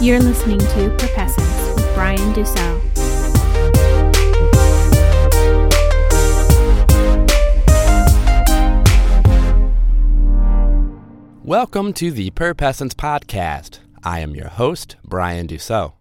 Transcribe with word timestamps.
You're 0.00 0.20
listening 0.20 0.60
to 0.60 0.94
Perpessence 0.96 1.74
with 1.74 1.92
Brian 1.94 2.32
Dussel. 2.32 2.78
Welcome 11.42 11.92
to 11.94 12.12
the 12.12 12.30
Perpessence 12.30 12.94
Podcast. 12.94 13.80
I 14.04 14.20
am 14.20 14.36
your 14.36 14.46
host, 14.46 14.94
Brian 15.02 15.48
Dussault. 15.48 15.94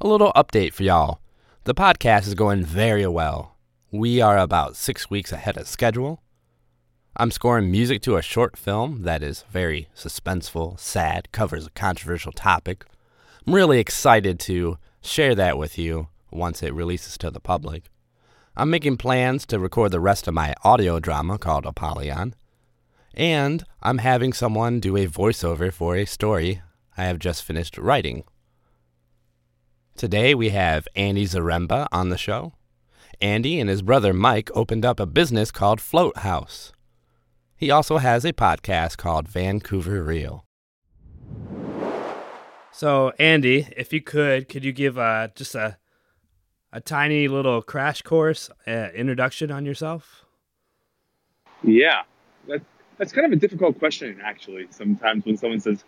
A 0.00 0.06
little 0.06 0.32
update 0.34 0.72
for 0.72 0.84
y'all. 0.84 1.20
The 1.64 1.74
podcast 1.74 2.26
is 2.26 2.34
going 2.34 2.64
very 2.64 3.06
well. 3.06 3.58
We 3.90 4.22
are 4.22 4.38
about 4.38 4.74
six 4.74 5.10
weeks 5.10 5.32
ahead 5.32 5.58
of 5.58 5.68
schedule. 5.68 6.22
I'm 7.18 7.30
scoring 7.30 7.70
music 7.70 8.00
to 8.04 8.16
a 8.16 8.22
short 8.22 8.56
film 8.56 9.02
that 9.02 9.22
is 9.22 9.44
very 9.50 9.90
suspenseful, 9.94 10.80
sad, 10.80 11.30
covers 11.30 11.66
a 11.66 11.70
controversial 11.72 12.32
topic. 12.32 12.86
I'm 13.44 13.54
really 13.54 13.80
excited 13.80 14.38
to 14.40 14.78
share 15.00 15.34
that 15.34 15.58
with 15.58 15.76
you 15.76 16.06
once 16.30 16.62
it 16.62 16.72
releases 16.72 17.18
to 17.18 17.30
the 17.30 17.40
public. 17.40 17.90
I'm 18.56 18.70
making 18.70 18.98
plans 18.98 19.46
to 19.46 19.58
record 19.58 19.90
the 19.90 19.98
rest 19.98 20.28
of 20.28 20.34
my 20.34 20.54
audio 20.62 21.00
drama 21.00 21.38
called 21.38 21.66
Apollyon. 21.66 22.36
And 23.14 23.64
I'm 23.82 23.98
having 23.98 24.32
someone 24.32 24.78
do 24.78 24.96
a 24.96 25.08
voiceover 25.08 25.72
for 25.72 25.96
a 25.96 26.04
story 26.04 26.62
I 26.96 27.04
have 27.04 27.18
just 27.18 27.42
finished 27.42 27.76
writing. 27.78 28.22
Today 29.96 30.36
we 30.36 30.50
have 30.50 30.86
Andy 30.94 31.26
Zaremba 31.26 31.88
on 31.90 32.10
the 32.10 32.18
show. 32.18 32.52
Andy 33.20 33.58
and 33.58 33.68
his 33.68 33.82
brother 33.82 34.12
Mike 34.12 34.50
opened 34.54 34.84
up 34.84 35.00
a 35.00 35.06
business 35.06 35.50
called 35.50 35.80
Float 35.80 36.18
House. 36.18 36.72
He 37.56 37.72
also 37.72 37.98
has 37.98 38.24
a 38.24 38.32
podcast 38.32 38.98
called 38.98 39.26
Vancouver 39.26 40.00
Real. 40.02 40.44
So, 42.72 43.12
Andy, 43.18 43.68
if 43.76 43.92
you 43.92 44.00
could, 44.00 44.48
could 44.48 44.64
you 44.64 44.72
give 44.72 44.98
uh, 44.98 45.28
just 45.34 45.54
a 45.54 45.76
a 46.72 46.80
tiny 46.80 47.28
little 47.28 47.60
crash 47.60 48.00
course 48.00 48.50
uh, 48.66 48.88
introduction 48.94 49.50
on 49.50 49.66
yourself? 49.66 50.24
Yeah, 51.62 52.02
that's 52.48 52.64
that's 52.96 53.12
kind 53.12 53.26
of 53.26 53.32
a 53.32 53.36
difficult 53.36 53.78
question 53.78 54.18
actually. 54.24 54.68
Sometimes 54.70 55.24
when 55.26 55.36
someone 55.36 55.60
says, 55.60 55.84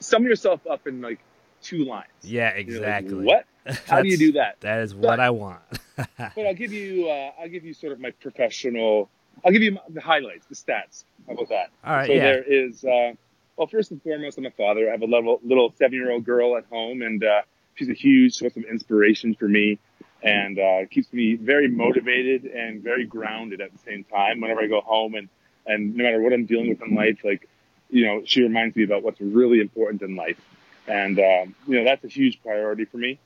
"Sum 0.00 0.24
yourself 0.24 0.66
up 0.66 0.86
in 0.86 1.00
like 1.00 1.20
two 1.62 1.84
lines." 1.84 2.08
Yeah, 2.22 2.48
exactly. 2.48 3.14
Like, 3.14 3.46
what? 3.64 3.78
How 3.86 4.02
do 4.02 4.08
you 4.08 4.18
do 4.18 4.32
that? 4.32 4.60
That 4.60 4.80
is 4.80 4.94
what 4.94 5.02
but, 5.02 5.20
I 5.20 5.30
want. 5.30 5.62
but 5.96 6.46
I'll 6.46 6.54
give 6.54 6.72
you 6.72 7.08
uh, 7.08 7.30
I'll 7.40 7.48
give 7.48 7.64
you 7.64 7.72
sort 7.72 7.92
of 7.92 8.00
my 8.00 8.10
professional. 8.10 9.08
I'll 9.44 9.52
give 9.52 9.62
you 9.62 9.78
the 9.90 10.00
highlights, 10.00 10.46
the 10.46 10.54
stats. 10.54 11.04
How 11.26 11.34
about 11.34 11.48
that? 11.50 11.70
All 11.84 11.94
right. 11.94 12.06
So 12.06 12.12
yeah. 12.14 12.20
there 12.20 12.42
is. 12.42 12.84
Uh, 12.84 13.12
well, 13.56 13.66
first 13.66 13.90
and 13.90 14.02
foremost, 14.02 14.38
I'm 14.38 14.46
a 14.46 14.50
father. 14.50 14.88
I 14.88 14.92
have 14.92 15.02
a 15.02 15.06
little 15.06 15.40
little 15.42 15.72
seven 15.76 15.94
year 15.94 16.10
old 16.10 16.24
girl 16.24 16.56
at 16.56 16.64
home, 16.66 17.02
and 17.02 17.24
uh, 17.24 17.42
she's 17.74 17.88
a 17.88 17.94
huge 17.94 18.34
source 18.34 18.56
of 18.56 18.64
inspiration 18.64 19.34
for 19.34 19.48
me, 19.48 19.78
and 20.22 20.58
uh, 20.58 20.86
keeps 20.90 21.12
me 21.12 21.36
very 21.36 21.68
motivated 21.68 22.44
and 22.44 22.82
very 22.82 23.06
grounded 23.06 23.60
at 23.60 23.72
the 23.72 23.78
same 23.78 24.04
time. 24.04 24.40
Whenever 24.40 24.60
I 24.60 24.66
go 24.66 24.80
home, 24.80 25.14
and 25.14 25.28
and 25.66 25.96
no 25.96 26.04
matter 26.04 26.20
what 26.20 26.32
I'm 26.32 26.44
dealing 26.44 26.68
with 26.68 26.82
in 26.82 26.94
life, 26.94 27.18
like 27.24 27.48
you 27.88 28.04
know, 28.04 28.22
she 28.24 28.42
reminds 28.42 28.76
me 28.76 28.84
about 28.84 29.02
what's 29.02 29.20
really 29.20 29.60
important 29.60 30.02
in 30.02 30.16
life, 30.16 30.40
and 30.86 31.18
um, 31.18 31.54
you 31.66 31.78
know 31.78 31.84
that's 31.84 32.04
a 32.04 32.08
huge 32.08 32.42
priority 32.42 32.84
for 32.84 32.98
me. 32.98 33.18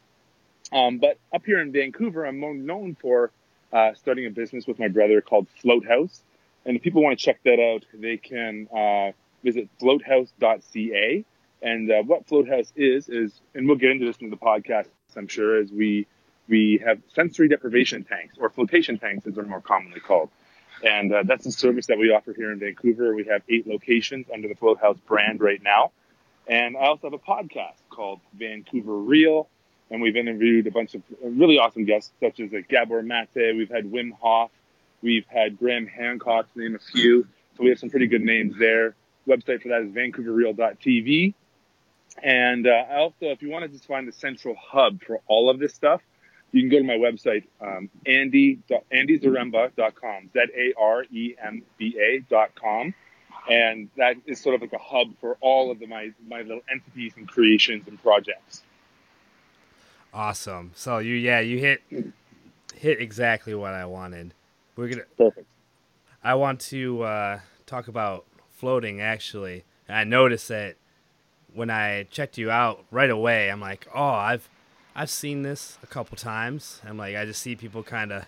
Um, 0.72 0.98
but 0.98 1.18
up 1.34 1.44
here 1.44 1.60
in 1.60 1.72
Vancouver, 1.72 2.24
I'm 2.24 2.40
known 2.66 2.96
for 3.00 3.32
uh, 3.72 3.94
starting 3.94 4.26
a 4.26 4.30
business 4.30 4.66
with 4.66 4.78
my 4.78 4.88
brother 4.88 5.20
called 5.20 5.48
Float 5.60 5.86
House. 5.86 6.22
And 6.64 6.76
if 6.76 6.82
people 6.82 7.02
want 7.02 7.18
to 7.18 7.24
check 7.24 7.40
that 7.44 7.58
out, 7.58 7.84
they 7.94 8.18
can 8.18 8.68
uh, 8.68 9.12
visit 9.42 9.68
floathouse.ca. 9.78 11.24
And 11.62 11.90
uh, 11.90 12.02
what 12.02 12.26
Floathouse 12.26 12.72
is 12.74 13.08
is, 13.08 13.40
and 13.54 13.66
we'll 13.66 13.76
get 13.76 13.90
into 13.90 14.06
this 14.06 14.16
in 14.18 14.30
the 14.30 14.36
podcast, 14.36 14.88
I'm 15.16 15.28
sure, 15.28 15.60
is 15.60 15.70
we 15.70 16.06
we 16.48 16.82
have 16.84 17.00
sensory 17.14 17.48
deprivation 17.48 18.04
tanks 18.04 18.36
or 18.38 18.50
flotation 18.50 18.98
tanks, 18.98 19.26
as 19.26 19.34
they're 19.34 19.44
more 19.44 19.60
commonly 19.60 20.00
called. 20.00 20.30
And 20.82 21.12
uh, 21.12 21.22
that's 21.24 21.44
a 21.46 21.52
service 21.52 21.86
that 21.86 21.98
we 21.98 22.10
offer 22.10 22.32
here 22.32 22.50
in 22.50 22.58
Vancouver. 22.58 23.14
We 23.14 23.24
have 23.24 23.42
eight 23.48 23.66
locations 23.66 24.26
under 24.32 24.48
the 24.48 24.54
Floathouse 24.54 24.98
brand 25.06 25.40
right 25.40 25.62
now. 25.62 25.92
And 26.48 26.76
I 26.76 26.86
also 26.86 27.10
have 27.10 27.12
a 27.12 27.18
podcast 27.18 27.76
called 27.90 28.20
Vancouver 28.34 28.96
Real 28.96 29.48
and 29.90 30.00
we've 30.00 30.16
interviewed 30.16 30.66
a 30.66 30.70
bunch 30.70 30.94
of 30.94 31.02
really 31.22 31.58
awesome 31.58 31.84
guests, 31.84 32.12
such 32.20 32.40
as 32.40 32.52
like 32.52 32.68
Gabor 32.68 33.02
Mate. 33.02 33.56
We've 33.56 33.70
had 33.70 33.84
Wim 33.84 34.12
Hof. 34.20 34.50
We've 35.02 35.26
had 35.26 35.58
Graham 35.58 35.86
Hancock, 35.86 36.52
to 36.52 36.60
name 36.60 36.76
a 36.76 36.78
few. 36.78 37.26
So 37.56 37.64
we 37.64 37.70
have 37.70 37.78
some 37.78 37.90
pretty 37.90 38.06
good 38.06 38.22
names 38.22 38.54
there. 38.58 38.94
Website 39.30 39.62
for 39.62 39.68
that 39.68 39.82
is 39.82 39.90
vancouverreal.tv. 39.90 41.34
And 42.22 42.66
uh, 42.66 42.84
also, 42.90 43.26
if 43.26 43.40
you 43.42 43.50
want 43.50 43.64
to 43.64 43.68
just 43.68 43.86
find 43.86 44.08
the 44.08 44.12
central 44.12 44.54
hub 44.56 45.02
for 45.02 45.20
all 45.26 45.48
of 45.48 45.58
this 45.58 45.72
stuff, 45.74 46.02
you 46.52 46.62
can 46.62 46.70
go 46.70 46.78
to 46.78 46.84
my 46.84 46.94
website, 46.94 47.44
um, 47.60 47.88
andy, 48.06 48.58
andyzaremba.com, 48.92 50.30
Z-A-R-E-M-B-A.com. 50.32 51.34
And 53.48 53.88
that 53.96 54.16
is 54.26 54.40
sort 54.40 54.56
of 54.56 54.60
like 54.60 54.72
a 54.72 54.78
hub 54.78 55.14
for 55.20 55.36
all 55.40 55.70
of 55.70 55.78
the, 55.78 55.86
my, 55.86 56.10
my 56.28 56.42
little 56.42 56.62
entities 56.70 57.14
and 57.16 57.28
creations 57.28 57.86
and 57.88 58.02
projects. 58.02 58.62
Awesome. 60.12 60.72
So 60.74 60.98
you 60.98 61.14
yeah, 61.14 61.40
you 61.40 61.58
hit 61.58 61.82
hit 62.74 63.00
exactly 63.00 63.54
what 63.54 63.74
I 63.74 63.84
wanted. 63.84 64.34
We're 64.76 64.88
gonna 64.88 65.04
perfect. 65.16 65.46
I 66.22 66.34
want 66.34 66.60
to 66.62 67.02
uh, 67.02 67.40
talk 67.66 67.88
about 67.88 68.26
floating 68.60 69.00
actually. 69.00 69.64
And 69.88 69.96
I 69.96 70.04
noticed 70.04 70.48
that 70.48 70.76
when 71.54 71.70
I 71.70 72.04
checked 72.10 72.36
you 72.38 72.50
out 72.50 72.84
right 72.90 73.10
away, 73.10 73.50
I'm 73.50 73.60
like, 73.60 73.86
oh, 73.94 74.04
I've 74.04 74.48
I've 74.94 75.10
seen 75.10 75.42
this 75.42 75.78
a 75.82 75.86
couple 75.86 76.16
times. 76.16 76.80
I'm 76.86 76.98
like, 76.98 77.16
I 77.16 77.24
just 77.24 77.40
see 77.40 77.56
people 77.56 77.82
kind 77.82 78.12
of, 78.12 78.26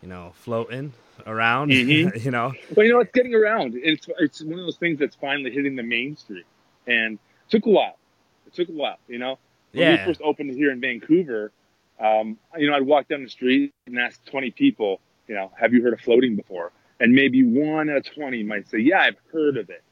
you 0.00 0.08
know, 0.08 0.32
floating 0.34 0.92
around. 1.26 1.70
Mm-hmm. 1.70 2.18
you 2.24 2.30
know. 2.30 2.52
Well, 2.76 2.86
you 2.86 2.92
know, 2.92 3.00
it's 3.00 3.12
getting 3.12 3.34
around. 3.34 3.74
It's 3.74 4.06
it's 4.18 4.42
one 4.42 4.58
of 4.58 4.64
those 4.64 4.76
things 4.76 4.98
that's 4.98 5.16
finally 5.16 5.50
hitting 5.50 5.74
the 5.74 5.82
mainstream, 5.82 6.44
and 6.86 7.14
it 7.14 7.50
took 7.50 7.66
a 7.66 7.70
while. 7.70 7.98
It 8.46 8.54
took 8.54 8.68
a 8.68 8.72
while. 8.72 8.98
You 9.08 9.18
know, 9.18 9.38
when 9.72 9.82
yeah. 9.82 10.06
we 10.06 10.12
first 10.12 10.20
opened 10.22 10.52
here 10.52 10.70
in 10.70 10.80
Vancouver, 10.80 11.50
um, 11.98 12.38
you 12.56 12.70
know, 12.70 12.76
I'd 12.76 12.86
walk 12.86 13.08
down 13.08 13.24
the 13.24 13.28
street 13.28 13.74
and 13.86 13.98
ask 13.98 14.24
20 14.26 14.52
people, 14.52 15.00
you 15.26 15.34
know, 15.34 15.50
have 15.58 15.74
you 15.74 15.82
heard 15.82 15.92
of 15.92 16.00
floating 16.00 16.36
before? 16.36 16.70
And 17.00 17.12
maybe 17.12 17.44
one 17.44 17.90
out 17.90 17.98
of 17.98 18.14
20 18.14 18.42
might 18.42 18.68
say, 18.68 18.78
yeah, 18.78 19.00
I've 19.00 19.16
heard 19.32 19.56
of 19.56 19.70
it. 19.70 19.82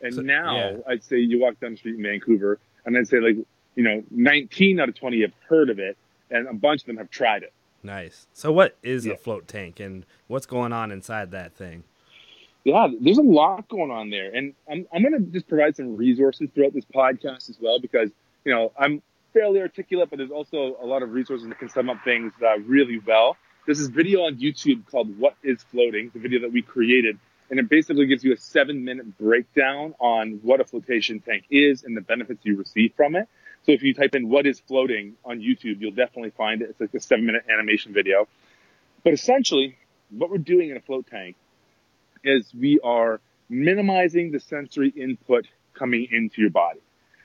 And 0.00 0.14
so, 0.14 0.20
now 0.22 0.56
yeah. 0.56 0.76
I'd 0.88 1.04
say 1.04 1.18
you 1.18 1.40
walk 1.40 1.60
down 1.60 1.72
the 1.72 1.76
street 1.76 1.96
in 1.96 2.02
Vancouver 2.02 2.58
and 2.84 2.96
I'd 2.96 3.08
say 3.08 3.20
like, 3.20 3.36
you 3.74 3.82
know, 3.82 4.02
19 4.10 4.80
out 4.80 4.88
of 4.88 4.94
20 4.94 5.20
have 5.22 5.32
heard 5.48 5.70
of 5.70 5.78
it 5.78 5.96
and 6.30 6.46
a 6.48 6.54
bunch 6.54 6.82
of 6.82 6.86
them 6.86 6.96
have 6.96 7.10
tried 7.10 7.42
it. 7.42 7.52
Nice. 7.82 8.26
So 8.32 8.52
what 8.52 8.76
is 8.82 9.06
yeah. 9.06 9.14
a 9.14 9.16
float 9.16 9.46
tank 9.48 9.80
and 9.80 10.06
what's 10.28 10.46
going 10.46 10.72
on 10.72 10.90
inside 10.90 11.30
that 11.32 11.54
thing? 11.54 11.84
Yeah, 12.64 12.88
there's 13.00 13.18
a 13.18 13.22
lot 13.22 13.68
going 13.68 13.90
on 13.90 14.10
there. 14.10 14.34
And 14.34 14.54
I'm, 14.70 14.86
I'm 14.92 15.02
going 15.02 15.14
to 15.14 15.30
just 15.30 15.46
provide 15.46 15.76
some 15.76 15.96
resources 15.96 16.48
throughout 16.54 16.74
this 16.74 16.84
podcast 16.84 17.48
as 17.48 17.58
well, 17.60 17.78
because, 17.78 18.10
you 18.44 18.52
know, 18.52 18.72
I'm, 18.78 19.02
fairly 19.36 19.60
articulate, 19.60 20.08
but 20.08 20.16
there's 20.16 20.30
also 20.30 20.76
a 20.82 20.86
lot 20.86 21.02
of 21.02 21.12
resources 21.12 21.46
that 21.46 21.58
can 21.58 21.68
sum 21.68 21.90
up 21.90 21.98
things 22.04 22.32
uh, 22.42 22.58
really 22.60 22.98
well. 23.06 23.36
There's 23.66 23.80
this 23.80 23.88
video 23.88 24.20
on 24.20 24.36
YouTube 24.36 24.88
called 24.88 25.18
What 25.18 25.34
is 25.42 25.60
Floating, 25.60 26.12
the 26.14 26.20
video 26.20 26.42
that 26.42 26.52
we 26.52 26.62
created, 26.62 27.18
and 27.50 27.58
it 27.58 27.68
basically 27.68 28.06
gives 28.06 28.22
you 28.22 28.32
a 28.32 28.36
seven 28.36 28.84
minute 28.84 29.18
breakdown 29.18 29.92
on 29.98 30.38
what 30.42 30.60
a 30.60 30.64
flotation 30.64 31.18
tank 31.18 31.46
is 31.50 31.82
and 31.82 31.96
the 31.96 32.00
benefits 32.00 32.38
you 32.44 32.56
receive 32.56 32.92
from 32.96 33.16
it. 33.16 33.28
So 33.64 33.72
if 33.72 33.82
you 33.82 33.92
type 33.92 34.14
in 34.14 34.28
what 34.28 34.46
is 34.46 34.60
floating 34.60 35.14
on 35.24 35.40
YouTube, 35.40 35.80
you'll 35.80 35.90
definitely 35.90 36.30
find 36.30 36.62
it. 36.62 36.70
It's 36.70 36.80
like 36.80 36.94
a 36.94 37.00
seven 37.00 37.26
minute 37.26 37.42
animation 37.52 37.92
video. 37.92 38.28
But 39.02 39.14
essentially, 39.14 39.76
what 40.10 40.30
we're 40.30 40.38
doing 40.38 40.70
in 40.70 40.76
a 40.76 40.80
float 40.80 41.08
tank 41.08 41.34
is 42.22 42.48
we 42.54 42.78
are 42.84 43.20
minimizing 43.48 44.30
the 44.30 44.38
sensory 44.38 44.90
input 44.90 45.48
coming 45.74 46.06
into 46.12 46.40
your 46.40 46.50
body. 46.50 46.80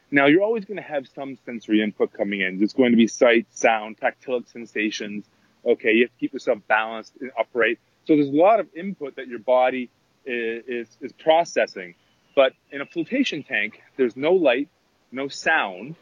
Now 0.10 0.26
you're 0.26 0.42
always 0.42 0.66
going 0.66 0.78
to 0.78 0.84
have 0.84 1.08
some 1.08 1.38
sensory 1.46 1.84
input 1.84 2.14
coming 2.14 2.42
in. 2.42 2.58
There's 2.58 2.74
going 2.74 2.94
to 2.94 2.98
be 2.98 3.06
sight, 3.06 3.46
sound, 3.52 4.00
tactile 4.00 4.42
sensations. 4.52 5.24
Okay, 5.66 5.92
you 5.92 6.04
have 6.04 6.12
to 6.12 6.20
keep 6.20 6.34
yourself 6.34 6.60
balanced 6.68 7.14
and 7.22 7.32
upright. 7.40 7.80
So 8.06 8.16
there's 8.16 8.30
a 8.30 8.32
lot 8.32 8.60
of 8.60 8.68
input 8.76 9.16
that 9.18 9.28
your 9.28 9.40
body 9.40 9.90
is, 10.26 10.64
is, 10.68 10.98
is 11.02 11.12
processing. 11.12 11.96
But 12.36 12.54
in 12.72 12.82
a 12.82 12.86
flotation 12.86 13.44
tank, 13.44 13.82
there's 13.98 14.16
no 14.16 14.34
light, 14.34 14.70
no 15.12 15.28
sound, 15.28 15.96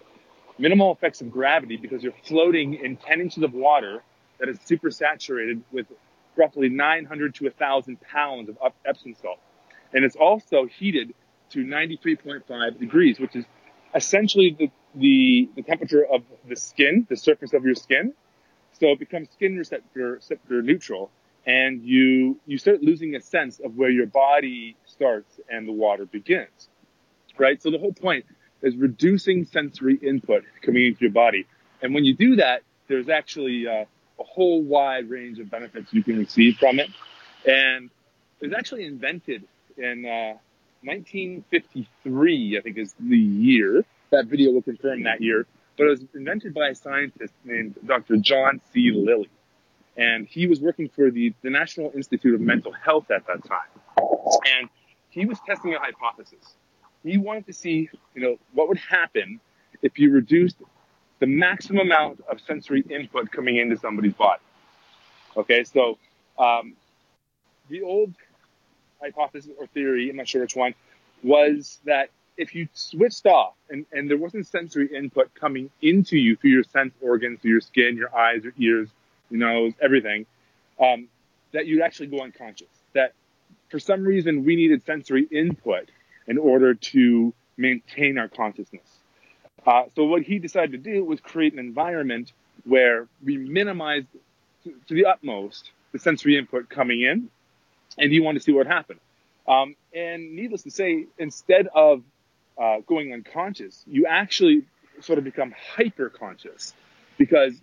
minimal 0.58 0.92
effects 0.92 1.22
of 1.22 1.32
gravity 1.32 1.78
because 1.78 2.04
you're 2.04 2.14
floating 2.26 2.76
in 2.76 2.98
10 2.98 3.22
inches 3.22 3.44
of 3.44 3.54
water 3.54 4.04
that 4.40 4.50
is 4.50 4.60
super 4.66 4.92
saturated 4.92 5.64
with 5.72 5.88
roughly 6.36 6.70
900 6.70 7.36
to 7.36 7.46
1,000 7.46 8.00
pounds 8.02 8.50
of 8.62 8.74
Epsom 8.86 9.16
salt. 9.22 9.40
And 9.94 10.06
it's 10.06 10.16
also 10.16 10.66
heated 10.66 11.14
to 11.52 11.66
93.5 11.66 12.80
degrees, 12.80 13.20
which 13.20 13.36
is 13.36 13.46
essentially 13.96 14.56
the, 14.58 14.72
the, 14.96 15.50
the 15.56 15.64
temperature 15.64 16.06
of 16.06 16.24
the 16.48 16.56
skin, 16.56 17.08
the 17.10 17.18
surface 17.18 17.54
of 17.54 17.64
your 17.64 17.76
skin. 17.76 18.14
So 18.80 18.88
it 18.88 19.00
becomes 19.00 19.30
skin 19.32 19.58
receptor, 19.58 20.14
receptor 20.14 20.62
neutral 20.62 21.12
and 21.46 21.84
you, 21.84 22.40
you 22.46 22.58
start 22.58 22.84
losing 22.84 23.16
a 23.16 23.22
sense 23.22 23.60
of 23.60 23.76
where 23.76 23.90
your 23.90 24.06
body 24.06 24.76
starts 24.86 25.40
and 25.50 25.68
the 25.68 25.72
water 25.72 26.06
begins. 26.06 26.70
Right? 27.38 27.62
So 27.62 27.72
the 27.72 27.80
whole 27.80 27.94
point 27.94 28.26
is 28.62 28.76
reducing 28.76 29.46
sensory 29.46 29.96
input 29.96 30.44
coming 30.62 30.86
into 30.86 31.02
your 31.02 31.12
body. 31.12 31.46
And 31.82 31.94
when 31.94 32.04
you 32.04 32.14
do 32.14 32.36
that, 32.38 32.62
there's 32.88 33.10
actually 33.10 33.68
uh, 33.68 33.86
a 34.20 34.24
whole 34.24 34.62
wide 34.62 35.10
range 35.10 35.40
of 35.40 35.50
benefits 35.50 35.94
you 35.94 36.04
can 36.04 36.18
receive 36.18 36.58
from 36.58 36.80
it. 36.80 36.90
And 37.46 37.90
it 38.42 38.48
was 38.48 38.54
actually 38.54 38.86
invented 38.86 39.46
in 39.78 40.06
uh, 40.06 40.38
1953, 40.84 42.58
I 42.58 42.62
think 42.62 42.78
is 42.78 42.94
the 43.00 43.18
year. 43.18 43.86
That 44.12 44.26
video 44.26 44.52
will 44.52 44.62
confirm 44.62 45.04
that 45.04 45.22
year. 45.22 45.46
But 45.80 45.88
it 45.88 45.92
was 45.92 46.06
invented 46.14 46.54
by 46.54 46.68
a 46.68 46.76
scientist 46.76 47.34
named 47.46 47.76
Dr. 47.86 48.18
John 48.18 48.60
C. 48.74 48.92
Lilly. 48.94 49.30
And 49.96 50.28
he 50.28 50.46
was 50.46 50.60
working 50.60 50.90
for 50.90 51.10
the, 51.10 51.34
the 51.42 51.50
National 51.50 51.90
Institute 51.96 52.36
of 52.36 52.42
Mental 52.42 52.74
Health 52.74 53.10
at 53.10 53.26
that 53.28 53.46
time. 53.46 53.70
And 53.98 54.70
he 55.10 55.26
was 55.26 55.40
testing 55.48 55.74
a 55.74 55.80
hypothesis. 55.80 56.56
He 57.02 57.18
wanted 57.18 57.46
to 57.46 57.54
see, 57.54 57.90
you 58.14 58.22
know, 58.22 58.38
what 58.52 58.68
would 58.68 58.78
happen 58.78 59.40
if 59.82 59.98
you 59.98 60.12
reduced 60.12 60.58
the 61.20 61.28
maximum 61.28 61.88
amount 61.88 62.26
of 62.30 62.42
sensory 62.42 62.84
input 62.90 63.32
coming 63.32 63.56
into 63.56 63.78
somebody's 63.78 64.14
body. 64.14 64.42
Okay, 65.38 65.64
so 65.64 65.98
um, 66.38 66.74
the 67.70 67.84
old 67.84 68.14
hypothesis 69.02 69.52
or 69.58 69.68
theory, 69.68 70.10
I'm 70.10 70.18
not 70.18 70.28
sure 70.28 70.42
which 70.42 70.58
one, 70.58 70.76
was 71.24 71.80
that 71.86 72.10
if 72.40 72.56
you 72.56 72.68
switched 72.74 73.26
off 73.26 73.54
and, 73.70 73.86
and 73.92 74.10
there 74.10 74.18
wasn't 74.18 74.48
sensory 74.48 74.88
input 74.96 75.34
coming 75.36 75.70
into 75.82 76.18
you 76.18 76.38
through 76.38 76.52
your 76.52 76.64
sense 76.64 76.94
organs, 77.02 77.40
through 77.42 77.52
your 77.52 77.62
skin, 77.62 77.98
your 77.98 78.16
eyes, 78.16 78.44
your 78.44 78.54
ears, 78.58 78.90
your 79.30 79.40
nose, 79.40 79.74
everything, 79.82 80.26
um, 80.80 81.10
that 81.52 81.68
you'd 81.68 81.82
actually 81.82 82.08
go 82.08 82.22
unconscious. 82.22 82.70
That 82.94 83.14
for 83.70 83.80
some 83.80 84.04
reason 84.04 84.46
we 84.46 84.56
needed 84.56 84.86
sensory 84.86 85.28
input 85.30 85.90
in 86.28 86.38
order 86.38 86.74
to 86.74 87.34
maintain 87.58 88.18
our 88.18 88.30
consciousness. 88.30 88.88
Uh, 89.68 89.84
so 89.96 90.06
what 90.06 90.22
he 90.22 90.40
decided 90.40 90.72
to 90.72 90.78
do 90.78 91.04
was 91.04 91.20
create 91.20 91.52
an 91.52 91.60
environment 91.60 92.32
where 92.64 93.08
we 93.24 93.38
minimized 93.38 94.08
to, 94.64 94.74
to 94.88 94.94
the 94.94 95.06
utmost 95.06 95.72
the 95.92 96.00
sensory 96.00 96.38
input 96.38 96.70
coming 96.70 97.02
in, 97.02 97.30
and 97.98 98.12
he 98.12 98.20
wanted 98.20 98.40
to 98.40 98.44
see 98.46 98.54
what 98.54 98.68
happened. 98.68 99.00
Um, 99.48 99.76
and 99.94 100.36
needless 100.36 100.64
to 100.64 100.72
say, 100.72 101.08
instead 101.18 101.68
of 101.74 102.04
uh, 102.60 102.80
going 102.86 103.14
unconscious, 103.14 103.84
you 103.88 104.06
actually 104.06 104.64
sort 105.02 105.18
of 105.18 105.24
become 105.24 105.54
hyper 105.76 106.10
conscious 106.10 106.74
because 107.18 107.54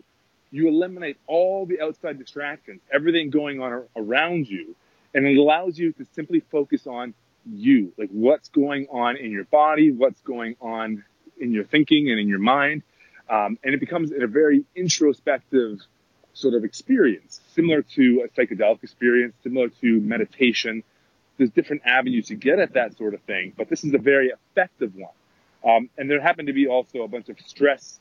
you 0.50 0.69
eliminate 0.69 1.19
all 1.26 1.66
the 1.66 1.81
outside 1.81 2.19
distractions, 2.19 2.81
everything 2.93 3.31
going 3.31 3.60
on 3.60 3.84
around 3.94 4.48
you, 4.48 4.75
and 5.14 5.26
it 5.26 5.37
allows 5.37 5.78
you 5.78 5.93
to 5.93 6.06
simply 6.14 6.40
focus 6.40 6.87
on 6.87 7.14
you, 7.44 7.93
like 7.96 8.08
what's 8.10 8.48
going 8.48 8.87
on 8.90 9.16
in 9.16 9.31
your 9.31 9.44
body, 9.44 9.93
what's 9.93 10.20
going 10.22 10.56
on 10.60 11.04
in 11.38 11.52
your 11.52 11.64
thinking 11.64 12.10
and 12.10 12.19
in 12.19 12.28
your 12.28 12.38
mind. 12.38 12.82
Um, 13.28 13.58
and 13.62 13.75
it 13.75 13.81
becomes 13.81 14.12
a 14.12 14.26
very 14.26 14.64
introspective 14.75 15.81
sort 16.32 16.54
of 16.54 16.64
experience, 16.64 17.40
similar 17.54 17.82
to 17.82 18.26
a 18.26 18.28
psychedelic 18.28 18.82
experience, 18.82 19.34
similar 19.42 19.69
to 19.69 20.00
meditation. 20.00 20.82
There's 21.38 21.50
different 21.50 21.82
avenues 21.84 22.28
to 22.28 22.34
get 22.34 22.58
at 22.58 22.74
that 22.74 22.96
sort 22.96 23.14
of 23.14 23.20
thing, 23.22 23.52
but 23.56 23.68
this 23.68 23.84
is 23.84 23.92
a 23.94 23.98
very 23.98 24.30
effective 24.30 24.92
one. 24.94 25.12
Um, 25.64 25.90
and 25.98 26.10
there 26.10 26.20
happen 26.20 26.46
to 26.46 26.52
be 26.52 26.66
also 26.66 27.02
a 27.02 27.08
bunch 27.08 27.28
of 27.28 27.36
stress, 27.40 28.00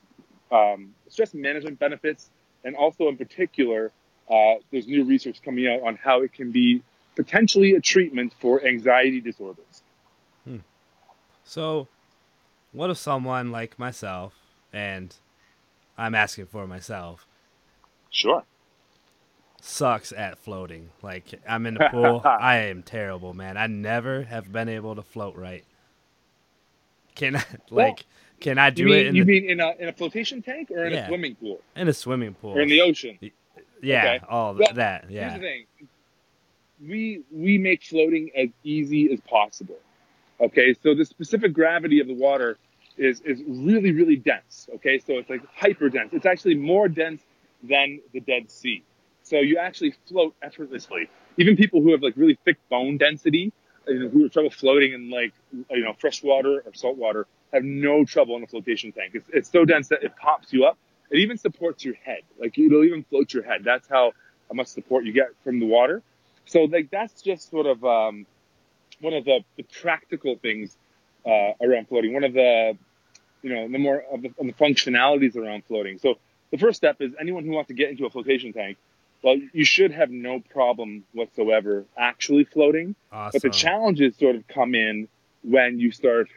um, 0.51 0.93
stress 1.09 1.33
management 1.33 1.79
benefits, 1.79 2.29
and 2.63 2.75
also 2.75 3.07
in 3.09 3.17
particular, 3.17 3.91
uh, 4.29 4.55
there's 4.71 4.87
new 4.87 5.03
research 5.03 5.41
coming 5.43 5.67
out 5.67 5.81
on 5.81 5.95
how 5.95 6.21
it 6.21 6.33
can 6.33 6.51
be 6.51 6.83
potentially 7.15 7.73
a 7.73 7.81
treatment 7.81 8.33
for 8.39 8.65
anxiety 8.65 9.21
disorders. 9.21 9.83
Hmm. 10.43 10.57
So, 11.43 11.87
what 12.71 12.89
if 12.89 12.97
someone 12.97 13.51
like 13.51 13.79
myself, 13.79 14.33
and 14.73 15.15
I'm 15.97 16.13
asking 16.13 16.47
for 16.47 16.67
myself, 16.67 17.25
sure, 18.09 18.43
sucks 19.61 20.11
at 20.11 20.37
floating? 20.37 20.89
Like 21.01 21.25
I'm 21.47 21.65
in 21.65 21.75
the 21.75 21.89
pool, 21.91 22.21
I 22.23 22.57
am 22.57 22.83
terrible, 22.83 23.33
man. 23.33 23.57
I 23.57 23.67
never 23.67 24.23
have 24.23 24.51
been 24.51 24.69
able 24.69 24.95
to 24.95 25.01
float 25.01 25.35
right. 25.35 25.63
Can 27.15 27.35
I, 27.37 27.39
like? 27.69 27.71
Well, 27.71 27.95
can 28.41 28.57
I 28.57 28.69
do 28.69 28.83
you 28.83 28.87
mean, 28.89 28.97
it? 28.97 29.07
In 29.07 29.15
you 29.15 29.23
the, 29.23 29.39
mean 29.41 29.49
in 29.49 29.59
a 29.61 29.71
in 29.79 29.87
a 29.87 29.93
flotation 29.93 30.41
tank 30.41 30.69
or 30.71 30.85
in 30.85 30.93
Yeah. 30.93 31.05
a 31.05 31.07
swimming 31.07 31.35
pool 31.35 31.61
in 31.75 31.87
a 31.87 31.93
swimming 31.93 32.33
pool 32.33 32.57
or 32.57 32.61
in 32.61 32.69
the 32.69 32.81
ocean? 32.81 33.17
Yeah, 33.81 34.15
Okay. 34.15 34.25
all 34.29 34.53
Well, 34.55 34.73
that. 34.73 35.03
Here's 35.03 35.13
Yeah. 35.13 35.33
the 35.37 35.39
thing. 35.39 35.65
We 36.85 37.21
we 37.31 37.57
make 37.57 37.83
floating 37.83 38.29
as 38.35 38.49
easy 38.63 39.11
as 39.13 39.21
possible. 39.21 39.77
Okay, 40.41 40.75
so 40.83 40.93
the 40.93 41.05
specific 41.05 41.53
gravity 41.53 42.01
of 42.01 42.07
the 42.07 42.13
water 42.13 42.57
is 42.97 43.21
is 43.21 43.41
really 43.47 43.93
really 43.93 44.17
dense. 44.17 44.67
Okay, 44.75 44.99
so 44.99 45.13
it's 45.13 45.29
like 45.29 45.41
hyper 45.55 45.87
dense. 45.89 46.09
It's 46.11 46.25
actually 46.25 46.55
more 46.55 46.89
dense 46.89 47.21
than 47.63 48.01
the 48.11 48.19
Dead 48.19 48.51
Sea. 48.51 48.83
So 49.25 49.39
you 49.39 49.57
actually 49.57 49.95
float 50.07 50.35
effortlessly. 50.41 51.09
Even 51.37 51.57
people 51.57 51.81
who 51.81 51.91
have 51.91 52.01
like 52.03 52.13
really 52.15 52.37
thick 52.45 52.57
bone 52.69 52.97
density, 52.97 53.51
you 53.87 53.99
know, 53.99 54.09
who 54.09 54.23
have 54.23 54.31
trouble 54.31 54.51
floating 54.51 54.93
in 54.93 55.09
like 55.09 55.33
you 55.51 55.83
know 55.83 55.93
fresh 55.93 56.23
water 56.23 56.61
or 56.65 56.73
salt 56.75 56.95
water, 56.95 57.25
have 57.51 57.63
no 57.63 58.05
trouble 58.05 58.37
in 58.37 58.43
a 58.43 58.47
flotation 58.47 58.91
tank. 58.91 59.15
It's 59.15 59.27
it's 59.33 59.51
so 59.51 59.65
dense 59.65 59.89
that 59.89 60.03
it 60.03 60.15
pops 60.15 60.53
you 60.53 60.65
up. 60.65 60.77
It 61.09 61.17
even 61.19 61.37
supports 61.37 61.83
your 61.83 61.95
head. 61.95 62.21
Like 62.39 62.57
it'll 62.57 62.83
even 62.83 63.03
float 63.03 63.33
your 63.33 63.43
head. 63.43 63.63
That's 63.63 63.87
how 63.87 64.13
much 64.53 64.67
support 64.67 65.05
you 65.05 65.11
get 65.11 65.29
from 65.43 65.59
the 65.59 65.65
water. 65.65 66.03
So 66.45 66.65
like 66.65 66.91
that's 66.91 67.23
just 67.23 67.49
sort 67.49 67.65
of 67.65 67.83
um, 67.83 68.27
one 69.01 69.13
of 69.13 69.25
the, 69.25 69.39
the 69.57 69.63
practical 69.63 70.35
things 70.35 70.77
uh, 71.25 71.53
around 71.61 71.87
floating. 71.87 72.13
One 72.13 72.23
of 72.23 72.33
the 72.33 72.77
you 73.41 73.53
know 73.53 73.67
the 73.67 73.79
more 73.79 74.03
of 74.11 74.21
the, 74.21 74.27
of 74.39 74.45
the 74.45 74.53
functionalities 74.53 75.35
around 75.35 75.65
floating. 75.65 75.97
So 75.97 76.15
the 76.51 76.59
first 76.59 76.77
step 76.77 76.97
is 76.99 77.13
anyone 77.19 77.43
who 77.43 77.51
wants 77.51 77.69
to 77.69 77.73
get 77.73 77.89
into 77.89 78.05
a 78.05 78.09
flotation 78.11 78.53
tank. 78.53 78.77
Well, 79.25 79.37
you 79.53 79.65
should 79.65 79.91
have 79.91 80.11
no 80.11 80.39
problem 80.39 81.03
whatsoever 81.13 81.85
actually 81.97 82.43
floating. 82.43 82.93
But 83.11 83.41
the 83.41 83.49
challenges 83.49 84.15
sort 84.17 84.35
of 84.35 84.47
come 84.47 84.75
in 84.75 85.07
when 85.41 85.79
you 85.79 85.91
start, 85.91 86.29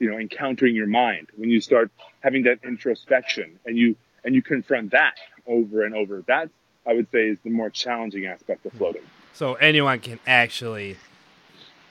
you 0.00 0.10
know, 0.10 0.18
encountering 0.18 0.74
your 0.74 0.88
mind, 0.88 1.28
when 1.36 1.48
you 1.48 1.60
start 1.60 1.92
having 2.24 2.42
that 2.42 2.58
introspection 2.64 3.60
and 3.64 3.78
you, 3.78 3.94
and 4.24 4.34
you 4.34 4.42
confront 4.42 4.90
that 4.90 5.14
over 5.46 5.84
and 5.84 5.94
over. 5.94 6.22
That 6.26 6.50
I 6.84 6.94
would 6.94 7.08
say 7.12 7.28
is 7.28 7.38
the 7.44 7.50
more 7.50 7.70
challenging 7.70 8.26
aspect 8.26 8.66
of 8.66 8.72
floating. 8.72 9.02
So 9.32 9.54
anyone 9.54 10.00
can 10.00 10.18
actually 10.26 10.96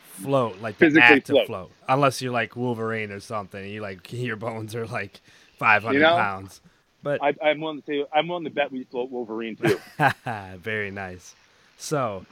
float, 0.08 0.60
like 0.60 0.78
the 0.78 0.88
Physically 0.88 1.16
act 1.20 1.28
float. 1.28 1.48
float, 1.48 1.72
unless 1.88 2.22
you're 2.22 2.34
like 2.34 2.58
Wolverine 2.58 3.12
or 3.12 3.22
something. 3.22 3.66
You 3.66 3.80
like 3.80 4.12
your 4.12 4.36
bones 4.36 4.76
are 4.76 4.88
like 4.88 5.22
500 5.58 5.94
You 5.94 6.04
know, 6.04 6.18
pounds. 6.18 6.60
But 7.04 7.22
I, 7.22 7.36
I'm 7.44 7.60
willing 7.60 7.82
to 7.82 7.86
say, 7.86 8.06
I'm 8.14 8.30
willing 8.30 8.46
to 8.46 8.50
bet 8.50 8.72
we 8.72 8.86
float 8.86 9.12
Wolverine 9.12 9.58
too. 9.58 9.80
very 10.58 10.90
nice. 10.90 11.36
So, 11.78 12.26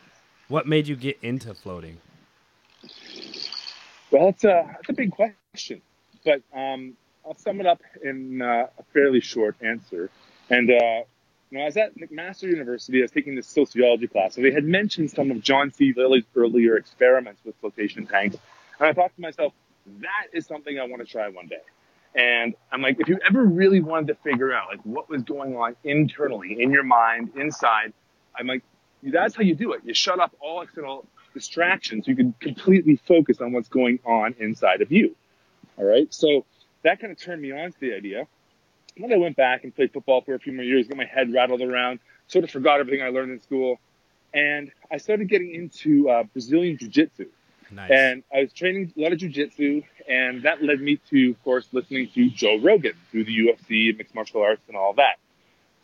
what 0.47 0.65
made 0.65 0.87
you 0.87 0.95
get 0.95 1.19
into 1.21 1.53
floating? 1.53 1.97
Well, 4.09 4.25
that's 4.25 4.43
a, 4.45 4.63
that's 4.65 4.89
a 4.89 4.93
big 4.93 5.11
question, 5.11 5.81
but 6.25 6.41
um, 6.53 6.93
I'll 7.25 7.37
sum 7.37 7.59
it 7.59 7.65
up 7.65 7.81
in 8.03 8.41
uh, 8.41 8.67
a 8.77 8.83
fairly 8.93 9.19
short 9.19 9.55
answer. 9.61 10.09
And 10.49 10.69
uh, 10.69 11.03
you 11.49 11.57
know, 11.57 11.61
I 11.61 11.65
was 11.65 11.77
at 11.77 11.97
McMaster 11.97 12.43
University. 12.43 12.99
I 12.99 13.03
was 13.03 13.11
taking 13.11 13.35
this 13.35 13.47
sociology 13.47 14.07
class, 14.07 14.37
and 14.37 14.45
they 14.45 14.51
had 14.51 14.63
mentioned 14.63 15.11
some 15.11 15.31
of 15.31 15.41
John 15.41 15.71
C. 15.71 15.93
Lilly's 15.95 16.23
earlier 16.35 16.77
experiments 16.77 17.41
with 17.43 17.55
flotation 17.57 18.07
tanks. 18.07 18.37
And 18.79 18.87
I 18.87 18.93
thought 18.93 19.13
to 19.15 19.21
myself, 19.21 19.53
that 19.99 20.27
is 20.33 20.45
something 20.45 20.79
I 20.79 20.85
want 20.85 21.05
to 21.05 21.11
try 21.11 21.27
one 21.27 21.47
day. 21.47 21.61
And 22.15 22.55
I'm 22.71 22.81
like, 22.81 22.99
if 22.99 23.07
you 23.07 23.19
ever 23.27 23.43
really 23.43 23.79
wanted 23.79 24.07
to 24.07 24.15
figure 24.15 24.53
out 24.53 24.67
like 24.67 24.81
what 24.83 25.09
was 25.09 25.23
going 25.23 25.55
on 25.55 25.75
internally 25.83 26.61
in 26.61 26.71
your 26.71 26.83
mind, 26.83 27.31
inside, 27.35 27.93
I'm 28.37 28.47
like, 28.47 28.63
that's 29.03 29.35
how 29.35 29.43
you 29.43 29.55
do 29.55 29.73
it. 29.73 29.81
You 29.85 29.93
shut 29.93 30.19
off 30.19 30.31
all 30.39 30.61
external 30.61 31.05
distractions. 31.33 32.07
You 32.07 32.15
can 32.15 32.33
completely 32.39 32.97
focus 33.07 33.39
on 33.39 33.53
what's 33.53 33.69
going 33.69 33.99
on 34.05 34.35
inside 34.39 34.81
of 34.81 34.91
you. 34.91 35.15
All 35.77 35.85
right. 35.85 36.13
So 36.13 36.45
that 36.83 36.99
kind 36.99 37.11
of 37.11 37.19
turned 37.19 37.41
me 37.41 37.51
on 37.51 37.71
to 37.71 37.79
the 37.79 37.93
idea. 37.93 38.27
And 38.95 39.05
then 39.05 39.13
I 39.13 39.17
went 39.17 39.37
back 39.37 39.63
and 39.63 39.73
played 39.73 39.93
football 39.93 40.21
for 40.21 40.33
a 40.33 40.39
few 40.39 40.53
more 40.53 40.65
years, 40.65 40.87
got 40.87 40.97
my 40.97 41.05
head 41.05 41.33
rattled 41.33 41.61
around, 41.61 41.99
sort 42.27 42.43
of 42.43 42.51
forgot 42.51 42.79
everything 42.79 43.01
I 43.01 43.09
learned 43.09 43.31
in 43.31 43.41
school. 43.41 43.79
And 44.33 44.71
I 44.91 44.97
started 44.97 45.29
getting 45.29 45.53
into 45.53 46.09
uh, 46.09 46.23
Brazilian 46.23 46.77
Jiu 46.77 46.89
Jitsu. 46.89 47.27
Nice. 47.71 47.91
And 47.91 48.23
I 48.33 48.41
was 48.41 48.53
training 48.53 48.93
a 48.97 49.01
lot 49.01 49.13
of 49.13 49.19
jujitsu, 49.19 49.83
and 50.07 50.43
that 50.43 50.61
led 50.61 50.81
me 50.81 50.99
to, 51.09 51.31
of 51.31 51.43
course, 51.43 51.67
listening 51.71 52.09
to 52.13 52.29
Joe 52.29 52.59
Rogan 52.59 52.93
through 53.11 53.23
the 53.23 53.37
UFC, 53.37 53.97
mixed 53.97 54.13
martial 54.13 54.41
arts, 54.41 54.61
and 54.67 54.75
all 54.75 54.93
that. 54.93 55.17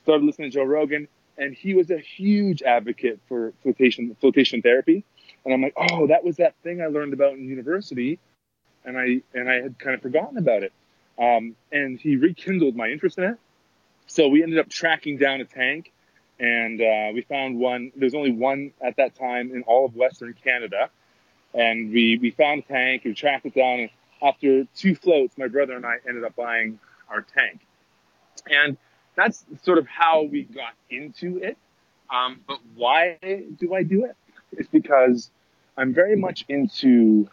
Started 0.03 0.25
listening 0.25 0.51
to 0.51 0.56
Joe 0.56 0.63
Rogan, 0.65 1.08
and 1.38 1.53
he 1.53 1.74
was 1.74 1.89
a 1.89 1.98
huge 1.98 2.62
advocate 2.62 3.20
for 3.27 3.53
flotation 3.63 4.15
flotation 4.20 4.62
therapy. 4.62 5.03
And 5.46 5.53
I'm 5.53 5.62
like, 5.62 5.75
oh, 5.77 6.08
that 6.08 6.25
was 6.25 6.38
that 6.38 6.56
thing 6.62 6.82
I 6.82 6.88
learned 6.88 7.13
about 7.13 7.34
in 7.34 7.48
university, 7.48 8.20
and 8.84 8.98
I 8.98 9.22
and 9.34 9.50
I 9.50 9.62
had 9.62 9.79
kind 9.79 9.96
of 9.96 10.01
forgotten 10.01 10.38
about 10.38 10.63
it. 10.63 10.74
Um, 11.17 11.56
and 11.72 12.00
he 12.00 12.15
rekindled 12.17 12.75
my 12.75 12.89
interest 12.89 13.17
in 13.17 13.24
it. 13.24 13.38
So 14.08 14.27
we 14.27 14.44
ended 14.44 14.60
up 14.60 14.70
tracking 14.70 15.17
down 15.17 15.39
a 15.39 15.46
tank, 15.46 15.94
and 16.39 16.82
uh, 16.82 17.12
we 17.13 17.22
found 17.22 17.58
one. 17.60 17.94
There's 17.96 18.13
only 18.13 18.32
one 18.32 18.74
at 18.82 18.98
that 18.98 19.15
time 19.15 19.51
in 19.53 19.63
all 19.63 19.86
of 19.86 19.96
Western 19.96 20.34
Canada 20.34 20.89
and 21.53 21.91
we, 21.91 22.17
we 22.21 22.31
found 22.31 22.63
a 22.63 22.73
tank, 22.73 23.03
we 23.05 23.13
tracked 23.13 23.45
it 23.45 23.55
down, 23.55 23.79
and 23.79 23.89
after 24.21 24.65
two 24.75 24.95
floats, 24.95 25.37
my 25.37 25.47
brother 25.47 25.75
and 25.75 25.85
I 25.85 25.97
ended 26.07 26.23
up 26.23 26.35
buying 26.35 26.79
our 27.09 27.21
tank. 27.21 27.59
And 28.49 28.77
that's 29.15 29.45
sort 29.63 29.77
of 29.77 29.87
how 29.87 30.23
we 30.23 30.43
got 30.43 30.73
into 30.89 31.37
it. 31.37 31.57
Um, 32.13 32.41
but 32.47 32.59
why 32.75 33.17
do 33.59 33.73
I 33.73 33.83
do 33.83 34.05
it? 34.05 34.15
It's 34.51 34.69
because 34.69 35.29
I'm 35.77 35.93
very 35.93 36.15
much 36.15 36.45
into, 36.47 37.29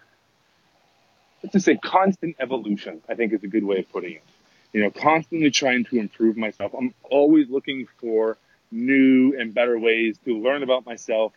let's 1.42 1.52
just 1.52 1.64
say, 1.64 1.76
constant 1.76 2.36
evolution, 2.40 3.02
I 3.08 3.14
think 3.14 3.32
is 3.32 3.44
a 3.44 3.48
good 3.48 3.64
way 3.64 3.78
of 3.78 3.90
putting 3.90 4.14
it. 4.14 4.24
You 4.72 4.82
know, 4.82 4.90
constantly 4.90 5.50
trying 5.50 5.84
to 5.84 5.98
improve 5.98 6.36
myself. 6.36 6.72
I'm 6.76 6.94
always 7.04 7.48
looking 7.48 7.86
for 8.00 8.36
new 8.72 9.38
and 9.38 9.54
better 9.54 9.78
ways 9.78 10.18
to 10.24 10.36
learn 10.36 10.64
about 10.64 10.84
myself, 10.84 11.32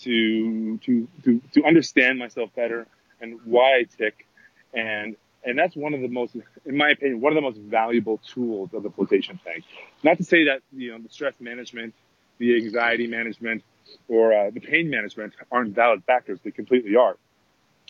to, 0.00 0.78
to, 0.78 1.08
to, 1.24 1.40
to 1.52 1.64
understand 1.64 2.18
myself 2.18 2.50
better 2.54 2.86
and 3.20 3.40
why 3.44 3.78
I 3.78 3.86
tick. 3.96 4.26
And, 4.74 5.16
and 5.44 5.58
that's 5.58 5.76
one 5.76 5.94
of 5.94 6.00
the 6.00 6.08
most, 6.08 6.36
in 6.64 6.76
my 6.76 6.90
opinion, 6.90 7.20
one 7.20 7.32
of 7.32 7.36
the 7.36 7.42
most 7.42 7.58
valuable 7.58 8.20
tools 8.32 8.70
of 8.74 8.82
the 8.82 8.90
flotation 8.90 9.38
tank. 9.44 9.64
Not 10.02 10.18
to 10.18 10.24
say 10.24 10.44
that, 10.44 10.62
you 10.72 10.92
know, 10.92 10.98
the 10.98 11.08
stress 11.08 11.34
management, 11.40 11.94
the 12.38 12.56
anxiety 12.56 13.06
management, 13.06 13.62
or 14.08 14.32
uh, 14.32 14.50
the 14.50 14.60
pain 14.60 14.90
management 14.90 15.32
aren't 15.50 15.74
valid 15.74 16.02
factors. 16.04 16.40
They 16.44 16.50
completely 16.50 16.96
are. 16.96 17.16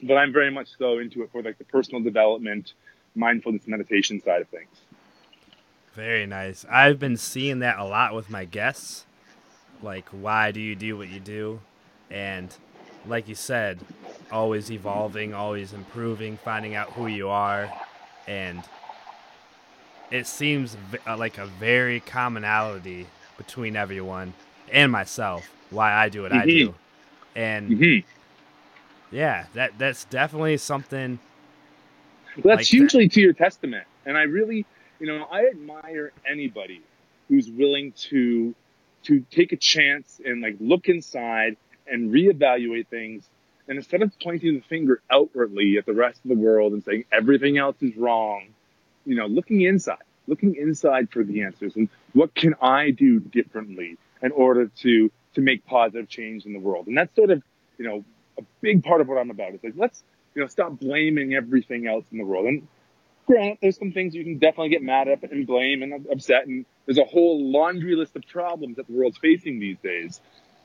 But 0.02 0.18
I'm 0.18 0.32
very 0.32 0.50
much 0.50 0.68
so 0.78 0.98
into 0.98 1.22
it 1.22 1.30
for 1.32 1.42
like 1.42 1.58
the 1.58 1.64
personal 1.64 2.02
development, 2.02 2.74
mindfulness, 3.14 3.66
meditation 3.66 4.22
side 4.22 4.42
of 4.42 4.48
things. 4.48 4.68
Very 5.94 6.26
nice. 6.26 6.66
I've 6.70 6.98
been 6.98 7.16
seeing 7.16 7.60
that 7.60 7.78
a 7.78 7.84
lot 7.84 8.14
with 8.14 8.28
my 8.28 8.44
guests. 8.44 9.06
Like, 9.82 10.08
why 10.10 10.52
do 10.52 10.60
you 10.60 10.76
do 10.76 10.98
what 10.98 11.08
you 11.08 11.20
do? 11.20 11.60
And 12.10 12.54
like 13.06 13.28
you 13.28 13.34
said, 13.34 13.78
always 14.30 14.70
evolving, 14.70 15.34
always 15.34 15.72
improving, 15.72 16.36
finding 16.38 16.74
out 16.74 16.92
who 16.92 17.06
you 17.06 17.28
are. 17.28 17.72
And 18.26 18.62
it 20.10 20.26
seems 20.26 20.76
uh, 21.06 21.16
like 21.16 21.38
a 21.38 21.46
very 21.46 22.00
commonality 22.00 23.06
between 23.36 23.76
everyone 23.76 24.34
and 24.72 24.90
myself 24.90 25.48
why 25.70 25.92
I 25.92 26.08
do 26.08 26.22
what 26.22 26.32
mm-hmm. 26.32 26.40
I 26.40 26.44
do. 26.44 26.74
And 27.34 27.70
mm-hmm. 27.70 29.14
yeah, 29.14 29.46
that 29.54 29.78
that's 29.78 30.04
definitely 30.04 30.56
something. 30.56 31.18
Well, 32.36 32.56
that's 32.56 32.60
like 32.60 32.80
hugely 32.80 33.06
that. 33.06 33.14
to 33.14 33.20
your 33.20 33.32
testament, 33.32 33.86
and 34.04 34.16
I 34.16 34.22
really, 34.22 34.66
you 35.00 35.06
know, 35.06 35.26
I 35.30 35.46
admire 35.46 36.12
anybody 36.28 36.82
who's 37.28 37.50
willing 37.50 37.92
to 37.92 38.54
to 39.04 39.20
take 39.30 39.52
a 39.52 39.56
chance 39.56 40.20
and 40.24 40.40
like 40.40 40.56
look 40.60 40.88
inside 40.88 41.56
and 41.90 42.12
reevaluate 42.12 42.88
things. 42.88 43.24
And 43.68 43.78
instead 43.78 44.02
of 44.02 44.12
pointing 44.22 44.54
the 44.54 44.60
finger 44.60 45.00
outwardly 45.10 45.76
at 45.78 45.86
the 45.86 45.92
rest 45.92 46.20
of 46.24 46.28
the 46.28 46.36
world 46.36 46.72
and 46.72 46.84
saying 46.84 47.04
everything 47.10 47.58
else 47.58 47.76
is 47.80 47.96
wrong, 47.96 48.48
you 49.04 49.16
know, 49.16 49.26
looking 49.26 49.62
inside, 49.62 49.98
looking 50.26 50.54
inside 50.54 51.10
for 51.10 51.24
the 51.24 51.42
answers 51.42 51.74
and 51.76 51.88
what 52.12 52.34
can 52.34 52.54
I 52.60 52.90
do 52.90 53.18
differently 53.20 53.98
in 54.22 54.32
order 54.32 54.70
to 54.82 55.10
to 55.34 55.40
make 55.42 55.66
positive 55.66 56.08
change 56.08 56.46
in 56.46 56.54
the 56.54 56.58
world. 56.58 56.86
And 56.86 56.96
that's 56.96 57.14
sort 57.14 57.30
of, 57.30 57.42
you 57.76 57.86
know, 57.86 58.04
a 58.38 58.42
big 58.62 58.82
part 58.82 59.00
of 59.00 59.08
what 59.08 59.18
I'm 59.18 59.30
about. 59.30 59.52
It's 59.52 59.62
like, 59.62 59.74
let's, 59.76 60.02
you 60.34 60.42
know, 60.42 60.48
stop 60.48 60.78
blaming 60.78 61.34
everything 61.34 61.86
else 61.86 62.04
in 62.10 62.18
the 62.18 62.24
world. 62.24 62.46
And 62.46 62.66
grant 63.26 63.58
there's 63.60 63.78
some 63.78 63.92
things 63.92 64.14
you 64.14 64.24
can 64.24 64.38
definitely 64.38 64.70
get 64.70 64.82
mad 64.82 65.08
at 65.08 65.22
and 65.30 65.46
blame 65.46 65.82
and 65.82 66.06
upset. 66.10 66.46
And 66.46 66.64
there's 66.86 66.98
a 66.98 67.04
whole 67.04 67.50
laundry 67.50 67.96
list 67.96 68.16
of 68.16 68.26
problems 68.26 68.76
that 68.76 68.86
the 68.86 68.94
world's 68.94 69.18
facing 69.18 69.60
these 69.60 69.78
days. 69.82 70.20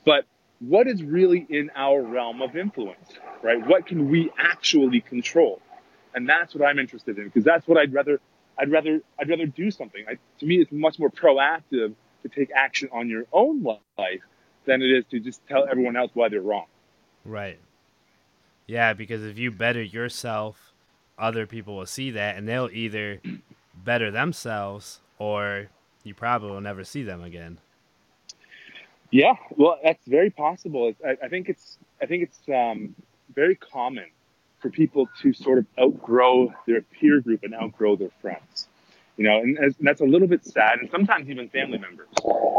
But 0.05 0.25
what 0.61 0.87
is 0.87 1.03
really 1.03 1.45
in 1.49 1.71
our 1.75 2.01
realm 2.01 2.41
of 2.41 2.55
influence, 2.55 3.13
right? 3.41 3.65
What 3.65 3.87
can 3.87 4.09
we 4.09 4.31
actually 4.37 5.01
control? 5.01 5.59
And 6.13 6.29
that's 6.29 6.53
what 6.53 6.65
I'm 6.65 6.77
interested 6.77 7.17
in 7.17 7.25
because 7.25 7.43
that's 7.43 7.67
what 7.67 7.77
I'd 7.77 7.93
rather, 7.93 8.19
I'd 8.57 8.71
rather, 8.71 9.01
I'd 9.19 9.29
rather 9.29 9.47
do 9.47 9.71
something. 9.71 10.05
I, 10.07 10.17
to 10.39 10.45
me, 10.45 10.57
it's 10.61 10.71
much 10.71 10.99
more 10.99 11.09
proactive 11.09 11.93
to 12.21 12.29
take 12.29 12.51
action 12.55 12.89
on 12.91 13.09
your 13.09 13.25
own 13.33 13.63
life 13.63 14.21
than 14.65 14.81
it 14.81 14.91
is 14.91 15.05
to 15.11 15.19
just 15.19 15.45
tell 15.47 15.67
everyone 15.67 15.95
else 15.95 16.11
why 16.13 16.29
they're 16.29 16.41
wrong. 16.41 16.65
Right. 17.25 17.59
Yeah, 18.67 18.93
because 18.93 19.23
if 19.23 19.39
you 19.39 19.51
better 19.51 19.81
yourself, 19.81 20.73
other 21.17 21.47
people 21.47 21.75
will 21.75 21.85
see 21.87 22.11
that 22.11 22.37
and 22.37 22.47
they'll 22.47 22.69
either 22.71 23.19
better 23.75 24.11
themselves 24.11 24.99
or 25.17 25.69
you 26.03 26.13
probably 26.13 26.51
will 26.51 26.61
never 26.61 26.83
see 26.83 27.03
them 27.03 27.23
again. 27.23 27.59
Yeah, 29.11 29.33
well, 29.51 29.77
that's 29.83 30.05
very 30.07 30.29
possible. 30.29 30.93
I, 31.05 31.17
I 31.23 31.27
think 31.27 31.49
it's 31.49 31.77
I 32.01 32.05
think 32.05 32.23
it's 32.23 32.39
um, 32.49 32.95
very 33.33 33.55
common 33.55 34.07
for 34.59 34.69
people 34.69 35.09
to 35.21 35.33
sort 35.33 35.57
of 35.57 35.65
outgrow 35.79 36.53
their 36.65 36.81
peer 36.81 37.19
group 37.19 37.43
and 37.43 37.53
outgrow 37.53 37.95
their 37.95 38.11
friends 38.21 38.67
you 39.21 39.27
know, 39.27 39.37
and, 39.37 39.57
and, 39.57 39.75
that's 39.81 40.01
a 40.01 40.05
little 40.05 40.27
bit 40.27 40.43
sad, 40.43 40.79
and 40.79 40.89
sometimes 40.89 41.29
even 41.29 41.49
family 41.49 41.77
members. 41.77 42.07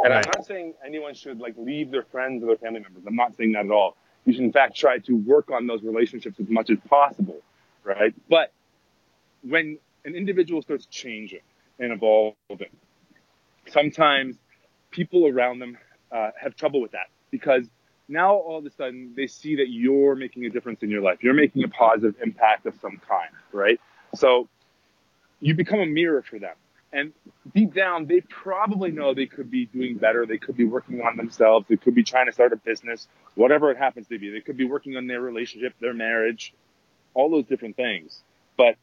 And. 0.04 0.14
I'm 0.14 0.22
not 0.34 0.46
saying 0.46 0.74
anyone 0.86 1.14
should 1.14 1.40
like 1.40 1.54
leave 1.56 1.90
their 1.90 2.04
friends 2.04 2.42
or 2.42 2.46
their 2.46 2.56
family 2.56 2.80
members. 2.80 3.02
I'm 3.04 3.16
not 3.16 3.34
saying 3.36 3.52
that 3.52 3.64
at 3.66 3.72
all. 3.72 3.96
You 4.24 4.32
should 4.32 4.44
in 4.44 4.52
fact 4.52 4.76
try 4.76 4.98
to 4.98 5.12
work 5.16 5.50
on 5.50 5.66
those 5.66 5.82
relationships 5.82 6.38
as 6.38 6.48
much 6.48 6.70
as 6.70 6.78
possible, 6.88 7.40
right? 7.82 8.14
But 8.28 8.52
when 9.42 9.78
an 10.04 10.14
individual 10.14 10.62
starts 10.62 10.86
changing 10.86 11.40
and 11.80 11.92
evolving, 11.92 12.70
sometimes 13.68 14.36
people 14.92 15.26
around 15.26 15.58
them 15.58 15.76
uh, 16.12 16.30
have 16.40 16.54
trouble 16.56 16.80
with 16.80 16.92
that 16.92 17.06
because 17.30 17.66
now 18.08 18.34
all 18.34 18.58
of 18.58 18.66
a 18.66 18.70
sudden 18.70 19.14
they 19.16 19.26
see 19.26 19.56
that 19.56 19.68
you're 19.68 20.14
making 20.14 20.44
a 20.44 20.50
difference 20.50 20.82
in 20.82 20.90
your 20.90 21.02
life. 21.02 21.18
You're 21.22 21.34
making 21.34 21.64
a 21.64 21.68
positive 21.68 22.14
impact 22.22 22.66
of 22.66 22.74
some 22.80 23.00
kind, 23.08 23.30
right? 23.52 23.80
So 24.14 24.48
you 25.40 25.54
become 25.54 25.80
a 25.80 25.86
mirror 25.86 26.22
for 26.22 26.38
them. 26.38 26.54
And 26.92 27.12
deep 27.54 27.74
down, 27.74 28.06
they 28.06 28.20
probably 28.20 28.90
know 28.90 29.14
they 29.14 29.26
could 29.26 29.50
be 29.50 29.64
doing 29.64 29.96
better. 29.96 30.26
They 30.26 30.36
could 30.36 30.56
be 30.58 30.64
working 30.64 31.00
on 31.00 31.16
themselves. 31.16 31.66
They 31.68 31.78
could 31.78 31.94
be 31.94 32.04
trying 32.04 32.26
to 32.26 32.32
start 32.32 32.52
a 32.52 32.56
business, 32.56 33.08
whatever 33.34 33.70
it 33.70 33.78
happens 33.78 34.08
to 34.08 34.18
be. 34.18 34.30
They 34.30 34.40
could 34.40 34.58
be 34.58 34.66
working 34.66 34.96
on 34.96 35.06
their 35.06 35.20
relationship, 35.20 35.72
their 35.80 35.94
marriage, 35.94 36.52
all 37.14 37.30
those 37.30 37.46
different 37.46 37.76
things. 37.76 38.22
But 38.58 38.76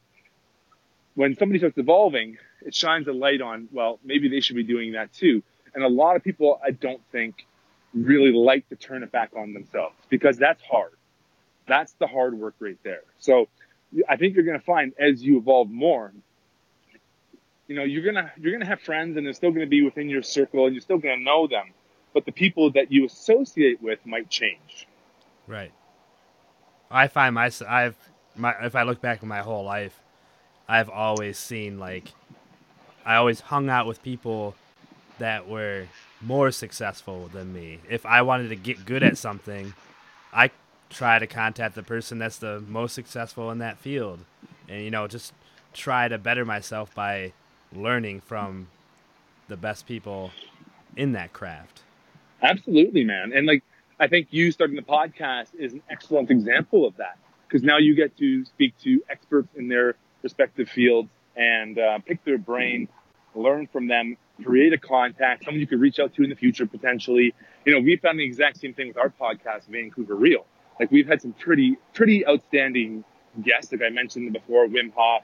when 1.13 1.35
somebody 1.35 1.59
starts 1.59 1.77
evolving, 1.77 2.37
it 2.65 2.73
shines 2.73 3.07
a 3.07 3.13
light 3.13 3.41
on, 3.41 3.67
well, 3.71 3.99
maybe 4.03 4.27
they 4.27 4.39
should 4.39 4.55
be 4.55 4.63
doing 4.63 4.93
that 4.93 5.13
too. 5.13 5.43
And 5.73 5.83
a 5.83 5.89
lot 5.89 6.15
of 6.15 6.23
people, 6.23 6.59
I 6.63 6.71
don't 6.71 7.01
think, 7.11 7.45
really 7.93 8.31
like 8.31 8.67
to 8.69 8.75
turn 8.75 9.03
it 9.03 9.11
back 9.11 9.31
on 9.35 9.53
themselves 9.53 9.95
because 10.09 10.37
that's 10.37 10.61
hard. 10.61 10.93
That's 11.67 11.93
the 11.93 12.07
hard 12.07 12.33
work 12.37 12.55
right 12.59 12.77
there. 12.83 13.03
So 13.19 13.47
I 14.07 14.15
think 14.15 14.35
you're 14.35 14.45
going 14.45 14.59
to 14.59 14.65
find 14.65 14.93
as 14.99 15.23
you 15.23 15.37
evolve 15.37 15.69
more, 15.69 16.11
you 17.69 17.75
know, 17.75 17.83
you're 17.83 18.03
gonna 18.03 18.31
you're 18.35 18.51
gonna 18.51 18.65
have 18.65 18.81
friends, 18.81 19.15
and 19.15 19.25
they're 19.25 19.33
still 19.33 19.51
gonna 19.51 19.67
be 19.67 19.83
within 19.83 20.09
your 20.09 20.23
circle, 20.23 20.65
and 20.65 20.73
you're 20.73 20.81
still 20.81 20.97
gonna 20.97 21.17
know 21.17 21.45
them. 21.45 21.67
But 22.15 22.25
the 22.25 22.31
people 22.31 22.71
that 22.71 22.91
you 22.91 23.05
associate 23.05 23.79
with 23.79 24.03
might 24.07 24.27
change. 24.27 24.87
Right. 25.45 25.71
I 26.89 27.07
find 27.07 27.35
myself. 27.35 27.69
I've 27.69 27.95
my 28.35 28.55
if 28.63 28.75
I 28.75 28.81
look 28.83 29.01
back 29.01 29.19
at 29.19 29.27
my 29.27 29.41
whole 29.41 29.63
life, 29.63 30.01
I've 30.67 30.89
always 30.89 31.37
seen 31.37 31.77
like 31.77 32.11
I 33.05 33.15
always 33.17 33.39
hung 33.39 33.69
out 33.69 33.85
with 33.85 34.01
people 34.01 34.55
that 35.19 35.47
were 35.47 35.87
more 36.21 36.51
successful 36.51 37.29
than 37.31 37.53
me. 37.53 37.79
If 37.89 38.05
I 38.05 38.21
wanted 38.21 38.49
to 38.49 38.55
get 38.55 38.85
good 38.85 39.03
at 39.03 39.17
something, 39.17 39.73
I 40.33 40.51
try 40.89 41.19
to 41.19 41.27
contact 41.27 41.75
the 41.75 41.83
person 41.83 42.17
that's 42.19 42.37
the 42.37 42.61
most 42.67 42.93
successful 42.93 43.51
in 43.51 43.59
that 43.59 43.77
field, 43.77 44.19
and 44.67 44.83
you 44.83 44.91
know 44.91 45.07
just 45.07 45.33
try 45.73 46.07
to 46.07 46.17
better 46.17 46.45
myself 46.45 46.93
by 46.95 47.31
learning 47.73 48.21
from 48.21 48.67
the 49.47 49.57
best 49.57 49.85
people 49.85 50.31
in 50.95 51.11
that 51.13 51.33
craft. 51.33 51.81
Absolutely, 52.41 53.03
man. 53.03 53.31
And 53.33 53.45
like, 53.45 53.63
I 53.99 54.07
think 54.07 54.27
you 54.31 54.51
starting 54.51 54.75
the 54.75 54.81
podcast 54.81 55.49
is 55.57 55.73
an 55.73 55.81
excellent 55.89 56.31
example 56.31 56.85
of 56.85 56.95
that 56.97 57.17
because 57.47 57.63
now 57.63 57.77
you 57.77 57.95
get 57.95 58.17
to 58.17 58.45
speak 58.45 58.73
to 58.83 59.01
experts 59.09 59.49
in 59.55 59.67
their 59.67 59.95
respective 60.23 60.69
fields 60.69 61.09
and 61.35 61.77
uh, 61.77 61.99
pick 61.99 62.23
their 62.23 62.37
brain, 62.37 62.87
learn 63.35 63.67
from 63.67 63.87
them, 63.87 64.17
create 64.43 64.73
a 64.73 64.77
contact, 64.77 65.45
someone 65.45 65.59
you 65.59 65.67
could 65.67 65.79
reach 65.79 65.99
out 65.99 66.13
to 66.15 66.23
in 66.23 66.29
the 66.29 66.35
future 66.35 66.65
potentially. 66.65 67.33
You 67.65 67.73
know, 67.73 67.79
we 67.79 67.97
found 67.97 68.19
the 68.19 68.25
exact 68.25 68.57
same 68.59 68.73
thing 68.73 68.87
with 68.87 68.97
our 68.97 69.09
podcast, 69.09 69.67
Vancouver 69.67 70.15
Real. 70.15 70.45
Like 70.79 70.91
we've 70.91 71.07
had 71.07 71.21
some 71.21 71.33
pretty, 71.33 71.77
pretty 71.93 72.25
outstanding 72.27 73.03
guests. 73.43 73.71
Like 73.71 73.81
I 73.81 73.89
mentioned 73.89 74.31
before, 74.33 74.67
Wim 74.67 74.93
Hof, 74.95 75.23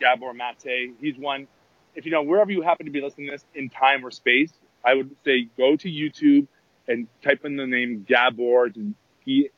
Gabor 0.00 0.34
Mate. 0.34 0.94
He's 1.00 1.16
one 1.16 1.46
if 1.96 2.04
you 2.04 2.12
know 2.12 2.22
wherever 2.22 2.52
you 2.52 2.62
happen 2.62 2.86
to 2.86 2.92
be 2.92 3.00
listening 3.00 3.26
to 3.26 3.32
this 3.32 3.44
in 3.54 3.70
time 3.70 4.04
or 4.04 4.10
space, 4.10 4.52
I 4.84 4.94
would 4.94 5.16
say 5.24 5.48
go 5.56 5.74
to 5.76 5.88
YouTube 5.88 6.46
and 6.86 7.08
type 7.22 7.44
in 7.44 7.56
the 7.56 7.66
name 7.66 8.06
Gabor, 8.06 8.68
G 9.24 9.50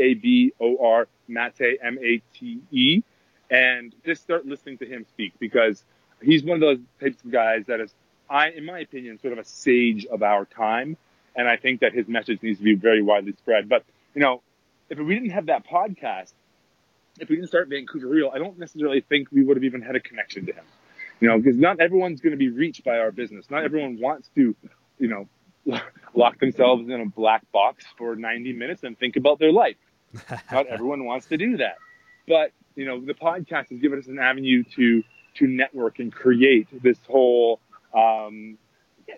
A 0.00 0.14
B 0.14 0.52
O 0.60 0.76
R 0.84 1.06
Mate 1.28 1.78
M 1.82 1.98
A 2.02 2.20
T 2.32 2.60
E, 2.72 3.02
and 3.50 3.94
just 4.04 4.22
start 4.22 4.46
listening 4.46 4.78
to 4.78 4.86
him 4.86 5.04
speak 5.08 5.34
because 5.38 5.84
he's 6.22 6.42
one 6.42 6.56
of 6.56 6.60
those 6.60 6.78
types 7.00 7.22
of 7.22 7.30
guys 7.30 7.66
that 7.66 7.80
is, 7.80 7.94
I, 8.28 8.50
in 8.50 8.64
my 8.64 8.80
opinion, 8.80 9.18
sort 9.18 9.32
of 9.32 9.38
a 9.38 9.44
sage 9.44 10.06
of 10.06 10.22
our 10.22 10.44
time, 10.44 10.96
and 11.36 11.48
I 11.48 11.56
think 11.56 11.80
that 11.80 11.92
his 11.92 12.08
message 12.08 12.42
needs 12.42 12.58
to 12.58 12.64
be 12.64 12.74
very 12.74 13.02
widely 13.02 13.32
spread. 13.32 13.68
But 13.68 13.84
you 14.14 14.20
know, 14.20 14.42
if 14.88 14.98
we 14.98 15.14
didn't 15.14 15.30
have 15.30 15.46
that 15.46 15.66
podcast, 15.66 16.32
if 17.20 17.28
we 17.28 17.36
didn't 17.36 17.48
start 17.48 17.68
Vancouver 17.68 18.06
Real, 18.06 18.30
I 18.34 18.38
don't 18.38 18.58
necessarily 18.58 19.00
think 19.00 19.28
we 19.30 19.44
would 19.44 19.56
have 19.56 19.64
even 19.64 19.82
had 19.82 19.96
a 19.96 20.00
connection 20.00 20.46
to 20.46 20.52
him. 20.52 20.64
You 21.20 21.28
know, 21.28 21.38
because 21.38 21.56
not 21.56 21.80
everyone's 21.80 22.20
going 22.20 22.32
to 22.32 22.36
be 22.36 22.50
reached 22.50 22.84
by 22.84 22.98
our 22.98 23.12
business. 23.12 23.50
Not 23.50 23.64
everyone 23.64 24.00
wants 24.00 24.28
to, 24.34 24.54
you 24.98 25.08
know, 25.08 25.28
lock 26.14 26.38
themselves 26.38 26.88
in 26.88 27.00
a 27.00 27.06
black 27.06 27.50
box 27.52 27.84
for 27.96 28.16
90 28.16 28.52
minutes 28.52 28.82
and 28.82 28.98
think 28.98 29.16
about 29.16 29.38
their 29.38 29.52
life. 29.52 29.76
not 30.52 30.66
everyone 30.66 31.04
wants 31.04 31.26
to 31.26 31.36
do 31.36 31.56
that. 31.58 31.76
But, 32.26 32.50
you 32.74 32.84
know, 32.84 33.00
the 33.00 33.14
podcast 33.14 33.70
has 33.70 33.78
given 33.80 33.98
us 33.98 34.06
an 34.06 34.18
avenue 34.18 34.64
to 34.76 35.02
to 35.34 35.48
network 35.48 35.98
and 35.98 36.12
create 36.12 36.68
this 36.82 36.98
whole 37.08 37.58
um, 37.94 38.58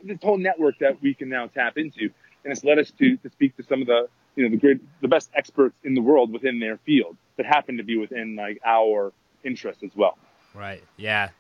this 0.05 0.19
whole 0.23 0.39
network 0.39 0.79
that 0.81 1.01
we 1.03 1.15
can 1.15 1.29
now 1.29 1.47
tap 1.47 1.79
into, 1.79 2.11
and 2.45 2.53
it's 2.53 2.65
led 2.65 2.79
us 2.79 2.91
to 2.99 3.17
to 3.19 3.31
speak 3.31 3.57
to 3.57 3.63
some 3.63 3.81
of 3.81 3.87
the 3.87 4.09
you 4.35 4.45
know 4.45 4.51
the 4.51 4.57
great 4.57 4.81
the 5.01 5.09
best 5.09 5.31
experts 5.35 5.79
in 5.85 5.95
the 5.95 6.03
world 6.03 6.33
within 6.33 6.61
their 6.61 6.79
field 6.79 7.17
that 7.37 7.47
happen 7.47 7.77
to 7.77 7.83
be 7.83 7.97
within 7.97 8.37
like 8.37 8.61
our 8.65 9.13
interest 9.45 9.83
as 9.83 9.91
well. 9.95 10.19
Right. 10.55 10.83
Yeah. 10.97 11.31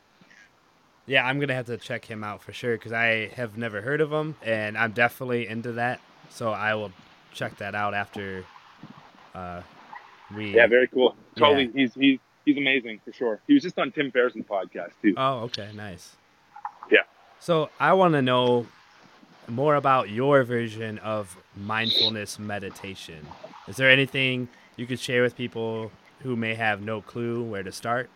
Yeah, 1.06 1.24
I'm 1.24 1.38
gonna 1.38 1.54
have 1.54 1.66
to 1.66 1.76
check 1.76 2.04
him 2.04 2.24
out 2.24 2.42
for 2.42 2.52
sure 2.52 2.76
because 2.76 2.92
I 2.92 3.28
have 3.36 3.56
never 3.56 3.80
heard 3.80 4.00
of 4.00 4.12
him, 4.12 4.34
and 4.42 4.76
I'm 4.76 4.90
definitely 4.90 5.46
into 5.46 5.72
that. 5.72 6.00
So 6.30 6.50
I 6.50 6.74
will 6.74 6.90
check 7.32 7.56
that 7.58 7.76
out 7.76 7.94
after 7.94 8.44
uh, 9.32 9.62
we. 10.34 10.54
Yeah, 10.56 10.66
very 10.66 10.88
cool. 10.88 11.14
Totally, 11.36 11.66
yeah. 11.66 11.70
he's 11.82 11.94
he's 11.94 12.18
he's 12.44 12.56
amazing 12.56 13.00
for 13.04 13.12
sure. 13.12 13.40
He 13.46 13.54
was 13.54 13.62
just 13.62 13.78
on 13.78 13.92
Tim 13.92 14.10
Ferriss's 14.10 14.42
podcast 14.42 14.90
too. 15.00 15.14
Oh, 15.16 15.42
okay, 15.44 15.70
nice. 15.74 16.16
So 17.46 17.70
I 17.78 17.92
want 17.92 18.14
to 18.14 18.22
know 18.22 18.66
more 19.46 19.76
about 19.76 20.10
your 20.10 20.42
version 20.42 20.98
of 20.98 21.36
mindfulness 21.54 22.40
meditation. 22.40 23.24
Is 23.68 23.76
there 23.76 23.88
anything 23.88 24.48
you 24.74 24.84
could 24.84 24.98
share 24.98 25.22
with 25.22 25.36
people 25.36 25.92
who 26.24 26.34
may 26.34 26.56
have 26.56 26.82
no 26.82 27.00
clue 27.00 27.44
where 27.44 27.62
to 27.62 27.70
start? 27.70 28.10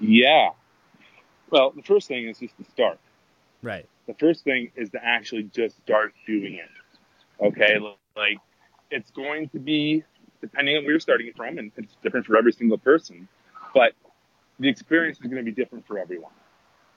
Yeah. 0.00 0.48
Well, 1.50 1.70
the 1.70 1.82
first 1.82 2.08
thing 2.08 2.26
is 2.26 2.40
just 2.40 2.56
to 2.56 2.64
start. 2.64 2.98
Right. 3.62 3.86
The 4.08 4.14
first 4.14 4.42
thing 4.42 4.72
is 4.74 4.90
to 4.90 4.98
actually 5.00 5.44
just 5.54 5.76
start 5.76 6.12
doing 6.26 6.54
it. 6.54 7.46
Okay? 7.46 7.78
Like, 8.16 8.38
it's 8.90 9.12
going 9.12 9.48
to 9.50 9.60
be, 9.60 10.02
depending 10.40 10.76
on 10.76 10.82
where 10.82 10.90
you're 10.90 10.98
starting 10.98 11.28
it 11.28 11.36
from, 11.36 11.56
and 11.58 11.70
it's 11.76 11.94
different 12.02 12.26
for 12.26 12.36
every 12.36 12.50
single 12.50 12.78
person, 12.78 13.28
but 13.72 13.92
the 14.58 14.68
experience 14.68 15.18
is 15.18 15.26
going 15.30 15.36
to 15.36 15.44
be 15.44 15.52
different 15.52 15.86
for 15.86 16.00
everyone. 16.00 16.32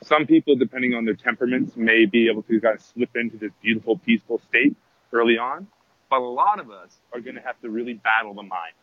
Some 0.04 0.26
people, 0.26 0.56
depending 0.56 0.94
on 0.94 1.06
their 1.06 1.14
temperaments, 1.14 1.76
may 1.76 2.06
be 2.06 2.28
able 2.28 2.42
to 2.44 2.60
kind 2.60 2.76
of 2.76 2.82
slip 2.82 3.16
into 3.16 3.38
this 3.38 3.52
beautiful, 3.62 3.98
peaceful 3.98 4.42
state 4.50 4.76
early 5.14 5.38
on. 5.38 5.68
But 6.10 6.20
a 6.20 6.28
lot 6.28 6.60
of 6.60 6.72
us 6.72 6.92
are 7.14 7.22
going 7.22 7.36
to 7.36 7.42
have 7.42 7.60
to 7.62 7.70
really 7.70 7.94
battle 7.94 8.34
the 8.34 8.44
mind. 8.44 8.74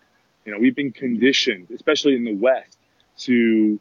You 0.44 0.52
know, 0.52 0.58
we've 0.60 0.76
been 0.76 0.92
conditioned, 0.92 1.68
especially 1.74 2.14
in 2.14 2.24
the 2.24 2.34
West, 2.34 2.78
to 3.18 3.78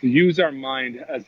to 0.00 0.08
use 0.08 0.38
our 0.38 0.52
mind 0.52 1.02
as 1.08 1.24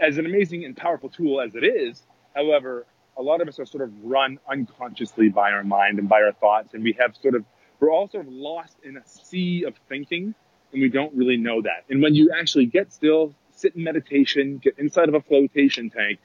as 0.00 0.18
an 0.18 0.26
amazing 0.26 0.64
and 0.64 0.76
powerful 0.76 1.10
tool 1.10 1.40
as 1.40 1.54
it 1.54 1.64
is. 1.64 2.02
However, 2.34 2.86
a 3.16 3.22
lot 3.22 3.40
of 3.40 3.48
us 3.48 3.60
are 3.60 3.66
sort 3.66 3.84
of 3.84 3.92
run 4.02 4.38
unconsciously 4.48 5.28
by 5.28 5.52
our 5.52 5.62
mind 5.62 5.98
and 5.98 6.08
by 6.08 6.22
our 6.22 6.32
thoughts, 6.32 6.72
and 6.72 6.82
we 6.82 6.96
have 6.98 7.14
sort 7.16 7.34
of 7.34 7.44
we're 7.78 7.90
all 7.90 8.08
sort 8.08 8.26
of 8.26 8.32
lost 8.32 8.76
in 8.82 8.96
a 8.96 9.06
sea 9.06 9.64
of 9.64 9.74
thinking, 9.88 10.34
and 10.72 10.82
we 10.82 10.88
don't 10.88 11.14
really 11.14 11.36
know 11.36 11.62
that. 11.62 11.84
And 11.88 12.02
when 12.02 12.14
you 12.14 12.32
actually 12.36 12.66
get 12.66 12.92
still, 12.92 13.34
sit 13.60 13.76
in 13.76 13.84
meditation, 13.84 14.58
get 14.58 14.78
inside 14.78 15.08
of 15.08 15.14
a 15.14 15.20
flotation 15.20 15.90
tank, 15.90 16.18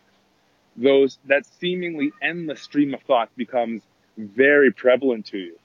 those 0.75 1.17
that 1.25 1.45
seemingly 1.59 2.11
endless 2.21 2.61
stream 2.61 2.93
of 2.93 3.01
thought 3.03 3.29
becomes 3.35 3.81
very 4.17 4.71
prevalent 4.71 5.27
to 5.27 5.37
you. 5.37 5.57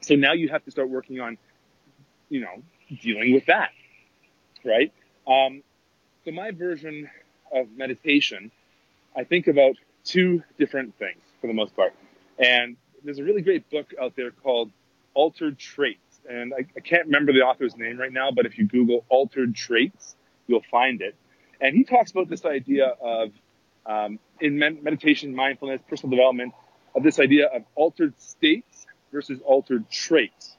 So 0.00 0.14
now 0.14 0.32
you 0.32 0.48
have 0.48 0.64
to 0.64 0.70
start 0.70 0.88
working 0.88 1.20
on, 1.20 1.38
you 2.28 2.40
know, 2.40 2.62
dealing 3.02 3.34
with 3.34 3.46
that, 3.46 3.70
right? 4.64 4.92
Um, 5.26 5.62
so 6.24 6.30
my 6.30 6.50
version 6.50 7.10
of 7.52 7.66
meditation, 7.76 8.50
I 9.16 9.24
think 9.24 9.46
about 9.46 9.76
two 10.04 10.42
different 10.58 10.98
things 10.98 11.20
for 11.40 11.46
the 11.46 11.54
most 11.54 11.74
part. 11.74 11.94
And 12.38 12.76
there's 13.04 13.18
a 13.18 13.24
really 13.24 13.42
great 13.42 13.68
book 13.70 13.92
out 14.00 14.14
there 14.16 14.30
called 14.30 14.70
Altered 15.14 15.58
Traits. 15.58 16.20
And 16.28 16.52
I, 16.54 16.66
I 16.76 16.80
can't 16.80 17.06
remember 17.06 17.32
the 17.32 17.40
author's 17.40 17.76
name 17.76 17.98
right 17.98 18.12
now, 18.12 18.30
but 18.30 18.46
if 18.46 18.58
you 18.58 18.66
Google 18.66 19.04
Altered 19.08 19.54
Traits, 19.54 20.14
you'll 20.48 20.64
find 20.70 21.00
it. 21.00 21.14
And 21.60 21.76
he 21.76 21.84
talks 21.84 22.10
about 22.10 22.28
this 22.28 22.44
idea 22.44 22.86
of, 23.00 23.30
um, 23.86 24.18
in 24.40 24.58
meditation, 24.58 25.34
mindfulness, 25.34 25.80
personal 25.88 26.16
development, 26.16 26.52
of 26.96 27.02
this 27.02 27.20
idea 27.20 27.46
of 27.46 27.62
altered 27.74 28.20
states 28.20 28.86
versus 29.12 29.40
altered 29.44 29.88
traits. 29.90 30.56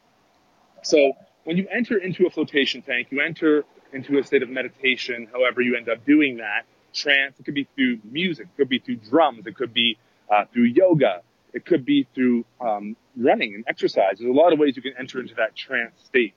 So 0.83 1.13
when 1.43 1.57
you 1.57 1.67
enter 1.69 1.97
into 1.97 2.25
a 2.25 2.29
flotation 2.29 2.81
tank, 2.81 3.07
you 3.11 3.21
enter 3.21 3.65
into 3.91 4.17
a 4.19 4.23
state 4.23 4.43
of 4.43 4.49
meditation, 4.49 5.27
however 5.31 5.61
you 5.61 5.75
end 5.75 5.89
up 5.89 6.05
doing 6.05 6.37
that, 6.37 6.65
trance, 6.93 7.39
it 7.39 7.45
could 7.45 7.55
be 7.55 7.67
through 7.75 7.99
music, 8.03 8.47
it 8.47 8.57
could 8.57 8.69
be 8.69 8.79
through 8.79 8.97
drums, 8.97 9.45
it 9.45 9.55
could 9.55 9.73
be 9.73 9.97
uh, 10.29 10.45
through 10.53 10.63
yoga, 10.63 11.21
it 11.53 11.65
could 11.65 11.85
be 11.85 12.07
through 12.13 12.45
um, 12.61 12.95
running 13.17 13.55
and 13.55 13.63
exercise. 13.67 14.17
There's 14.19 14.29
a 14.29 14.33
lot 14.33 14.53
of 14.53 14.59
ways 14.59 14.75
you 14.75 14.81
can 14.81 14.93
enter 14.97 15.19
into 15.19 15.35
that 15.35 15.55
trance 15.55 15.93
state. 16.05 16.33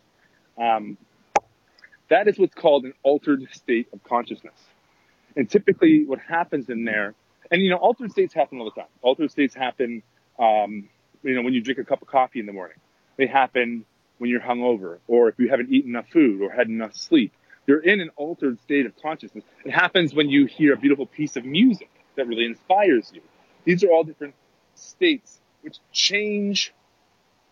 Um, 0.59 0.97
that 2.13 2.29
is 2.29 2.39
what's 2.39 2.55
called 2.55 2.85
an 2.85 2.93
altered 3.03 3.49
state 3.53 3.89
of 3.93 4.03
consciousness. 4.05 4.55
And 5.35 5.49
typically 5.49 6.05
what 6.05 6.19
happens 6.21 6.69
in 6.69 6.85
there, 6.85 7.15
and 7.51 7.63
you 7.63 7.71
know, 7.71 7.77
altered 7.77 8.11
states 8.11 8.35
happen 8.35 8.59
all 8.59 8.67
the 8.67 8.81
time. 8.81 8.91
Altered 9.01 9.31
states 9.31 9.55
happen, 9.55 10.03
um, 10.39 10.91
you 11.23 11.35
know, 11.35 11.43
when 11.43 11.55
you 11.55 11.63
drink 11.63 11.79
a 11.79 11.85
cup 11.85 12.03
of 12.03 12.09
coffee 12.09 12.39
in 12.39 12.47
the 12.47 12.53
morning. 12.53 12.77
They 13.17 13.27
happen 13.27 13.87
when 14.19 14.29
you're 14.29 14.41
hungover, 14.41 14.99
or 15.09 15.31
if 15.31 15.39
you 15.39 15.49
haven't 15.49 15.73
eaten 15.73 15.93
enough 15.93 16.09
food 16.13 16.43
or 16.43 16.51
had 16.51 16.69
enough 16.69 16.95
sleep. 16.95 17.33
You're 17.67 17.81
in 17.81 18.01
an 18.01 18.11
altered 18.17 18.61
state 18.61 18.85
of 18.85 18.93
consciousness. 19.01 19.45
It 19.65 19.71
happens 19.71 20.15
when 20.15 20.29
you 20.29 20.47
hear 20.47 20.75
a 20.75 20.77
beautiful 20.77 21.07
piece 21.07 21.37
of 21.37 21.45
music 21.45 21.91
that 22.17 22.27
really 22.27 22.45
inspires 22.45 23.11
you. 23.15 23.23
These 23.65 23.85
are 23.85 23.91
all 23.91 24.05
different 24.05 24.35
states 24.75 25.41
which 25.63 25.79
change 25.93 26.75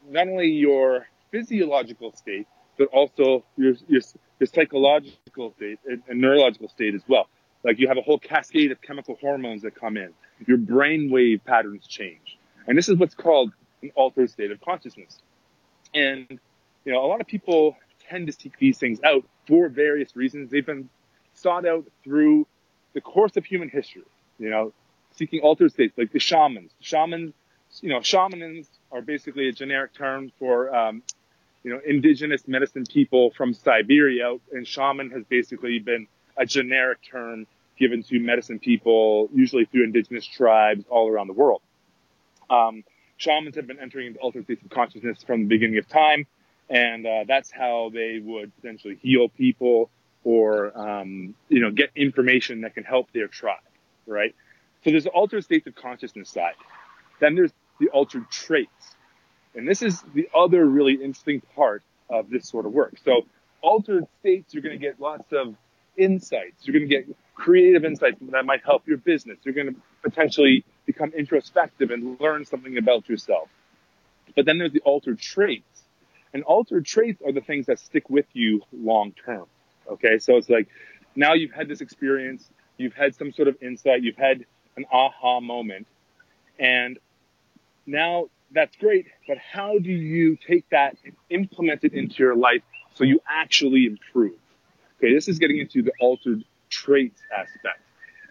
not 0.08 0.28
only 0.28 0.48
your 0.48 1.06
physiological 1.30 2.12
state, 2.12 2.46
but 2.80 2.88
also 2.94 3.44
your, 3.58 3.74
your, 3.88 4.00
your 4.38 4.46
psychological 4.46 5.52
state 5.58 5.78
and, 5.86 6.02
and 6.08 6.18
neurological 6.18 6.66
state 6.66 6.94
as 6.94 7.02
well. 7.06 7.28
Like 7.62 7.78
you 7.78 7.88
have 7.88 7.98
a 7.98 8.00
whole 8.00 8.18
cascade 8.18 8.72
of 8.72 8.80
chemical 8.80 9.18
hormones 9.20 9.60
that 9.62 9.74
come 9.74 9.98
in. 9.98 10.14
Your 10.46 10.56
brain 10.56 11.10
wave 11.10 11.44
patterns 11.44 11.86
change. 11.86 12.38
And 12.66 12.78
this 12.78 12.88
is 12.88 12.96
what's 12.96 13.14
called 13.14 13.52
an 13.82 13.92
altered 13.94 14.30
state 14.30 14.50
of 14.50 14.62
consciousness. 14.62 15.18
And, 15.92 16.40
you 16.86 16.92
know, 16.94 17.04
a 17.04 17.08
lot 17.08 17.20
of 17.20 17.26
people 17.26 17.76
tend 18.08 18.28
to 18.28 18.32
seek 18.32 18.58
these 18.58 18.78
things 18.78 18.98
out 19.04 19.26
for 19.46 19.68
various 19.68 20.16
reasons. 20.16 20.50
They've 20.50 20.64
been 20.64 20.88
sought 21.34 21.66
out 21.66 21.84
through 22.02 22.46
the 22.94 23.02
course 23.02 23.36
of 23.36 23.44
human 23.44 23.68
history, 23.68 24.04
you 24.38 24.48
know, 24.48 24.72
seeking 25.10 25.40
altered 25.40 25.70
states, 25.70 25.98
like 25.98 26.12
the 26.12 26.18
shamans. 26.18 26.70
Shamans, 26.80 27.34
you 27.82 27.90
know, 27.90 28.00
shamans 28.00 28.70
are 28.90 29.02
basically 29.02 29.50
a 29.50 29.52
generic 29.52 29.92
term 29.92 30.32
for, 30.38 30.74
um, 30.74 31.02
you 31.62 31.70
know, 31.70 31.80
indigenous 31.84 32.46
medicine 32.46 32.84
people 32.84 33.30
from 33.32 33.52
Siberia, 33.52 34.36
and 34.52 34.66
shaman 34.66 35.10
has 35.10 35.24
basically 35.24 35.78
been 35.78 36.06
a 36.36 36.46
generic 36.46 36.98
term 37.02 37.46
given 37.78 38.02
to 38.04 38.18
medicine 38.18 38.58
people, 38.58 39.28
usually 39.34 39.64
through 39.64 39.84
indigenous 39.84 40.26
tribes 40.26 40.84
all 40.88 41.08
around 41.08 41.26
the 41.26 41.32
world. 41.32 41.62
Um, 42.48 42.84
shamans 43.16 43.56
have 43.56 43.66
been 43.66 43.80
entering 43.80 44.08
into 44.08 44.20
altered 44.20 44.44
states 44.44 44.62
of 44.62 44.70
consciousness 44.70 45.22
from 45.22 45.42
the 45.42 45.46
beginning 45.48 45.78
of 45.78 45.88
time, 45.88 46.26
and 46.68 47.06
uh, 47.06 47.24
that's 47.26 47.50
how 47.50 47.90
they 47.92 48.20
would 48.22 48.54
potentially 48.56 48.98
heal 49.02 49.28
people 49.28 49.90
or 50.24 50.76
um, 50.78 51.34
you 51.48 51.60
know 51.60 51.70
get 51.70 51.90
information 51.96 52.62
that 52.62 52.74
can 52.74 52.84
help 52.84 53.10
their 53.12 53.28
tribe, 53.28 53.58
right? 54.06 54.34
So 54.84 54.90
there's 54.90 55.04
the 55.04 55.10
altered 55.10 55.44
states 55.44 55.66
of 55.66 55.74
consciousness 55.74 56.30
side. 56.30 56.54
Then 57.20 57.34
there's 57.34 57.52
the 57.80 57.88
altered 57.88 58.30
traits. 58.30 58.96
And 59.54 59.66
this 59.66 59.82
is 59.82 60.02
the 60.14 60.28
other 60.34 60.64
really 60.64 60.94
interesting 60.94 61.42
part 61.54 61.82
of 62.08 62.30
this 62.30 62.48
sort 62.48 62.66
of 62.66 62.72
work. 62.72 62.94
So 63.04 63.26
altered 63.62 64.06
states, 64.20 64.54
you're 64.54 64.62
going 64.62 64.78
to 64.78 64.84
get 64.84 65.00
lots 65.00 65.32
of 65.32 65.54
insights. 65.96 66.66
You're 66.66 66.78
going 66.78 66.88
to 66.88 66.94
get 66.94 67.16
creative 67.34 67.84
insights 67.84 68.18
that 68.20 68.44
might 68.44 68.62
help 68.64 68.86
your 68.86 68.98
business. 68.98 69.38
You're 69.42 69.54
going 69.54 69.74
to 69.74 69.80
potentially 70.02 70.64
become 70.86 71.12
introspective 71.16 71.90
and 71.90 72.20
learn 72.20 72.44
something 72.44 72.76
about 72.78 73.08
yourself. 73.08 73.48
But 74.36 74.46
then 74.46 74.58
there's 74.58 74.72
the 74.72 74.80
altered 74.80 75.18
traits. 75.18 75.64
And 76.32 76.44
altered 76.44 76.86
traits 76.86 77.20
are 77.26 77.32
the 77.32 77.40
things 77.40 77.66
that 77.66 77.78
stick 77.80 78.08
with 78.08 78.26
you 78.32 78.62
long 78.72 79.12
term. 79.12 79.46
Okay. 79.90 80.18
So 80.18 80.36
it's 80.36 80.48
like 80.48 80.68
now 81.16 81.34
you've 81.34 81.52
had 81.52 81.66
this 81.66 81.80
experience. 81.80 82.48
You've 82.76 82.94
had 82.94 83.14
some 83.16 83.32
sort 83.32 83.48
of 83.48 83.56
insight. 83.60 84.02
You've 84.02 84.16
had 84.16 84.44
an 84.76 84.84
aha 84.92 85.40
moment. 85.40 85.86
And 86.58 86.98
now 87.86 88.28
that's 88.52 88.76
great, 88.76 89.06
but 89.28 89.38
how 89.38 89.78
do 89.78 89.90
you 89.90 90.36
take 90.36 90.68
that 90.70 90.96
and 91.04 91.14
implement 91.30 91.84
it 91.84 91.92
into 91.92 92.16
your 92.22 92.34
life 92.34 92.62
so 92.94 93.04
you 93.04 93.20
actually 93.28 93.86
improve? 93.86 94.38
Okay, 94.98 95.14
this 95.14 95.28
is 95.28 95.38
getting 95.38 95.58
into 95.58 95.82
the 95.82 95.92
altered 96.00 96.44
traits 96.68 97.20
aspect. 97.36 97.80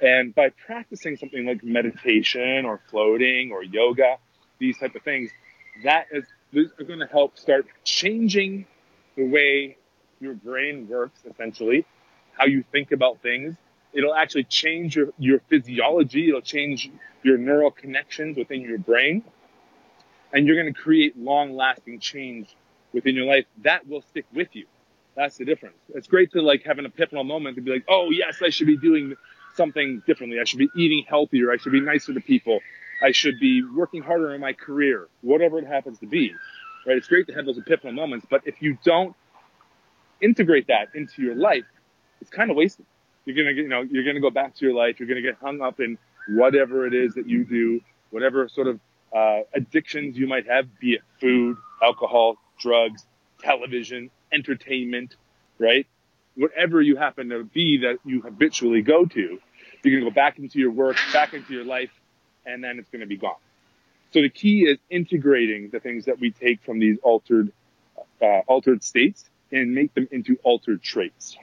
And 0.02 0.34
by 0.34 0.50
practicing 0.50 1.18
something 1.18 1.46
like 1.46 1.64
meditation 1.64 2.66
or 2.66 2.80
floating 2.90 3.52
or 3.52 3.64
yoga, 3.64 4.18
these 4.60 4.78
type 4.78 4.96
of 4.96 5.02
things, 5.04 5.32
that 5.84 6.08
is, 6.12 6.26
are 6.80 6.84
going 6.84 7.00
to 7.00 7.08
help 7.08 7.38
start 7.38 7.66
changing 7.84 8.66
the 9.16 9.26
way 9.26 9.78
your 10.20 10.34
brain 10.34 10.88
works, 10.88 11.20
essentially, 11.30 11.86
how 12.38 12.46
you 12.46 12.64
think 12.72 12.92
about 12.92 13.22
things. 13.22 13.56
It'll 13.94 14.14
actually 14.14 14.44
change 14.44 14.96
your, 14.96 15.10
your 15.18 15.42
physiology. 15.50 16.30
It'll 16.30 16.42
change 16.42 16.90
your 17.24 17.38
neural 17.38 17.72
connections 17.72 18.38
within 18.38 18.62
your 18.62 18.78
brain. 18.78 19.24
And 20.34 20.46
you're 20.46 20.62
going 20.62 20.74
to 20.74 20.80
create 20.80 21.18
long 21.18 21.56
lasting 21.56 22.00
change 22.00 22.56
within 22.94 23.16
your 23.16 23.26
life 23.26 23.46
that 23.64 23.88
will 23.88 24.02
stick 24.02 24.26
with 24.34 24.56
you. 24.56 24.66
That's 25.16 25.38
the 25.38 25.46
difference. 25.46 25.78
It's 25.94 26.08
great 26.08 26.32
to 26.32 26.42
like 26.42 26.64
have 26.66 26.80
an 26.80 26.86
epiphany 26.86 27.24
moment 27.24 27.56
to 27.56 27.62
be 27.62 27.72
like, 27.72 27.86
oh 27.90 28.10
yes, 28.12 28.38
I 28.44 28.50
should 28.50 28.68
be 28.68 28.78
doing 28.78 29.16
something 29.56 30.02
differently. 30.08 30.40
I 30.40 30.44
should 30.46 30.60
be 30.60 30.70
eating 30.78 31.04
healthier. 31.08 31.52
I 31.52 31.58
should 31.58 31.72
be 31.72 31.82
nicer 31.82 32.14
to 32.14 32.22
people. 32.22 32.60
I 33.02 33.12
should 33.12 33.40
be 33.40 33.64
working 33.64 34.02
harder 34.02 34.34
in 34.34 34.42
my 34.42 34.54
career, 34.54 35.08
whatever 35.22 35.58
it 35.60 35.68
happens 35.68 36.00
to 36.00 36.08
be. 36.08 36.34
Right? 36.86 36.98
It's 36.98 37.08
great 37.08 37.28
to 37.28 37.34
have 37.34 37.46
those 37.46 37.58
epiphany 37.58 37.94
moments, 37.94 38.26
but 38.30 38.42
if 38.46 38.62
you 38.62 38.78
don't 38.84 39.16
integrate 40.22 40.68
that 40.68 40.90
into 40.96 41.22
your 41.22 41.36
life, 41.36 41.66
it's 42.22 42.30
kind 42.30 42.52
of 42.52 42.58
wasted. 42.58 42.86
You're 43.26 43.36
gonna 43.36 43.54
get, 43.54 43.64
you 43.64 43.70
know, 43.70 43.82
you're 43.82 44.06
gonna 44.06 44.22
go 44.22 44.30
back 44.30 44.56
to 44.56 44.66
your 44.66 44.74
life. 44.74 45.00
You're 45.00 45.08
gonna 45.08 45.22
get 45.22 45.36
hung 45.42 45.62
up 45.62 45.80
in 45.80 45.98
whatever 46.30 46.86
it 46.86 46.94
is 46.94 47.14
that 47.16 47.28
you 47.28 47.44
do, 47.44 47.82
whatever 48.12 48.48
sort 48.48 48.68
of 48.68 48.80
uh, 49.14 49.42
addictions 49.54 50.18
you 50.18 50.28
might 50.28 50.48
have, 50.48 50.68
be 50.80 50.94
it 50.94 51.02
food, 51.20 51.58
alcohol, 51.82 52.36
drugs, 52.60 53.06
television, 53.42 54.10
entertainment, 54.32 55.16
right? 55.58 55.88
Whatever 56.36 56.82
you 56.82 56.96
happen 56.96 57.30
to 57.30 57.44
be 57.44 57.80
that 57.80 57.98
you 58.06 58.22
habitually 58.22 58.82
go 58.82 59.06
to, 59.06 59.40
you're 59.84 60.00
gonna 60.00 60.10
go 60.10 60.14
back 60.14 60.40
into 60.40 60.60
your 60.60 60.72
work, 60.72 60.98
back 61.14 61.34
into 61.34 61.54
your 61.54 61.66
life, 61.66 61.92
and 62.46 62.64
then 62.64 62.80
it's 62.80 62.90
gonna 62.90 63.06
be 63.06 63.18
gone. 63.18 63.36
So 64.12 64.22
the 64.22 64.30
key 64.30 64.64
is 64.64 64.78
integrating 64.90 65.70
the 65.70 65.80
things 65.80 66.06
that 66.06 66.20
we 66.20 66.32
take 66.32 66.62
from 66.64 66.80
these 66.80 66.98
altered, 67.04 67.52
uh, 68.22 68.40
altered 68.48 68.84
states 68.84 69.30
and 69.52 69.74
make 69.74 69.94
them 69.94 70.08
into 70.12 70.38
altered 70.44 70.82
traits. 70.82 71.38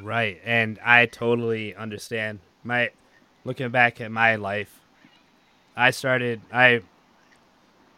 Right, 0.00 0.40
and 0.44 0.78
I 0.84 1.06
totally 1.06 1.74
understand. 1.74 2.40
My 2.62 2.90
looking 3.44 3.70
back 3.70 4.00
at 4.00 4.10
my 4.10 4.36
life, 4.36 4.77
I 5.78 5.90
started 5.92 6.40
I 6.52 6.82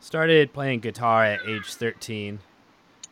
started 0.01 0.53
playing 0.53 0.81
guitar 0.81 1.25
at 1.25 1.40
age 1.49 1.73
13. 1.73 2.40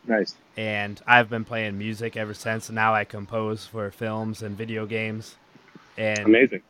Nice. 0.07 0.37
And 0.59 1.01
I've 1.07 1.31
been 1.31 1.45
playing 1.45 1.79
music 1.79 2.17
ever 2.17 2.35
since. 2.35 2.69
Now 2.69 2.95
I 2.95 3.05
compose 3.05 3.65
for 3.65 3.91
films 3.91 4.43
and 4.43 4.57
video 4.57 4.85
games. 4.85 5.37
And 5.97 6.19
amazing. 6.21 6.63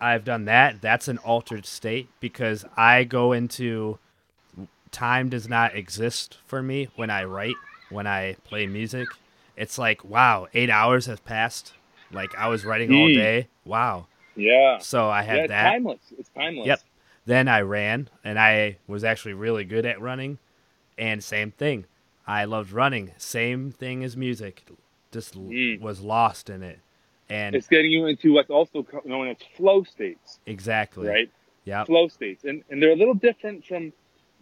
I've 0.00 0.24
done 0.24 0.44
that. 0.44 0.80
That's 0.80 1.08
an 1.08 1.18
altered 1.18 1.66
state 1.66 2.08
because 2.20 2.64
I 2.76 3.04
go 3.04 3.32
into 3.32 3.98
time 4.92 5.28
does 5.28 5.48
not 5.48 5.74
exist 5.74 6.38
for 6.46 6.62
me 6.62 6.88
when 6.94 7.10
I 7.10 7.24
write, 7.24 7.56
when 7.90 8.06
I 8.06 8.36
play 8.44 8.66
music. 8.66 9.08
It's 9.56 9.78
like, 9.78 10.04
wow, 10.04 10.46
eight 10.54 10.70
hours 10.70 11.06
have 11.06 11.24
passed. 11.24 11.72
Like 12.12 12.36
I 12.36 12.46
was 12.46 12.64
writing 12.64 12.94
all 12.94 13.08
day. 13.08 13.48
Wow. 13.64 14.06
Yeah. 14.36 14.78
So 14.78 15.08
I 15.08 15.22
had 15.22 15.36
yeah, 15.36 15.42
it's 15.44 15.48
that. 15.50 15.70
timeless. 15.70 16.00
It's 16.18 16.30
timeless. 16.30 16.66
Yep. 16.66 16.80
Then 17.26 17.48
I 17.48 17.60
ran, 17.62 18.08
and 18.22 18.38
I 18.38 18.78
was 18.86 19.02
actually 19.04 19.34
really 19.34 19.64
good 19.64 19.86
at 19.86 20.00
running. 20.00 20.38
And 20.98 21.24
same 21.24 21.50
thing, 21.50 21.86
I 22.26 22.44
loved 22.44 22.70
running. 22.72 23.12
Same 23.16 23.70
thing 23.72 24.04
as 24.04 24.16
music, 24.16 24.64
just 25.12 25.34
Mm. 25.34 25.80
was 25.80 26.00
lost 26.00 26.50
in 26.50 26.62
it. 26.62 26.78
And 27.28 27.56
It's 27.56 27.66
getting 27.66 27.90
you 27.90 28.06
into 28.06 28.32
what's 28.34 28.50
also 28.50 28.86
known 29.04 29.28
as 29.28 29.38
flow 29.56 29.82
states, 29.84 30.38
exactly, 30.46 31.08
right? 31.08 31.30
Yeah. 31.64 31.84
Flow 31.84 32.08
states, 32.08 32.44
and 32.44 32.62
and 32.70 32.82
they're 32.82 32.92
a 32.92 32.96
little 32.96 33.14
different 33.14 33.64
from 33.64 33.92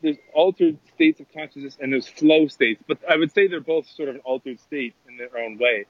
there's 0.02 0.16
altered 0.34 0.76
states 0.92 1.20
of 1.20 1.32
consciousness 1.32 1.78
and 1.80 1.92
there's 1.92 2.08
flow 2.08 2.48
states, 2.48 2.82
but 2.88 2.98
I 3.08 3.16
would 3.16 3.30
say 3.32 3.46
they're 3.46 3.60
both 3.60 3.86
sort 3.88 4.08
of 4.08 4.16
an 4.16 4.20
altered 4.24 4.58
state 4.58 4.94
in 5.08 5.16
their 5.16 5.38
own 5.38 5.58
way. 5.58 5.84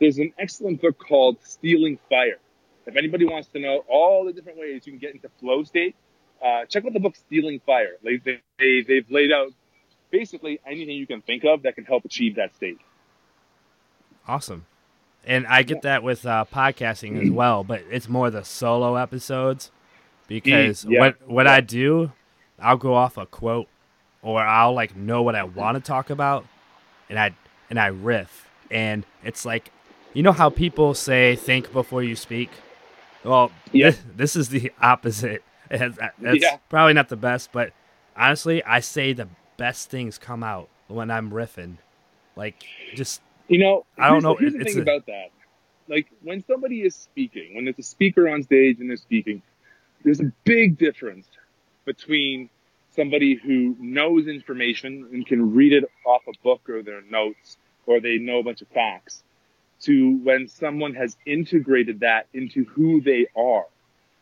There's 0.00 0.16
an 0.18 0.32
excellent 0.38 0.80
book 0.80 0.98
called 0.98 1.36
Stealing 1.42 1.98
Fire. 2.08 2.38
If 2.86 2.96
anybody 2.96 3.24
wants 3.24 3.48
to 3.48 3.60
know 3.60 3.84
all 3.88 4.24
the 4.24 4.32
different 4.32 4.58
ways 4.58 4.86
you 4.86 4.92
can 4.92 4.98
get 4.98 5.14
into 5.14 5.28
flow 5.40 5.62
state, 5.64 5.94
uh, 6.44 6.64
check 6.66 6.84
out 6.84 6.92
the 6.92 7.00
book 7.00 7.16
Stealing 7.16 7.60
Fire. 7.66 7.96
They, 8.02 8.16
they, 8.16 8.40
they, 8.58 8.84
they've 8.86 9.10
laid 9.10 9.32
out 9.32 9.52
basically 10.10 10.60
anything 10.66 10.96
you 10.96 11.06
can 11.06 11.20
think 11.22 11.44
of 11.44 11.62
that 11.62 11.74
can 11.74 11.84
help 11.84 12.04
achieve 12.04 12.36
that 12.36 12.54
state. 12.56 12.78
Awesome. 14.26 14.66
And 15.24 15.46
I 15.46 15.62
get 15.62 15.82
that 15.82 16.02
with 16.02 16.24
uh, 16.24 16.46
podcasting 16.52 17.22
as 17.22 17.30
well, 17.30 17.62
but 17.62 17.82
it's 17.90 18.08
more 18.08 18.30
the 18.30 18.42
solo 18.42 18.96
episodes 18.96 19.70
because 20.28 20.86
yeah, 20.86 21.00
what 21.00 21.28
what 21.28 21.46
yeah. 21.46 21.52
I 21.52 21.60
do, 21.60 22.12
I'll 22.58 22.78
go 22.78 22.94
off 22.94 23.18
a 23.18 23.26
quote 23.26 23.68
or 24.22 24.40
I'll 24.40 24.72
like 24.72 24.96
know 24.96 25.22
what 25.22 25.34
I 25.34 25.44
want 25.44 25.76
to 25.76 25.82
talk 25.82 26.08
about, 26.08 26.46
and 27.10 27.18
I 27.18 27.34
and 27.68 27.78
I 27.78 27.88
riff, 27.88 28.48
and 28.70 29.04
it's 29.22 29.44
like, 29.44 29.70
you 30.14 30.22
know 30.22 30.32
how 30.32 30.48
people 30.48 30.94
say 30.94 31.36
think 31.36 31.70
before 31.72 32.02
you 32.02 32.16
speak. 32.16 32.50
Well, 33.24 33.52
Yeah. 33.72 33.90
this, 33.90 34.02
this 34.16 34.36
is 34.36 34.48
the 34.48 34.72
opposite. 34.80 35.42
It's, 35.72 35.98
Yeah. 36.42 36.56
probably 36.68 36.94
not 36.94 37.08
the 37.08 37.16
best, 37.16 37.52
but 37.52 37.72
honestly, 38.16 38.62
I 38.64 38.80
say 38.80 39.12
the 39.12 39.28
best 39.56 39.88
things 39.88 40.18
come 40.18 40.42
out 40.42 40.68
when 40.88 41.12
I'm 41.12 41.30
riffing. 41.30 41.76
Like 42.34 42.64
just 42.94 43.20
You 43.48 43.58
know, 43.58 43.86
I 43.96 44.08
don't 44.08 44.22
know, 44.24 44.34
here's 44.34 44.54
the 44.54 44.60
it's 44.60 44.72
thing 44.72 44.80
a- 44.80 44.82
about 44.82 45.06
that. 45.06 45.28
Like 45.86 46.08
when 46.22 46.42
somebody 46.44 46.82
is 46.82 46.96
speaking, 46.96 47.54
when 47.54 47.64
there's 47.66 47.78
a 47.78 47.84
speaker 47.84 48.28
on 48.28 48.42
stage 48.42 48.80
and 48.80 48.90
they're 48.90 48.96
speaking, 48.96 49.42
there's 50.04 50.20
a 50.20 50.32
big 50.44 50.76
difference 50.78 51.28
between 51.84 52.50
somebody 52.90 53.34
who 53.34 53.76
knows 53.78 54.26
information 54.26 55.08
and 55.12 55.24
can 55.26 55.54
read 55.54 55.72
it 55.72 55.84
off 56.04 56.22
a 56.26 56.32
book 56.42 56.68
or 56.68 56.82
their 56.82 57.02
notes 57.02 57.58
or 57.86 58.00
they 58.00 58.18
know 58.18 58.38
a 58.38 58.42
bunch 58.42 58.60
of 58.60 58.68
facts 58.68 59.22
to 59.82 60.18
when 60.22 60.48
someone 60.48 60.94
has 60.94 61.16
integrated 61.26 62.00
that 62.00 62.26
into 62.32 62.64
who 62.64 63.00
they 63.00 63.26
are, 63.36 63.66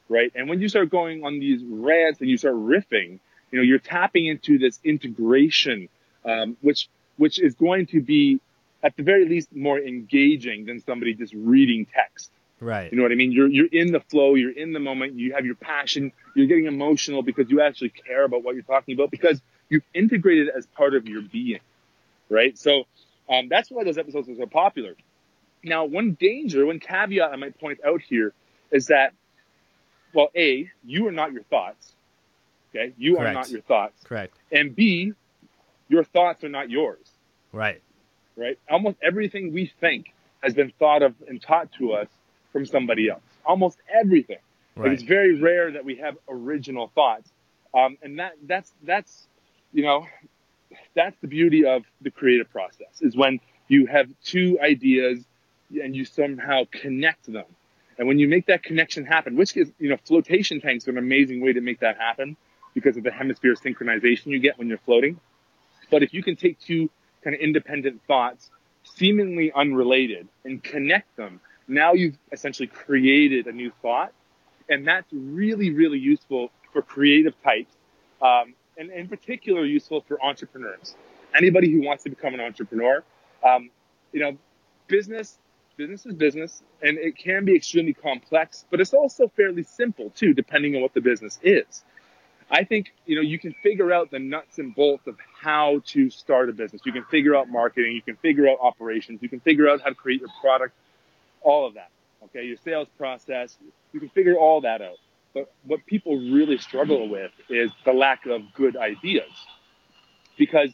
right? 0.09 0.33
And 0.35 0.49
when 0.49 0.61
you 0.61 0.69
start 0.69 0.91
going 0.91 1.25
on 1.25 1.39
these 1.39 1.63
rants 1.65 2.21
and 2.21 2.29
you 2.29 2.37
start 2.37 2.55
riffing, 2.55 3.19
you 3.51 3.59
know, 3.59 3.63
you're 3.63 3.79
tapping 3.79 4.27
into 4.27 4.59
this 4.59 4.79
integration, 4.85 5.89
um, 6.25 6.57
which 6.61 6.89
which 7.17 7.41
is 7.41 7.55
going 7.55 7.87
to 7.87 8.01
be 8.01 8.41
at 8.83 8.97
the 8.97 9.03
very 9.03 9.29
least 9.29 9.55
more 9.55 9.79
engaging 9.79 10.67
than 10.67 10.81
somebody 10.81 11.15
just 11.15 11.35
reading 11.35 11.87
text. 11.93 12.31
right. 12.61 12.93
You 12.93 12.97
know 12.97 13.03
what 13.03 13.13
I 13.13 13.17
mean? 13.17 13.33
You're 13.33 13.49
you're 13.49 13.67
in 13.67 13.93
the 13.93 14.01
flow, 14.01 14.35
you're 14.35 14.57
in 14.57 14.73
the 14.73 14.81
moment, 14.81 15.15
you 15.15 15.35
have 15.35 15.45
your 15.45 15.57
passion, 15.57 16.13
you're 16.35 16.47
getting 16.47 16.67
emotional 16.67 17.23
because 17.23 17.51
you 17.51 17.61
actually 17.61 17.91
care 17.91 18.25
about 18.25 18.45
what 18.45 18.55
you're 18.55 18.65
talking 18.65 18.95
about 18.95 19.11
because 19.11 19.41
you've 19.69 19.85
integrated 19.95 20.49
it 20.49 20.55
as 20.57 20.67
part 20.67 20.95
of 20.95 21.07
your 21.07 21.23
being, 21.23 21.61
right? 22.29 22.57
So 22.57 22.85
um, 23.29 23.49
that's 23.49 23.71
why 23.71 23.85
those 23.85 23.99
episodes 23.99 24.29
are 24.29 24.37
so 24.37 24.47
popular. 24.47 24.95
Now, 25.65 25.85
one 25.85 26.17
danger, 26.19 26.65
one 26.67 26.81
caveat 26.81 27.33
I 27.33 27.37
might 27.37 27.59
point 27.59 27.81
out 27.87 28.01
here 28.03 28.33
is 28.71 28.87
that, 28.87 29.13
well, 30.15 30.29
a 30.37 30.71
you 30.85 31.07
are 31.09 31.13
not 31.13 31.33
your 31.33 31.43
thoughts, 31.45 31.93
okay? 32.71 32.93
You 32.97 33.19
are 33.19 33.33
not 33.33 33.51
your 33.51 33.63
thoughts, 33.63 34.03
Correct. 34.05 34.37
and 34.53 34.75
b 34.75 35.13
your 35.89 36.05
thoughts 36.05 36.45
are 36.45 36.49
not 36.51 36.69
yours 36.71 36.99
Right. 37.53 37.81
right? 38.37 38.59
Almost 38.71 38.99
everything 39.03 39.53
we 39.55 39.73
think 39.81 40.13
has 40.43 40.55
been 40.55 40.71
thought 40.79 41.03
of 41.03 41.15
and 41.27 41.41
taught 41.41 41.73
to 41.79 41.93
us 41.93 42.09
from 42.53 42.67
somebody 42.67 43.09
else. 43.09 43.23
Almost 43.45 43.79
everything. 43.93 44.39
Right. 44.77 44.93
it's 44.93 45.03
very 45.03 45.41
rare 45.41 45.73
that 45.73 45.85
we 45.85 45.97
have 45.97 46.17
original 46.29 46.93
thoughts. 46.95 47.29
Um, 47.75 47.99
and 48.03 48.19
that, 48.21 48.35
that's, 48.47 48.73
that's, 48.85 49.27
you 49.73 49.83
know, 49.83 50.07
that's 50.95 51.17
the 51.21 51.27
beauty 51.27 51.65
of 51.65 51.83
the 52.01 52.11
creative 52.11 52.51
process 52.51 53.01
is 53.01 53.17
when 53.17 53.41
you 53.67 53.87
have 53.87 54.09
two 54.23 54.59
ideas 54.63 55.25
and 55.71 55.95
you 55.95 56.05
somehow 56.05 56.65
connect 56.71 57.31
them. 57.31 57.45
And 57.99 58.07
when 58.07 58.19
you 58.19 58.29
make 58.29 58.47
that 58.47 58.63
connection 58.63 59.05
happen, 59.05 59.37
which 59.37 59.57
is, 59.57 59.71
you 59.79 59.89
know, 59.89 59.97
flotation 60.05 60.61
tanks 60.61 60.87
are 60.87 60.93
an 60.93 60.99
amazing 60.99 61.41
way 61.41 61.53
to 61.53 61.61
make 61.61 61.81
that 61.81 61.97
happen 61.99 62.37
because 62.75 62.97
of 62.97 63.03
the 63.03 63.11
hemisphere 63.11 63.55
synchronization 63.55 64.27
you 64.27 64.39
get 64.39 64.59
when 64.59 64.69
you're 64.69 64.79
floating. 64.79 65.19
But 65.91 66.03
if 66.03 66.15
you 66.15 66.23
can 66.23 66.37
take 66.37 66.61
two 66.61 66.91
kind 67.25 67.35
of 67.35 67.41
independent 67.41 68.01
thoughts, 68.07 68.51
seemingly 68.85 69.51
unrelated, 69.53 70.29
and 70.45 70.63
connect 70.63 71.17
them, 71.17 71.41
now 71.67 71.93
you've 71.93 72.17
essentially 72.31 72.69
created 72.69 73.47
a 73.47 73.53
new 73.53 73.73
thought. 73.83 74.13
And 74.69 74.87
that's 74.87 75.09
really, 75.13 75.71
really 75.71 75.99
useful 75.99 76.51
for 76.73 76.83
creative 76.83 77.35
types, 77.43 77.75
um, 78.21 78.55
and 78.77 78.91
in 78.91 79.09
particular 79.09 79.65
useful 79.65 80.05
for 80.07 80.23
entrepreneurs. 80.23 80.95
Anybody 81.35 81.73
who 81.73 81.83
wants 81.83 82.05
to 82.05 82.11
become 82.11 82.35
an 82.35 82.41
entrepreneur, 82.41 83.03
um, 83.43 83.71
you 84.13 84.21
know, 84.21 84.37
business, 84.87 85.39
business 85.79 86.05
is 86.05 86.15
business, 86.15 86.63
and 86.83 86.99
it 86.99 87.17
can 87.17 87.47
be 87.47 87.57
extremely 87.57 87.95
complex, 87.95 88.67
but 88.71 88.81
it's 88.81 88.93
also 88.93 89.29
fairly 89.29 89.63
simple 89.63 90.11
too, 90.11 90.35
depending 90.35 90.75
on 90.75 90.83
what 90.83 90.93
the 90.93 91.01
business 91.01 91.39
is. 91.43 91.85
I 92.51 92.65
think, 92.65 92.93
you 93.07 93.15
know, 93.15 93.23
you 93.23 93.39
can 93.39 93.55
figure 93.63 93.93
out 93.93 94.11
the 94.11 94.19
nuts 94.19 94.59
and 94.59 94.75
bolts 94.75 95.07
of 95.07 95.17
how 95.41 95.83
to 95.89 96.11
start 96.11 96.49
a 96.49 96.53
business. 96.53 96.83
You 96.85 96.93
can 96.93 97.05
figure 97.05 97.37
out 97.37 97.49
marketing. 97.49 97.93
You 97.93 98.03
can 98.03 98.17
figure 98.17 98.49
out 98.49 98.59
operations. 98.61 99.23
You 99.23 99.29
can 99.29 99.41
figure 99.41 99.69
out 99.69 99.83
how 99.83 99.91
to 99.91 99.95
create 99.95 100.21
your 100.21 100.31
product, 100.41 100.75
all 101.43 101.67
of 101.67 101.75
that. 101.75 101.91
Okay. 102.25 102.45
Your 102.45 102.57
sales 102.65 102.89
process. 102.97 103.57
You 103.93 104.01
can 104.01 104.09
figure 104.09 104.37
all 104.37 104.63
that 104.63 104.81
out. 104.81 104.97
But 105.35 105.53
what 105.65 105.85
people 105.85 106.17
really 106.17 106.57
struggle 106.57 107.09
with 107.09 107.33
is 107.51 107.71
the 107.85 107.93
lack 107.93 108.25
of 108.25 108.41
good 108.55 108.77
ideas. 108.79 109.31
Because, 110.39 110.71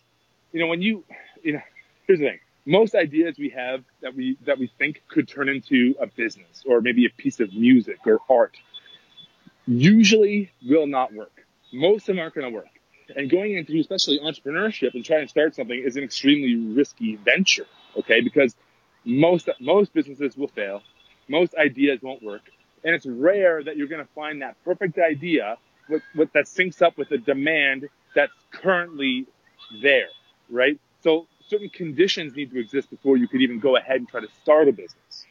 you 0.52 0.60
know, 0.60 0.68
when 0.68 0.80
you, 0.80 1.04
you 1.42 1.54
know, 1.54 1.62
here's 2.06 2.20
the 2.20 2.26
thing: 2.26 2.38
most 2.66 2.94
ideas 2.94 3.36
we 3.38 3.50
have 3.50 3.84
that 4.00 4.14
we 4.14 4.38
that 4.46 4.58
we 4.58 4.70
think 4.78 5.02
could 5.08 5.28
turn 5.28 5.48
into 5.48 5.94
a 6.00 6.06
business 6.06 6.64
or 6.66 6.80
maybe 6.80 7.06
a 7.06 7.10
piece 7.10 7.40
of 7.40 7.52
music 7.52 7.98
or 8.06 8.20
art 8.30 8.56
usually 9.66 10.50
will 10.66 10.86
not 10.86 11.12
work. 11.12 11.46
Most 11.72 12.02
of 12.02 12.16
them 12.16 12.18
aren't 12.20 12.34
going 12.34 12.46
to 12.46 12.54
work. 12.54 12.68
And 13.16 13.28
going 13.28 13.54
into 13.56 13.78
especially 13.78 14.18
entrepreneurship 14.18 14.94
and 14.94 15.04
trying 15.04 15.22
to 15.22 15.28
start 15.28 15.54
something 15.54 15.78
is 15.78 15.96
an 15.96 16.04
extremely 16.04 16.54
risky 16.74 17.16
venture. 17.16 17.66
Okay, 17.96 18.20
because 18.20 18.54
most 19.04 19.48
most 19.60 19.92
businesses 19.92 20.36
will 20.36 20.48
fail, 20.48 20.82
most 21.28 21.54
ideas 21.54 22.00
won't 22.02 22.22
work, 22.22 22.42
and 22.82 22.94
it's 22.94 23.06
rare 23.06 23.62
that 23.62 23.76
you're 23.76 23.88
going 23.88 24.04
to 24.04 24.12
find 24.14 24.42
that 24.42 24.56
perfect 24.64 24.98
idea 24.98 25.56
with, 25.88 26.02
with 26.14 26.32
that 26.32 26.46
syncs 26.46 26.82
up 26.82 26.96
with 26.96 27.08
the 27.10 27.18
demand 27.18 27.88
that's 28.14 28.32
currently 28.50 29.26
there, 29.82 30.08
right? 30.50 30.78
So 31.02 31.26
certain 31.48 31.68
conditions 31.68 32.34
need 32.34 32.50
to 32.50 32.58
exist 32.58 32.90
before 32.90 33.16
you 33.16 33.28
could 33.28 33.40
even 33.40 33.60
go 33.60 33.76
ahead 33.76 33.96
and 33.96 34.08
try 34.08 34.20
to 34.20 34.28
start 34.42 34.68
a 34.68 34.72
business. 34.72 35.26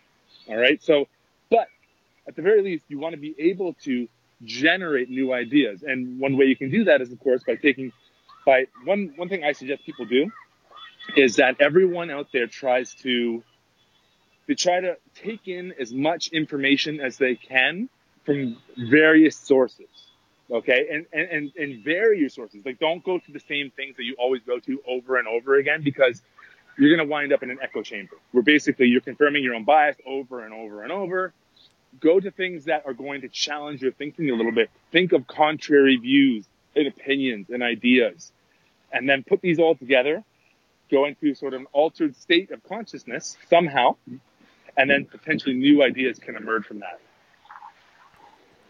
All 0.47 0.58
right. 0.58 0.82
So, 0.82 1.08
but 1.49 1.67
at 2.28 2.36
the 2.36 2.41
very 2.41 2.62
least, 2.62 2.86
you 2.88 2.99
want 2.99 3.13
to 3.13 3.19
be 3.19 3.36
able 3.39 3.73
to 3.84 4.08
generate 4.43 5.10
new 5.10 5.34
ideas. 5.34 5.84
And 5.84 6.19
one 6.19 6.38
way 6.38 6.45
you 6.45 6.56
can 6.56 6.69
do 6.69 6.86
that 6.86 7.02
is, 7.02 7.12
of 7.12 7.19
course, 7.19 7.43
by 7.43 7.56
taking, 7.56 7.91
by 8.45 8.65
one, 8.84 9.13
one 9.15 9.30
thing 9.30 9.43
I 9.43 9.54
suggest 9.54 9.86
people 9.86 10.06
do 10.06 10.32
is 11.15 11.38
that 11.38 11.58
everyone 11.60 12.10
out 12.10 12.28
there 12.32 12.47
tries 12.47 12.93
to, 12.95 13.43
they 14.47 14.56
try 14.56 14.80
to 14.82 14.97
take 15.15 15.47
in 15.47 15.73
as 15.80 15.93
much 15.93 16.30
information 16.30 16.99
as 16.99 17.17
they 17.17 17.36
can 17.36 17.89
from 18.26 18.58
various 18.78 19.36
sources. 19.36 19.88
Okay. 20.54 20.88
And, 20.92 21.06
and, 21.12 21.30
and, 21.30 21.52
and 21.58 21.84
vary 21.84 22.20
your 22.20 22.30
sources. 22.30 22.66
Like 22.66 22.80
don't 22.80 23.04
go 23.04 23.18
to 23.18 23.32
the 23.32 23.39
same 23.39 23.72
things 23.72 23.98
that 23.98 24.04
you 24.04 24.16
always 24.20 24.42
go 24.44 24.60
to 24.60 24.82
over 24.88 25.18
and 25.18 25.28
over 25.28 25.56
again 25.56 25.82
because 25.84 26.22
you're 26.78 26.96
going 26.96 27.06
to 27.06 27.12
wind 27.12 27.34
up 27.34 27.44
in 27.44 27.50
an 27.52 27.60
echo 27.62 27.82
chamber 27.82 28.16
where 28.32 28.44
basically 28.44 28.88
you're 28.88 29.02
confirming 29.02 29.44
your 29.44 29.56
own 29.56 29.63
bias 29.63 29.98
over 30.06 30.46
and 30.46 30.54
over 30.54 30.84
and 30.84 30.92
over. 30.92 31.34
Go 32.00 32.20
to 32.20 32.32
things 32.32 32.66
that 32.66 32.84
are 32.86 32.94
going 32.94 33.22
to 33.22 33.30
challenge 33.30 33.82
your 33.82 33.92
thinking 33.92 34.30
a 34.30 34.34
little 34.34 34.52
bit. 34.52 34.70
Think 34.92 35.12
of 35.12 35.28
contrary 35.28 35.98
views 35.98 36.46
and 36.76 36.88
opinions 36.88 37.50
and 37.50 37.62
ideas 37.62 38.32
and 38.94 39.10
then 39.10 39.24
put 39.24 39.42
these 39.42 39.60
all 39.60 39.76
together, 39.76 40.24
go 40.89 41.06
into 41.06 41.34
sort 41.34 41.54
of 41.54 41.62
an 41.62 41.68
altered 41.74 42.16
state 42.16 42.52
of 42.52 42.63
consciousness 42.63 43.36
somehow, 43.50 43.96
and 44.78 44.89
then 44.89 45.06
potentially 45.06 45.56
new 45.56 45.84
ideas 45.84 46.20
can 46.20 46.36
emerge 46.36 46.66
from 46.66 46.80
that. 46.80 47.00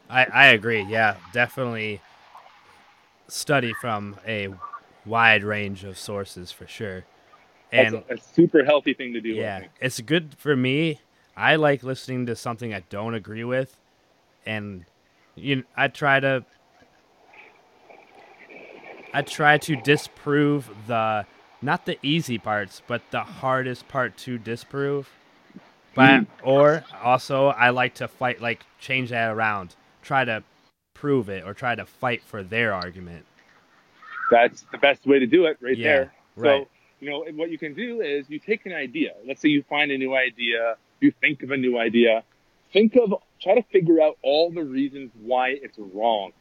I, 0.09 0.25
I 0.25 0.45
agree. 0.47 0.83
Yeah, 0.83 1.15
definitely 1.31 2.01
study 3.27 3.73
from 3.73 4.17
a 4.27 4.49
wide 5.05 5.43
range 5.43 5.83
of 5.83 5.97
sources 5.97 6.51
for 6.51 6.67
sure. 6.67 7.05
And 7.71 7.95
That's 7.95 8.09
a, 8.09 8.13
a 8.13 8.17
super 8.17 8.63
healthy 8.63 8.93
thing 8.93 9.13
to 9.13 9.21
do. 9.21 9.29
Yeah, 9.29 9.65
it's 9.81 9.99
good 10.01 10.35
for 10.37 10.55
me. 10.55 10.99
I 11.35 11.55
like 11.55 11.83
listening 11.83 12.27
to 12.27 12.35
something 12.35 12.73
I 12.73 12.83
don't 12.89 13.15
agree 13.15 13.43
with, 13.43 13.75
and 14.45 14.85
you 15.35 15.57
know, 15.57 15.63
I 15.75 15.87
try 15.87 16.19
to 16.19 16.45
I 19.13 19.23
try 19.23 19.57
to 19.59 19.75
disprove 19.75 20.69
the 20.85 21.25
not 21.61 21.85
the 21.85 21.97
easy 22.03 22.37
parts, 22.37 22.81
but 22.85 23.01
the 23.09 23.23
hardest 23.23 23.87
part 23.87 24.17
to 24.17 24.37
disprove. 24.37 25.09
But 25.95 26.21
mm. 26.21 26.27
or 26.43 26.83
also 27.01 27.47
I 27.47 27.69
like 27.71 27.95
to 27.95 28.07
fight 28.07 28.41
like 28.41 28.63
change 28.79 29.09
that 29.09 29.31
around 29.31 29.75
try 30.03 30.25
to 30.25 30.43
prove 30.93 31.29
it 31.29 31.43
or 31.45 31.53
try 31.53 31.75
to 31.75 31.85
fight 31.85 32.21
for 32.23 32.43
their 32.43 32.73
argument. 32.73 33.25
That's 34.29 34.65
the 34.71 34.77
best 34.77 35.05
way 35.05 35.19
to 35.19 35.27
do 35.27 35.45
it 35.45 35.57
right 35.61 35.77
yeah, 35.77 35.83
there. 35.83 36.13
Right. 36.35 36.63
So, 36.63 36.67
you 36.99 37.09
know, 37.09 37.25
what 37.35 37.49
you 37.49 37.57
can 37.57 37.73
do 37.73 38.01
is 38.01 38.25
you 38.29 38.39
take 38.39 38.65
an 38.65 38.73
idea. 38.73 39.13
Let's 39.27 39.41
say 39.41 39.49
you 39.49 39.63
find 39.63 39.91
a 39.91 39.97
new 39.97 40.15
idea, 40.15 40.75
you 41.01 41.11
think 41.19 41.43
of 41.43 41.51
a 41.51 41.57
new 41.57 41.77
idea. 41.77 42.23
Think 42.71 42.95
of, 42.95 43.13
try 43.41 43.55
to 43.55 43.63
figure 43.71 44.01
out 44.01 44.17
all 44.23 44.51
the 44.51 44.63
reasons 44.63 45.11
why 45.21 45.49
it's 45.49 45.77
wrong. 45.77 46.31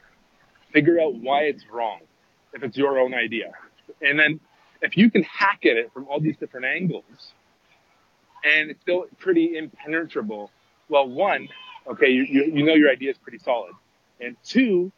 Figure 0.72 1.00
out 1.00 1.14
why 1.14 1.42
it's 1.42 1.64
wrong 1.70 2.00
if 2.54 2.62
it's 2.62 2.76
your 2.76 2.98
own 2.98 3.12
idea. 3.12 3.52
And 4.00 4.18
then 4.18 4.40
if 4.80 4.96
you 4.96 5.10
can 5.10 5.22
hack 5.24 5.60
at 5.64 5.76
it 5.76 5.92
from 5.92 6.06
all 6.08 6.20
these 6.20 6.36
different 6.38 6.66
angles 6.66 7.34
and 8.44 8.70
it's 8.70 8.80
still 8.80 9.06
pretty 9.18 9.56
impenetrable, 9.56 10.50
well, 10.88 11.08
one, 11.08 11.48
okay, 11.86 12.08
you, 12.08 12.24
you, 12.24 12.44
you 12.44 12.64
know 12.64 12.74
your 12.74 12.90
idea 12.90 13.10
is 13.10 13.18
pretty 13.18 13.38
solid. 13.38 13.72
And 14.20 14.36
two, 14.44 14.92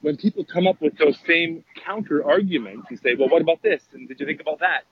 when 0.00 0.16
people 0.16 0.44
come 0.44 0.66
up 0.66 0.80
with 0.80 0.96
those 0.98 1.18
same 1.26 1.64
counter 1.84 2.24
arguments, 2.24 2.86
you 2.90 2.96
say, 2.96 3.14
well, 3.14 3.28
what 3.28 3.42
about 3.42 3.62
this? 3.62 3.82
And 3.92 4.06
did 4.06 4.20
you 4.20 4.26
think 4.26 4.40
about 4.40 4.60
that? 4.60 4.82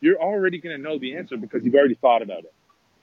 You're 0.00 0.20
already 0.20 0.58
going 0.58 0.76
to 0.76 0.82
know 0.82 0.98
the 0.98 1.16
answer 1.16 1.36
because 1.36 1.64
you've 1.64 1.74
already 1.74 1.96
thought 1.96 2.22
about 2.22 2.40
it. 2.44 2.54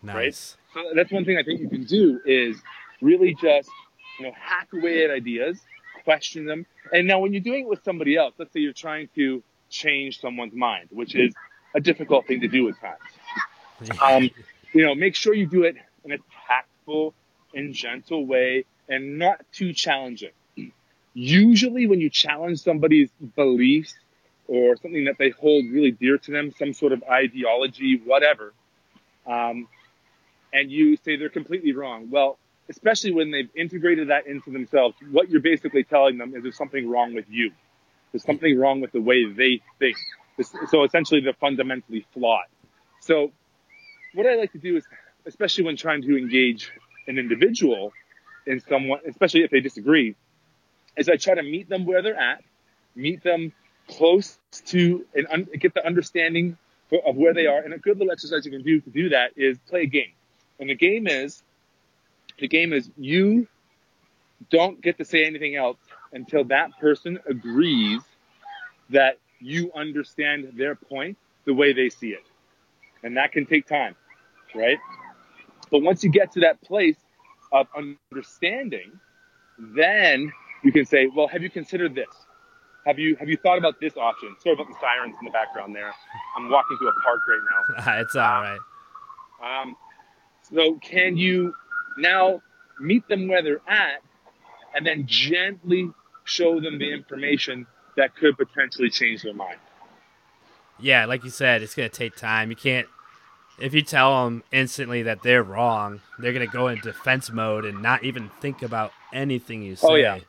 Nice. 0.02 0.58
Right? 0.76 0.86
So 0.86 0.96
that's 0.96 1.12
one 1.12 1.26
thing 1.26 1.38
I 1.38 1.44
think 1.44 1.60
you 1.60 1.70
can 1.70 1.84
do 1.84 2.20
is 2.26 2.58
really 3.02 3.36
just, 3.36 3.70
you 4.20 4.26
know, 4.26 4.32
hack 4.40 4.70
away 4.74 5.04
at 5.04 5.12
ideas, 5.12 5.60
question 6.04 6.46
them. 6.46 6.66
And 6.92 7.08
now 7.08 7.20
when 7.20 7.34
you're 7.34 7.42
doing 7.42 7.62
it 7.62 7.68
with 7.68 7.84
somebody 7.84 8.16
else, 8.16 8.34
let's 8.38 8.54
say 8.54 8.62
you're 8.62 8.74
trying 8.74 9.10
to 9.16 9.44
change 9.70 10.22
someone's 10.22 10.54
mind, 10.54 10.88
which 10.92 11.16
is 11.16 11.34
a 11.76 11.80
difficult 11.80 12.26
thing 12.28 12.42
to 12.42 12.48
do 12.48 12.70
at 12.70 12.80
times. 12.80 13.00
Um, 14.02 14.32
you 14.74 14.84
know, 14.84 14.96
make 14.96 15.14
sure 15.14 15.36
you 15.36 15.46
do 15.46 15.62
it 15.62 15.76
in 16.04 16.12
a 16.12 16.18
tactful, 16.48 17.14
and 17.54 17.74
gentle 17.74 18.26
way 18.26 18.66
and 18.90 19.18
not 19.18 19.46
too 19.52 19.74
challenging. 19.74 20.32
Usually 21.14 21.88
when 21.88 22.00
you 22.00 22.10
challenge 22.10 22.60
somebody's 22.60 23.10
beliefs 23.36 23.96
or 24.48 24.76
something 24.78 25.06
that 25.06 25.18
they 25.18 25.30
hold 25.30 25.66
really 25.66 25.92
dear 25.92 26.18
to 26.18 26.32
them, 26.32 26.52
some 26.58 26.74
sort 26.74 26.94
of 26.94 27.04
ideology, 27.04 28.02
whatever, 28.04 28.54
um, 29.26 29.68
and 30.54 30.72
you 30.72 30.96
say 30.98 31.18
they're 31.18 31.30
completely 31.30 31.74
wrong. 31.74 32.10
Well, 32.10 32.38
especially 32.70 33.12
when 33.12 33.32
they've 33.32 33.50
integrated 33.56 34.10
that 34.10 34.28
into 34.28 34.52
themselves, 34.52 34.96
what 35.12 35.30
you're 35.30 35.42
basically 35.42 35.84
telling 35.84 36.18
them 36.18 36.36
is 36.36 36.44
there's 36.44 36.58
something 36.58 36.90
wrong 36.90 37.14
with 37.14 37.26
you. 37.30 37.52
There's 38.12 38.24
something 38.24 38.58
wrong 38.58 38.80
with 38.80 38.92
the 38.92 39.02
way 39.02 39.26
they 39.26 39.62
think. 39.80 39.98
So 40.70 40.84
essentially 40.84 41.22
they're 41.22 41.34
fundamentally 41.34 42.06
flawed. 42.14 42.46
So 43.02 43.32
what 44.14 44.28
I 44.28 44.36
like 44.36 44.52
to 44.54 44.58
do 44.58 44.78
is, 44.78 44.86
especially 45.26 45.66
when 45.66 45.78
trying 45.78 46.04
to 46.04 46.18
engage 46.18 46.72
an 47.08 47.18
individual 47.18 47.94
in 48.46 48.60
someone, 48.62 49.00
especially 49.08 49.44
if 49.44 49.52
they 49.52 49.60
disagree, 49.60 50.16
is 50.96 51.10
I 51.10 51.18
try 51.18 51.36
to 51.36 51.44
meet 51.44 51.70
them 51.70 51.86
where 51.86 52.02
they're 52.02 52.20
at, 52.20 52.44
meet 52.96 53.24
them 53.24 53.54
close 53.88 54.38
to 54.68 55.06
and 55.16 55.28
un- 55.32 55.48
get 55.60 55.74
the 55.74 55.86
understanding 55.86 56.58
for, 56.90 57.00
of 57.08 57.16
where 57.16 57.34
they 57.34 57.46
are. 57.46 57.60
And 57.60 57.74
a 57.74 57.78
good 57.78 57.98
little 57.98 58.12
exercise 58.12 58.46
you 58.46 58.52
can 58.52 58.64
do 58.64 58.82
to 58.82 58.90
do 58.90 59.10
that 59.10 59.32
is 59.36 59.58
play 59.70 59.84
a 59.84 59.88
game. 59.88 60.12
And 60.60 60.70
the 60.70 60.76
game 60.76 61.08
is, 61.08 61.42
the 62.40 62.48
game 62.48 62.74
is 62.74 62.90
you 62.98 63.48
don't 64.50 64.82
get 64.82 64.98
to 64.98 65.06
say 65.06 65.26
anything 65.26 65.56
else 65.56 65.78
until 66.14 66.44
that 66.46 66.78
person 66.80 67.20
agrees 67.28 68.02
that 68.90 69.20
you 69.40 69.72
understand 69.76 70.54
their 70.56 70.76
point 70.76 71.18
the 71.46 71.54
way 71.54 71.74
they 71.74 71.90
see 71.90 72.10
it. 72.10 72.24
And 73.04 73.18
that 73.18 73.32
can 73.32 73.46
take 73.46 73.68
time, 73.68 73.96
right? 74.56 74.78
But 75.72 75.82
once 75.82 76.04
you 76.04 76.10
get 76.10 76.32
to 76.34 76.42
that 76.42 76.62
place 76.62 76.98
of 77.52 77.68
understanding, 77.76 79.00
then 79.58 80.32
you 80.64 80.72
can 80.72 80.86
say, 80.86 81.08
well, 81.08 81.28
have 81.28 81.42
you 81.42 81.50
considered 81.50 81.96
this? 81.96 82.08
Have 82.86 83.00
you 83.00 83.18
have 83.18 83.28
you 83.28 83.36
thought 83.36 83.58
about 83.58 83.82
this 83.82 83.98
option? 83.98 84.36
Sorry 84.42 84.54
about 84.54 84.68
the 84.68 84.76
sirens 84.80 85.16
in 85.20 85.26
the 85.26 85.32
background 85.32 85.76
there. 85.76 85.94
I'm 86.38 86.50
walking 86.50 86.78
through 86.78 86.90
a 86.90 87.02
park 87.04 87.20
right 87.28 87.86
now. 87.86 88.00
it's 88.02 88.16
all 88.16 88.42
right. 88.42 88.60
Um, 89.44 89.76
so 90.42 90.76
can 90.76 91.18
you 91.18 91.54
now 91.98 92.42
meet 92.80 93.06
them 93.10 93.28
where 93.28 93.42
they're 93.42 93.62
at 93.68 94.02
and 94.74 94.86
then 94.86 95.06
gently 95.06 95.92
show 96.24 96.62
them 96.62 96.80
the 96.80 96.94
information 96.94 97.68
that 97.98 98.16
could 98.16 98.38
potentially 98.38 98.90
change 98.90 99.24
their 99.24 99.34
mind? 99.34 99.60
Yeah, 100.80 101.06
like 101.06 101.24
you 101.24 101.30
said, 101.30 101.62
it's 101.62 101.76
going 101.76 101.90
to 101.90 101.96
take 101.96 102.16
time. 102.16 102.50
You 102.52 102.56
can't 102.56 102.88
if 103.60 103.74
you 103.74 103.82
tell 103.82 104.24
them 104.24 104.44
instantly 104.52 105.04
that 105.04 105.24
they're 105.24 105.44
wrong, 105.44 106.02
they're 106.20 106.34
gonna 106.34 106.48
go 106.48 106.68
in 106.68 106.80
defense 106.80 107.32
mode 107.32 107.66
and 107.66 107.82
not 107.82 108.04
even 108.04 108.30
think 108.40 108.62
about 108.62 108.92
anything 109.14 109.64
you 109.64 109.74
oh, 109.74 109.76
say. 109.76 109.88
Oh 109.90 109.96
yeah, 109.96 110.20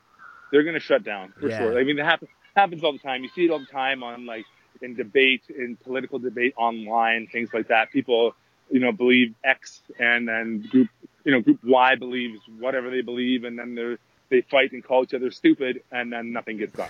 they're 0.51 0.65
gonna 0.65 0.81
shut 0.81 1.05
down 1.05 1.33
for 1.39 1.49
yeah. 1.49 1.59
sure. 1.59 1.79
I 1.79 1.85
mean, 1.85 1.99
it 1.99 2.05
happens 2.05 2.31
happens 2.57 2.83
all 2.83 2.93
the 2.93 2.99
time. 2.99 3.23
You 3.23 3.29
see 3.31 3.45
it 3.45 3.51
all 3.51 3.61
the 3.61 3.67
time 3.67 4.03
on 4.03 4.27
like 4.27 4.47
in 4.81 4.95
debate, 4.95 5.43
in 5.49 5.77
political 5.77 6.19
debate 6.19 6.55
online, 6.57 7.27
things 7.27 7.51
like 7.53 7.69
that. 7.69 7.91
People, 7.91 8.35
you 8.71 8.81
know, 8.81 8.93
believe 8.93 9.35
X, 9.45 9.83
and 9.99 10.29
then 10.29 10.67
group, 10.71 10.89
you 11.25 11.33
know, 11.33 11.41
group 11.41 11.61
Y 11.65 11.95
believes 11.97 12.41
whatever 12.59 12.91
they 12.91 13.03
believe, 13.03 13.45
and 13.45 13.59
then 13.59 13.75
they 13.75 13.97
they 14.31 14.41
fight 14.43 14.73
and 14.73 14.85
call 14.85 15.05
each 15.05 15.15
other 15.15 15.31
stupid, 15.31 15.83
and 15.91 16.13
then 16.13 16.33
nothing 16.33 16.59
gets 16.59 16.75
done. 16.75 16.89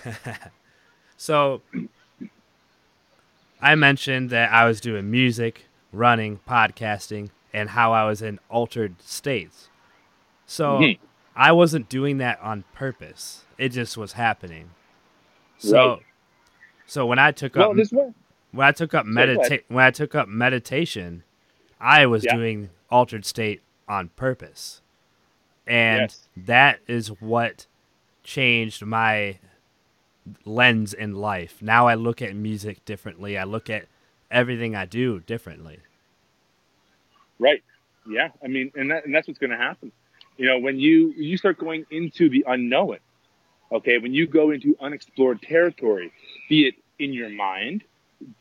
so, 1.17 1.63
I 3.61 3.75
mentioned 3.75 4.31
that 4.31 4.53
I 4.53 4.67
was 4.67 4.81
doing 4.81 5.11
music 5.11 5.65
running, 5.93 6.41
podcasting, 6.49 7.31
and 7.53 7.71
how 7.71 7.93
I 7.93 8.05
was 8.05 8.23
in 8.23 8.39
altered 8.51 9.01
states. 9.03 9.69
So 10.47 10.79
mm-hmm. 10.79 11.05
I 11.37 11.53
wasn't 11.53 11.89
doing 11.89 12.19
that 12.19 12.41
on 12.41 12.65
purpose. 12.75 13.45
It 13.57 13.71
just 13.71 13.97
was 13.97 14.13
happening. 14.13 14.71
So 15.59 15.89
right. 15.89 16.03
so 16.87 17.07
when 17.07 17.19
I 17.19 17.33
took 17.33 17.57
well, 17.57 17.71
up 17.71 17.77
this 17.77 17.91
one 17.91 18.15
when 18.53 18.67
I 18.67 18.73
took 18.73 18.95
up 18.95 19.07
medita- 19.07 19.63
when 19.69 19.85
I 19.85 19.91
took 19.91 20.15
up 20.15 20.29
meditation, 20.29 21.23
I 21.81 22.07
was 22.07 22.25
Yeah. 22.25 22.37
doing 22.37 22.71
altered 22.91 23.25
state 23.25 23.63
on 23.89 24.09
purpose. 24.11 24.81
And 25.67 26.03
Yes. 26.03 26.29
that 26.37 26.81
is 26.87 27.09
what 27.21 27.67
changed 28.25 28.85
my 28.85 29.39
lens 30.45 30.93
in 30.95 31.15
life. 31.15 31.61
Now 31.61 31.87
I 31.87 31.95
look 31.95 32.23
at 32.23 32.35
music 32.35 32.85
differently. 32.85 33.37
I 33.37 33.45
look 33.45 33.69
at 33.69 33.87
everything 34.31 34.75
I 34.75 34.85
do 34.85 35.21
differently. 35.21 35.79
Right. 37.39 37.63
Yeah. 38.09 38.31
I 38.43 38.49
mean, 38.49 38.73
and 38.75 38.91
that, 38.91 39.05
and 39.05 39.15
that's 39.15 39.29
what's 39.29 39.39
going 39.39 39.51
to 39.51 39.57
happen. 39.57 39.93
You 40.37 40.47
know, 40.47 40.59
when 40.59 40.79
you 40.79 41.13
you 41.17 41.37
start 41.37 41.59
going 41.59 41.85
into 41.91 42.29
the 42.29 42.45
unknown, 42.47 42.99
okay, 43.73 43.99
when 43.99 44.15
you 44.15 44.27
go 44.27 44.51
into 44.51 44.77
unexplored 44.81 45.43
territory, 45.43 46.13
be 46.49 46.69
it 46.69 46.75
in 46.99 47.13
your 47.13 47.29
mind, 47.29 47.83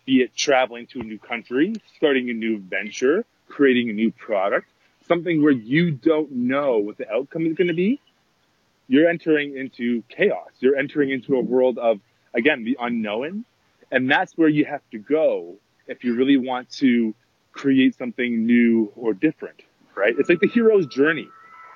be 0.06 0.21
it 0.21 0.36
traveling 0.36 0.88
to 0.88 1.00
a 1.00 1.04
new 1.04 1.17
country, 1.17 1.73
starting 1.95 2.30
a 2.30 2.34
new 2.34 2.60
venture, 2.60 3.26
creating 3.47 3.89
a 3.89 3.93
new 3.93 4.12
product, 4.12 4.67
something 5.08 5.41
where 5.41 5.52
you 5.52 5.91
don't 5.91 6.32
know 6.32 6.78
what 6.78 6.97
the 6.97 7.12
outcome 7.12 7.47
is 7.47 7.54
going 7.56 7.67
to 7.67 7.73
be, 7.73 8.00
you're 8.88 9.10
entering 9.10 9.58
into 9.58 10.04
chaos. 10.10 10.50
You're 10.60 10.78
entering 10.78 11.10
into 11.10 11.36
a 11.36 11.41
world 11.41 11.78
of 11.78 12.00
again 12.34 12.63
the 12.63 12.78
unknown, 12.80 13.43
and 13.91 14.10
that's 14.10 14.38
where 14.38 14.50
you 14.50 14.65
have 14.65 14.82
to 14.91 15.00
go 15.00 15.56
if 15.88 16.04
you 16.04 16.15
really 16.15 16.38
want 16.38 16.69
to 16.71 17.13
create 17.52 17.95
something 17.97 18.45
new 18.45 18.91
or 18.95 19.13
different, 19.13 19.63
right? 19.95 20.15
It's 20.17 20.30
like 20.30 20.39
the 20.39 20.47
hero's 20.47 20.86
journey. 20.88 21.30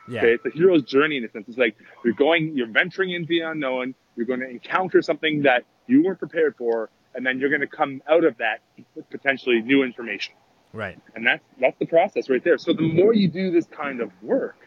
Yeah. 0.09 0.19
Okay, 0.19 0.33
it's 0.33 0.45
a 0.45 0.49
hero's 0.49 0.83
journey 0.83 1.17
in 1.17 1.25
a 1.25 1.29
sense. 1.29 1.47
It's 1.47 1.57
like 1.57 1.75
you're 2.03 2.13
going, 2.13 2.57
you're 2.57 2.67
venturing 2.67 3.11
into 3.11 3.27
the 3.27 3.41
unknown. 3.41 3.95
You're 4.15 4.25
going 4.25 4.41
to 4.41 4.49
encounter 4.49 5.01
something 5.01 5.43
that 5.43 5.63
you 5.87 6.03
weren't 6.03 6.19
prepared 6.19 6.55
for, 6.57 6.89
and 7.15 7.25
then 7.25 7.39
you're 7.39 7.49
going 7.49 7.61
to 7.61 7.67
come 7.67 8.01
out 8.09 8.23
of 8.23 8.37
that 8.37 8.61
with 8.95 9.09
potentially 9.09 9.61
new 9.61 9.83
information. 9.83 10.33
Right. 10.73 10.97
And 11.15 11.25
that's 11.25 11.43
that's 11.59 11.77
the 11.79 11.85
process 11.85 12.29
right 12.29 12.43
there. 12.43 12.57
So 12.57 12.73
the 12.73 12.81
more 12.81 13.13
you 13.13 13.27
do 13.27 13.51
this 13.51 13.65
kind 13.65 14.01
of 14.01 14.11
work, 14.21 14.57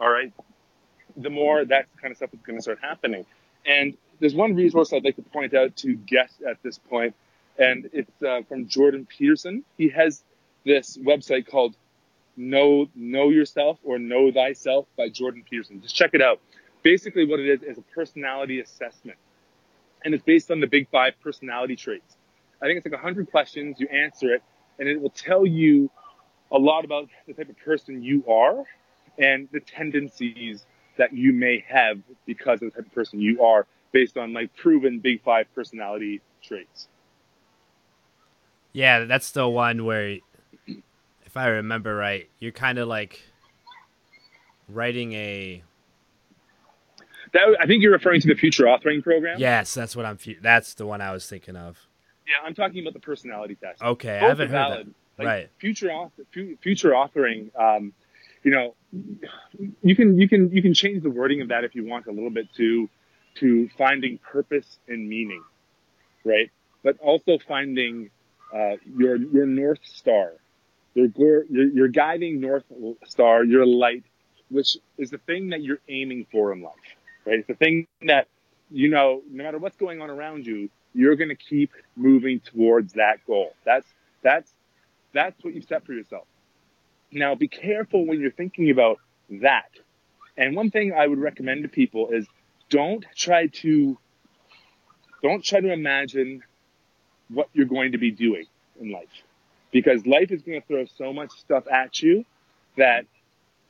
all 0.00 0.10
right, 0.10 0.32
the 1.16 1.30
more 1.30 1.64
that 1.64 1.86
kind 2.00 2.12
of 2.12 2.16
stuff 2.16 2.32
is 2.32 2.40
going 2.40 2.56
to 2.56 2.62
start 2.62 2.78
happening. 2.80 3.26
And 3.66 3.96
there's 4.20 4.34
one 4.34 4.54
resource 4.54 4.92
I'd 4.92 5.04
like 5.04 5.16
to 5.16 5.22
point 5.22 5.54
out 5.54 5.76
to 5.76 5.94
guests 5.94 6.40
at 6.48 6.62
this 6.62 6.78
point, 6.78 7.14
and 7.58 7.90
it's 7.92 8.22
uh, 8.22 8.42
from 8.48 8.68
Jordan 8.68 9.06
Peterson. 9.06 9.64
He 9.76 9.88
has 9.88 10.22
this 10.64 10.96
website 10.96 11.48
called 11.48 11.76
Know 12.36 12.88
Know 12.94 13.30
Yourself 13.30 13.78
or 13.82 13.98
Know 13.98 14.30
Thyself 14.30 14.86
by 14.96 15.08
Jordan 15.08 15.44
Peterson. 15.48 15.82
Just 15.82 15.94
check 15.94 16.10
it 16.14 16.22
out. 16.22 16.40
Basically, 16.82 17.26
what 17.26 17.40
it 17.40 17.62
is 17.62 17.62
is 17.62 17.78
a 17.78 17.82
personality 17.94 18.60
assessment, 18.60 19.18
and 20.04 20.14
it's 20.14 20.24
based 20.24 20.50
on 20.50 20.60
the 20.60 20.66
Big 20.66 20.88
Five 20.90 21.14
personality 21.22 21.76
traits. 21.76 22.16
I 22.62 22.66
think 22.66 22.78
it's 22.78 22.86
like 22.86 22.92
100 22.92 23.30
questions. 23.30 23.78
You 23.78 23.88
answer 23.88 24.34
it, 24.34 24.42
and 24.78 24.88
it 24.88 25.00
will 25.00 25.10
tell 25.10 25.44
you 25.44 25.90
a 26.50 26.58
lot 26.58 26.84
about 26.84 27.08
the 27.26 27.34
type 27.34 27.48
of 27.48 27.58
person 27.58 28.02
you 28.02 28.24
are 28.26 28.64
and 29.18 29.48
the 29.52 29.60
tendencies 29.60 30.64
that 30.96 31.12
you 31.12 31.32
may 31.32 31.64
have 31.68 31.98
because 32.26 32.62
of 32.62 32.72
the 32.72 32.82
type 32.82 32.86
of 32.86 32.94
person 32.94 33.20
you 33.20 33.42
are 33.42 33.66
based 33.92 34.16
on 34.16 34.32
like 34.32 34.54
proven 34.54 35.00
Big 35.00 35.22
Five 35.22 35.46
personality 35.54 36.20
traits. 36.42 36.88
Yeah, 38.72 39.04
that's 39.04 39.30
the 39.32 39.48
one 39.48 39.84
where, 39.84 40.18
if 40.66 41.36
I 41.36 41.48
remember 41.48 41.94
right, 41.94 42.28
you're 42.38 42.52
kind 42.52 42.78
of 42.78 42.88
like 42.88 43.22
writing 44.68 45.12
a. 45.14 45.62
That, 47.32 47.56
I 47.60 47.66
think 47.66 47.82
you're 47.82 47.92
referring 47.92 48.20
to 48.22 48.28
the 48.28 48.34
future 48.34 48.64
authoring 48.64 49.02
program. 49.02 49.38
Yes, 49.38 49.74
that's 49.74 49.94
what 49.96 50.06
I'm. 50.06 50.18
That's 50.40 50.74
the 50.74 50.86
one 50.86 51.00
I 51.00 51.12
was 51.12 51.26
thinking 51.26 51.56
of. 51.56 51.78
Yeah, 52.26 52.46
I'm 52.46 52.54
talking 52.54 52.82
about 52.82 52.94
the 52.94 53.00
personality 53.00 53.54
test. 53.54 53.82
Okay, 53.82 54.16
I 54.16 54.28
haven't 54.28 54.48
are 54.48 54.50
heard 54.50 54.68
valid. 54.70 54.86
that. 54.88 54.94
Like 55.18 55.26
Right. 55.26 55.50
Future 55.58 55.90
author, 55.90 56.22
future 56.60 56.90
authoring. 56.90 57.50
Um, 57.58 57.92
you 58.44 58.52
know, 58.52 58.74
you 59.82 59.96
can 59.96 60.18
you 60.18 60.28
can 60.28 60.50
you 60.52 60.62
can 60.62 60.72
change 60.72 61.02
the 61.02 61.10
wording 61.10 61.40
of 61.40 61.48
that 61.48 61.64
if 61.64 61.74
you 61.74 61.84
want 61.84 62.06
a 62.06 62.12
little 62.12 62.30
bit 62.30 62.46
to 62.56 62.88
to 63.36 63.68
finding 63.76 64.18
purpose 64.18 64.78
and 64.86 65.08
meaning, 65.08 65.42
right? 66.24 66.50
But 66.84 66.98
also 67.00 67.38
finding 67.46 68.10
uh, 68.54 68.76
your 68.96 69.16
your 69.16 69.46
north 69.46 69.80
star, 69.84 70.32
your, 70.94 71.08
your 71.16 71.66
your 71.68 71.88
guiding 71.88 72.40
north 72.40 72.64
star, 73.06 73.44
your 73.44 73.66
light, 73.66 74.04
which 74.50 74.76
is 74.96 75.10
the 75.10 75.18
thing 75.18 75.50
that 75.50 75.62
you're 75.62 75.80
aiming 75.88 76.26
for 76.30 76.52
in 76.52 76.62
life, 76.62 76.74
right? 77.26 77.38
It's 77.38 77.48
the 77.48 77.54
thing 77.54 77.86
that 78.02 78.28
you 78.70 78.88
know, 78.90 79.22
no 79.30 79.44
matter 79.44 79.58
what's 79.58 79.76
going 79.76 80.02
on 80.02 80.10
around 80.10 80.46
you, 80.46 80.68
you're 80.94 81.16
going 81.16 81.28
to 81.28 81.36
keep 81.36 81.72
moving 81.96 82.40
towards 82.40 82.94
that 82.94 83.24
goal. 83.26 83.54
That's 83.64 83.86
that's 84.22 84.50
that's 85.12 85.42
what 85.42 85.54
you 85.54 85.62
set 85.62 85.84
for 85.84 85.92
yourself. 85.92 86.26
Now, 87.10 87.34
be 87.34 87.48
careful 87.48 88.06
when 88.06 88.20
you're 88.20 88.30
thinking 88.30 88.70
about 88.70 88.98
that. 89.30 89.70
And 90.36 90.54
one 90.54 90.70
thing 90.70 90.92
I 90.92 91.06
would 91.06 91.18
recommend 91.18 91.62
to 91.62 91.68
people 91.68 92.10
is 92.10 92.26
don't 92.68 93.04
try 93.16 93.46
to 93.46 93.98
don't 95.22 95.42
try 95.44 95.60
to 95.60 95.72
imagine 95.72 96.42
what 97.28 97.48
you're 97.52 97.66
going 97.66 97.92
to 97.92 97.98
be 97.98 98.10
doing 98.10 98.46
in 98.80 98.90
life, 98.90 99.08
because 99.72 100.06
life 100.06 100.30
is 100.30 100.42
going 100.42 100.60
to 100.60 100.66
throw 100.66 100.86
so 100.96 101.12
much 101.12 101.30
stuff 101.32 101.64
at 101.70 102.00
you 102.02 102.24
that 102.76 103.04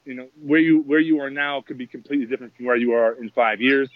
you 0.04 0.14
know 0.14 0.28
where 0.42 0.60
you 0.60 0.80
where 0.82 1.00
you 1.00 1.20
are 1.20 1.30
now 1.30 1.60
could 1.60 1.78
be 1.78 1.86
completely 1.86 2.26
different 2.26 2.56
from 2.56 2.66
where 2.66 2.76
you 2.76 2.92
are 2.92 3.12
in 3.14 3.30
five 3.30 3.60
years. 3.60 3.88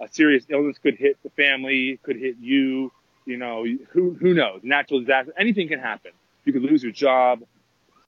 A 0.00 0.08
serious 0.10 0.44
illness 0.48 0.78
could 0.78 0.96
hit 0.96 1.18
the 1.22 1.30
family, 1.30 1.98
could 2.02 2.16
hit 2.16 2.36
you. 2.40 2.92
You 3.26 3.36
know, 3.36 3.64
who 3.90 4.14
who 4.14 4.34
knows? 4.34 4.60
Natural 4.62 5.00
disaster, 5.00 5.32
anything 5.38 5.68
can 5.68 5.78
happen. 5.78 6.12
You 6.44 6.52
could 6.52 6.62
lose 6.62 6.82
your 6.82 6.92
job. 6.92 7.42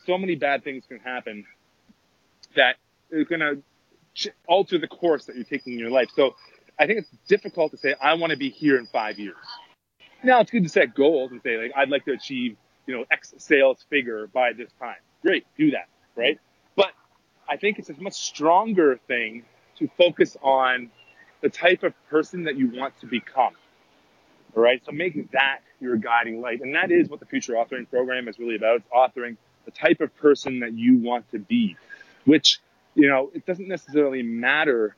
So 0.07 0.19
many 0.19 0.35
bad 0.35 0.65
things 0.65 0.85
can 0.89 0.99
happen 0.99 1.45
that 2.57 2.77
is 3.11 3.29
going 3.29 3.41
to 3.41 3.63
alter 4.47 4.79
the 4.79 4.89
course 4.89 5.27
that 5.27 5.37
you're 5.37 5.45
taking 5.45 5.75
in 5.75 5.79
your 5.79 5.91
life. 5.91 6.09
So 6.15 6.35
I 6.79 6.87
think 6.87 7.01
it's 7.01 7.11
difficult 7.29 7.73
to 7.73 7.79
say 7.79 7.95
I 8.01 8.15
want 8.15 8.31
to 8.31 8.37
be 8.37 8.51
here 8.51 8.79
in 8.79 8.87
five 8.87 9.19
years. 9.19 9.37
Now 10.25 10.41
it's 10.41 10.51
good 10.51 10.63
to 10.63 10.69
set 10.69 10.95
goals 10.95 11.33
and 11.33 11.41
say 11.43 11.57
like 11.59 11.73
I'd 11.77 11.89
like 11.89 12.05
to 12.05 12.13
achieve 12.13 12.57
you 12.87 12.97
know 12.97 13.05
X 13.11 13.35
sales 13.39 13.85
figure 13.91 14.27
by 14.29 14.53
this 14.53 14.71
time. 14.79 14.97
Great, 15.23 15.47
do 15.57 15.73
that, 15.73 15.89
right? 16.17 16.39
But 16.77 16.93
I 17.49 17.57
think 17.57 17.79
it's 17.79 17.91
a 17.91 18.01
much 18.01 18.15
stronger 18.15 18.99
thing 19.09 19.45
to 19.79 19.89
focus 19.99 20.37
on 20.43 20.91
the 21.41 21.49
type 21.49 21.83
of 21.83 21.93
person 22.09 22.45
that 22.45 22.57
you 22.57 22.71
want 22.73 22.99
to 23.01 23.07
become. 23.07 23.55
All 24.55 24.63
right, 24.63 24.83
so 24.85 24.93
make 24.93 25.31
that 25.33 25.61
your 25.81 25.97
guiding 25.97 26.41
light, 26.41 26.61
and 26.61 26.75
that 26.75 26.91
is 26.91 27.09
what 27.09 27.21
the 27.21 27.27
future 27.27 27.55
authoring 27.55 27.89
program 27.89 28.29
is 28.29 28.39
really 28.39 28.57
about. 28.57 28.77
It's 28.77 28.89
authoring 28.95 29.37
the 29.65 29.71
type 29.71 30.01
of 30.01 30.15
person 30.17 30.61
that 30.61 30.75
you 30.75 30.99
want 30.99 31.31
to 31.31 31.39
be, 31.39 31.77
which 32.27 32.61
you 32.95 33.09
know 33.09 33.31
it 33.35 33.47
doesn't 33.47 33.69
necessarily 33.69 34.23
matter, 34.23 34.95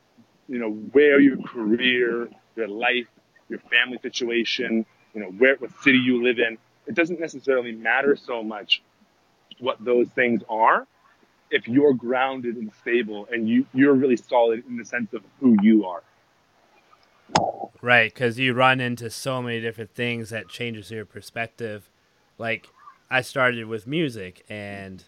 you 0.47 0.59
know, 0.59 0.71
where 0.71 1.19
your 1.19 1.37
career, 1.41 2.27
your 2.55 2.67
life, 2.67 3.07
your 3.49 3.59
family 3.59 3.97
situation, 4.01 4.85
you 5.15 5.21
know, 5.21 5.29
where 5.29 5.55
what 5.55 5.71
city 5.81 5.97
you 5.97 6.23
live 6.23 6.37
in. 6.37 6.57
It 6.85 6.93
doesn't 6.93 7.19
necessarily 7.19 7.71
matter 7.71 8.15
so 8.15 8.43
much 8.43 8.83
what 9.59 9.83
those 9.83 10.09
things 10.09 10.43
are 10.49 10.85
if 11.49 11.67
you're 11.67 11.93
grounded 11.93 12.57
and 12.57 12.71
stable 12.81 13.27
and 13.31 13.47
you 13.47 13.65
you're 13.73 13.93
really 13.93 14.17
solid 14.17 14.63
in 14.67 14.77
the 14.77 14.85
sense 14.85 15.13
of 15.13 15.23
who 15.39 15.57
you 15.61 15.85
are. 15.85 16.03
Right, 17.81 18.13
because 18.13 18.39
you 18.39 18.53
run 18.53 18.79
into 18.79 19.09
so 19.09 19.41
many 19.41 19.61
different 19.61 19.93
things 19.93 20.29
that 20.29 20.47
changes 20.47 20.91
your 20.91 21.05
perspective. 21.05 21.89
Like, 22.37 22.67
I 23.11 23.21
started 23.21 23.65
with 23.65 23.85
music, 23.85 24.43
and 24.49 25.03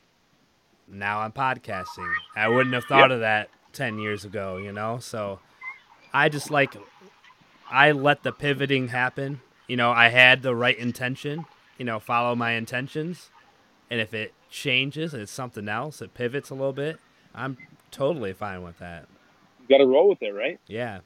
now 0.87 1.21
I'm 1.21 1.31
podcasting. 1.31 2.07
I 2.35 2.47
wouldn't 2.47 2.75
have 2.75 2.85
thought 2.85 3.09
Yep. 3.09 3.15
of 3.15 3.19
that 3.21 3.49
ten 3.73 3.97
years 3.97 4.25
ago, 4.25 4.57
you 4.57 4.71
know. 4.71 4.99
So, 4.99 5.39
I 6.13 6.29
just 6.29 6.51
like, 6.51 6.77
I 7.71 7.91
let 7.91 8.23
the 8.23 8.31
pivoting 8.31 8.89
happen. 8.89 9.41
You 9.67 9.77
know, 9.77 9.91
I 9.91 10.09
had 10.09 10.41
the 10.41 10.55
right 10.55 10.77
intention. 10.77 11.45
You 11.77 11.85
know, 11.85 11.99
follow 11.99 12.35
my 12.35 12.53
intentions, 12.53 13.29
and 13.89 14.01
if 14.01 14.13
it 14.13 14.33
changes 14.49 15.13
and 15.13 15.21
it's 15.21 15.31
something 15.31 15.69
else, 15.69 16.01
it 16.01 16.13
pivots 16.13 16.49
a 16.49 16.55
little 16.55 16.73
bit. 16.73 16.99
I'm 17.35 17.57
totally 17.91 18.33
fine 18.33 18.63
with 18.63 18.79
that. 18.79 19.07
You 19.61 19.77
got 19.77 19.83
to 19.83 19.87
roll 19.87 20.09
with 20.09 20.23
it, 20.23 20.31
right? 20.31 20.59
Yeah. 20.67 21.01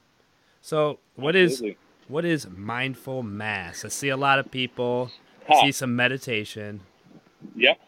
So, 0.61 0.99
what 1.15 1.35
is 1.35 1.53
Absolutely. 1.53 1.77
what 2.07 2.23
is 2.23 2.47
mindful 2.49 3.23
mass? 3.23 3.83
I 3.83 3.89
see 3.89 4.09
a 4.09 4.17
lot 4.17 4.39
of 4.39 4.49
people. 4.49 5.11
Huh. 5.47 5.61
See 5.61 5.71
some 5.71 5.95
meditation. 5.95 6.81
Yep. 7.55 7.79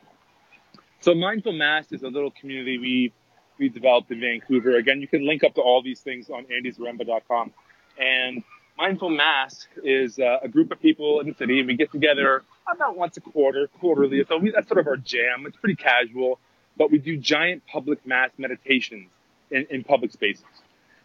So 1.04 1.14
Mindful 1.14 1.54
Mass 1.54 1.92
is 1.92 2.04
a 2.04 2.08
little 2.08 2.32
community 2.32 2.78
we 2.78 3.14
we 3.60 3.70
developed 3.70 4.10
in 4.10 4.20
Vancouver. 4.20 4.78
Again, 4.78 5.02
you 5.02 5.08
can 5.08 5.28
link 5.28 5.44
up 5.44 5.54
to 5.56 5.62
all 5.62 5.82
these 5.84 6.00
things 6.00 6.30
on 6.30 6.46
andysremba.com. 6.46 7.52
And 8.00 8.44
Mindful 8.78 9.10
Mass 9.10 9.68
is 9.84 10.20
uh, 10.20 10.40
a 10.42 10.48
group 10.48 10.72
of 10.72 10.82
people 10.82 11.20
in 11.20 11.28
the 11.28 11.36
city, 11.36 11.60
and 11.60 11.68
we 11.68 11.76
get 11.76 11.92
together 11.92 12.44
about 12.72 12.98
once 12.98 13.18
a 13.18 13.22
quarter, 13.22 13.70
quarterly. 13.80 14.24
So 14.28 14.38
we, 14.38 14.52
that's 14.52 14.68
sort 14.68 14.80
of 14.80 14.88
our 14.88 14.98
jam. 14.98 15.46
It's 15.46 15.58
pretty 15.58 15.76
casual, 15.76 16.40
but 16.78 16.92
we 16.92 16.98
do 16.98 17.18
giant 17.18 17.64
public 17.68 18.06
mass 18.06 18.32
meditations 18.38 19.10
in, 19.52 19.68
in 19.70 19.84
public 19.84 20.12
spaces. 20.12 20.46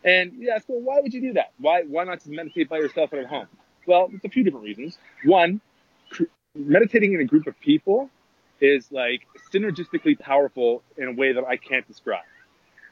And 0.05 0.33
yeah, 0.39 0.59
so 0.59 0.75
why 0.75 1.01
would 1.03 1.13
you 1.13 1.21
do 1.21 1.33
that? 1.35 1.53
Why 1.59 1.83
why 1.83 2.05
not 2.05 2.19
just 2.19 2.29
meditate 2.29 2.69
by 2.69 2.79
yourself 2.79 3.13
at 3.13 3.27
home? 3.27 3.49
Well, 3.87 4.09
there's 4.09 4.25
a 4.25 4.29
few 4.29 4.45
different 4.45 4.65
reasons. 4.65 4.97
One, 5.25 5.61
cr- 6.11 6.25
meditating 6.55 7.15
in 7.15 7.21
a 7.21 7.25
group 7.25 7.47
of 7.47 7.59
people 7.61 8.11
is 8.61 8.91
like 8.91 9.23
synergistically 9.53 10.19
powerful 10.19 10.83
in 10.97 11.09
a 11.09 11.13
way 11.13 11.33
that 11.33 11.45
I 11.45 11.57
can't 11.57 11.87
describe. 11.87 12.25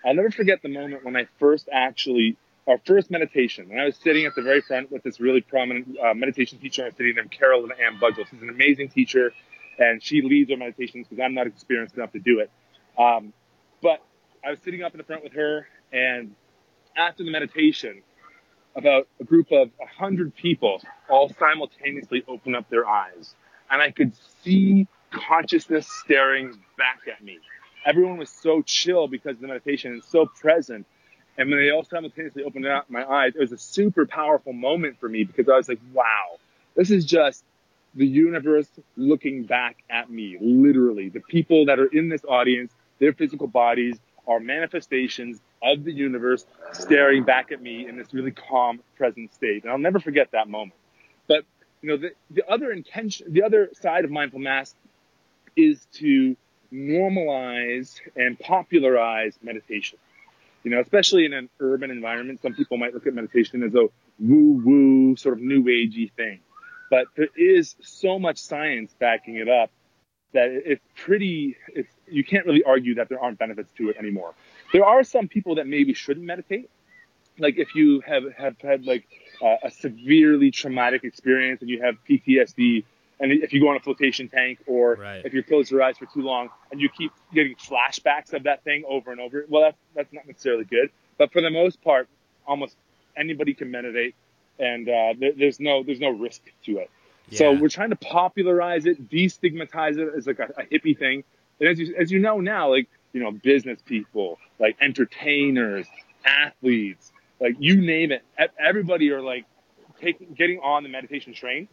I'll 0.04 0.14
never 0.14 0.30
forget 0.30 0.62
the 0.62 0.68
moment 0.68 1.04
when 1.04 1.16
I 1.16 1.26
first 1.38 1.68
actually, 1.72 2.36
our 2.68 2.78
first 2.84 3.10
meditation, 3.10 3.68
and 3.70 3.80
I 3.80 3.84
was 3.84 3.96
sitting 3.96 4.26
at 4.26 4.34
the 4.34 4.42
very 4.42 4.60
front 4.60 4.90
with 4.90 5.02
this 5.02 5.20
really 5.20 5.40
prominent 5.40 5.96
uh, 5.98 6.14
meditation 6.14 6.58
teacher 6.58 6.82
I 6.82 6.86
was 6.86 6.96
sitting 6.96 7.14
named 7.14 7.30
Carolyn 7.30 7.70
Ann 7.72 7.98
Budgel. 8.00 8.28
She's 8.28 8.42
an 8.42 8.50
amazing 8.50 8.88
teacher, 8.88 9.32
and 9.78 10.02
she 10.02 10.22
leads 10.22 10.50
our 10.50 10.56
meditations 10.56 11.06
because 11.08 11.22
I'm 11.22 11.34
not 11.34 11.46
experienced 11.46 11.96
enough 11.96 12.12
to 12.12 12.18
do 12.18 12.40
it. 12.40 12.50
Um, 12.98 13.32
but 13.82 14.02
I 14.44 14.50
was 14.50 14.58
sitting 14.64 14.82
up 14.82 14.92
in 14.92 14.98
the 14.98 15.04
front 15.04 15.22
with 15.22 15.34
her, 15.34 15.66
and 15.92 16.34
after 16.96 17.24
the 17.24 17.30
meditation, 17.30 18.02
about 18.74 19.08
a 19.20 19.24
group 19.24 19.50
of 19.52 19.70
a 19.80 19.86
hundred 19.86 20.34
people 20.34 20.82
all 21.08 21.28
simultaneously 21.28 22.24
open 22.28 22.54
up 22.54 22.68
their 22.68 22.86
eyes, 22.86 23.34
and 23.70 23.80
I 23.80 23.90
could 23.90 24.12
see 24.42 24.86
consciousness 25.10 25.88
staring 26.04 26.58
back 26.76 27.00
at 27.10 27.22
me. 27.24 27.38
Everyone 27.84 28.18
was 28.18 28.30
so 28.30 28.62
chill 28.62 29.08
because 29.08 29.36
of 29.36 29.40
the 29.40 29.46
meditation 29.46 29.92
and 29.92 30.04
so 30.04 30.26
present. 30.26 30.86
And 31.38 31.50
when 31.50 31.58
they 31.58 31.70
all 31.70 31.84
simultaneously 31.84 32.44
opened 32.44 32.66
up 32.66 32.88
my 32.88 33.04
eyes, 33.04 33.34
it 33.34 33.40
was 33.40 33.52
a 33.52 33.58
super 33.58 34.06
powerful 34.06 34.52
moment 34.52 34.98
for 34.98 35.08
me 35.08 35.24
because 35.24 35.48
I 35.48 35.56
was 35.56 35.68
like, 35.68 35.80
wow, 35.92 36.38
this 36.74 36.90
is 36.90 37.04
just 37.04 37.44
the 37.94 38.06
universe 38.06 38.68
looking 38.96 39.44
back 39.44 39.76
at 39.90 40.10
me, 40.10 40.38
literally. 40.40 41.08
The 41.08 41.20
people 41.20 41.66
that 41.66 41.78
are 41.78 41.86
in 41.86 42.08
this 42.08 42.24
audience, 42.24 42.72
their 42.98 43.12
physical 43.12 43.46
bodies 43.46 43.98
are 44.26 44.40
manifestations 44.40 45.40
of 45.62 45.84
the 45.84 45.92
universe 45.92 46.44
staring 46.72 47.24
back 47.24 47.52
at 47.52 47.60
me 47.60 47.88
in 47.88 47.96
this 47.96 48.12
really 48.12 48.32
calm, 48.32 48.80
present 48.96 49.32
state. 49.32 49.62
And 49.62 49.72
I'll 49.72 49.78
never 49.78 50.00
forget 50.00 50.30
that 50.32 50.48
moment. 50.48 50.78
But, 51.26 51.44
you 51.82 51.88
know, 51.90 51.96
the, 51.96 52.10
the 52.30 52.48
other 52.50 52.70
intention, 52.70 53.32
the 53.32 53.42
other 53.42 53.70
side 53.80 54.04
of 54.04 54.10
mindful 54.10 54.40
mass 54.40 54.74
is 55.56 55.86
to 55.94 56.36
normalize 56.72 58.00
and 58.14 58.38
popularize 58.38 59.38
meditation. 59.42 59.98
You 60.66 60.72
know, 60.72 60.80
especially 60.80 61.24
in 61.24 61.32
an 61.32 61.48
urban 61.60 61.92
environment, 61.92 62.42
some 62.42 62.52
people 62.52 62.76
might 62.76 62.92
look 62.92 63.06
at 63.06 63.14
meditation 63.14 63.62
as 63.62 63.72
a 63.76 63.86
woo 64.18 64.60
woo 64.64 65.14
sort 65.14 65.34
of 65.34 65.40
new 65.40 65.62
agey 65.62 66.10
thing. 66.14 66.40
But 66.90 67.06
there 67.14 67.28
is 67.36 67.76
so 67.82 68.18
much 68.18 68.38
science 68.38 68.92
backing 68.98 69.36
it 69.36 69.48
up 69.48 69.70
that 70.32 70.48
it's 70.50 70.84
pretty, 70.96 71.56
it's, 71.68 71.88
you 72.08 72.24
can't 72.24 72.46
really 72.46 72.64
argue 72.64 72.96
that 72.96 73.08
there 73.08 73.20
aren't 73.22 73.38
benefits 73.38 73.70
to 73.78 73.90
it 73.90 73.96
anymore. 73.96 74.34
There 74.72 74.84
are 74.84 75.04
some 75.04 75.28
people 75.28 75.54
that 75.54 75.68
maybe 75.68 75.94
shouldn't 75.94 76.26
meditate. 76.26 76.68
Like 77.38 77.58
if 77.58 77.76
you 77.76 78.00
have, 78.00 78.24
have 78.36 78.60
had 78.60 78.86
like 78.86 79.06
uh, 79.40 79.58
a 79.62 79.70
severely 79.70 80.50
traumatic 80.50 81.04
experience 81.04 81.60
and 81.60 81.70
you 81.70 81.80
have 81.82 81.94
PTSD 82.10 82.82
and 83.20 83.32
if 83.32 83.52
you 83.52 83.60
go 83.60 83.68
on 83.68 83.76
a 83.76 83.80
flotation 83.80 84.28
tank 84.28 84.58
or 84.66 84.96
Right. 84.96 85.24
if 85.24 85.32
you 85.32 85.42
close 85.42 85.70
your 85.70 85.82
eyes 85.82 85.96
for 85.98 86.06
too 86.06 86.22
long 86.22 86.50
and 86.70 86.80
you 86.80 86.88
keep 86.88 87.12
getting 87.32 87.54
flashbacks 87.54 88.32
of 88.32 88.42
that 88.44 88.62
thing 88.64 88.84
over 88.86 89.10
and 89.12 89.20
over, 89.20 89.46
well, 89.48 89.62
that's, 89.62 89.78
that's 89.94 90.12
not 90.12 90.26
necessarily 90.26 90.64
good. 90.64 90.90
But 91.18 91.32
for 91.32 91.40
the 91.40 91.50
most 91.50 91.82
part, 91.82 92.08
almost 92.46 92.76
anybody 93.16 93.54
can 93.54 93.70
meditate 93.70 94.14
and, 94.58 94.88
uh, 94.88 95.14
there, 95.18 95.32
there's 95.36 95.60
no, 95.60 95.82
there's 95.82 96.00
no 96.00 96.10
risk 96.10 96.42
to 96.64 96.78
it. 96.78 96.90
So 97.32 97.52
we're 97.52 97.68
trying 97.68 97.90
to 97.90 97.96
popularize 97.96 98.86
it, 98.86 99.10
destigmatize 99.10 99.98
it 99.98 100.14
as 100.16 100.26
like 100.26 100.38
a, 100.38 100.48
a 100.58 100.64
hippie 100.64 100.96
thing. 100.96 101.24
And 101.58 101.68
as 101.68 101.78
you, 101.78 101.94
as 101.98 102.10
you 102.12 102.18
know 102.20 102.38
now, 102.40 102.70
like, 102.70 102.88
you 103.12 103.20
know, 103.22 103.32
business 103.32 103.80
people, 103.84 104.38
like 104.58 104.76
entertainers, 104.80 105.86
athletes, 106.24 107.12
like 107.40 107.56
you 107.58 107.80
name 107.80 108.12
it, 108.12 108.22
everybody 108.58 109.10
are 109.10 109.22
like 109.22 109.44
taking, 110.00 110.34
getting 110.34 110.60
on 110.60 110.82
the 110.82 110.88
meditation 110.88 111.32
train. 111.32 111.66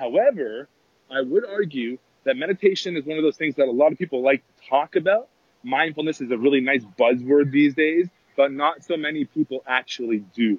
However, 0.00 0.66
I 1.10 1.20
would 1.20 1.44
argue 1.46 1.98
that 2.24 2.36
meditation 2.36 2.96
is 2.96 3.04
one 3.04 3.18
of 3.18 3.22
those 3.22 3.36
things 3.36 3.56
that 3.56 3.68
a 3.68 3.70
lot 3.70 3.92
of 3.92 3.98
people 3.98 4.22
like 4.22 4.42
to 4.46 4.68
talk 4.68 4.96
about. 4.96 5.28
Mindfulness 5.62 6.22
is 6.22 6.30
a 6.30 6.38
really 6.38 6.60
nice 6.60 6.82
buzzword 6.98 7.52
these 7.52 7.74
days, 7.74 8.08
but 8.34 8.50
not 8.50 8.82
so 8.82 8.96
many 8.96 9.26
people 9.26 9.62
actually 9.66 10.24
do. 10.34 10.58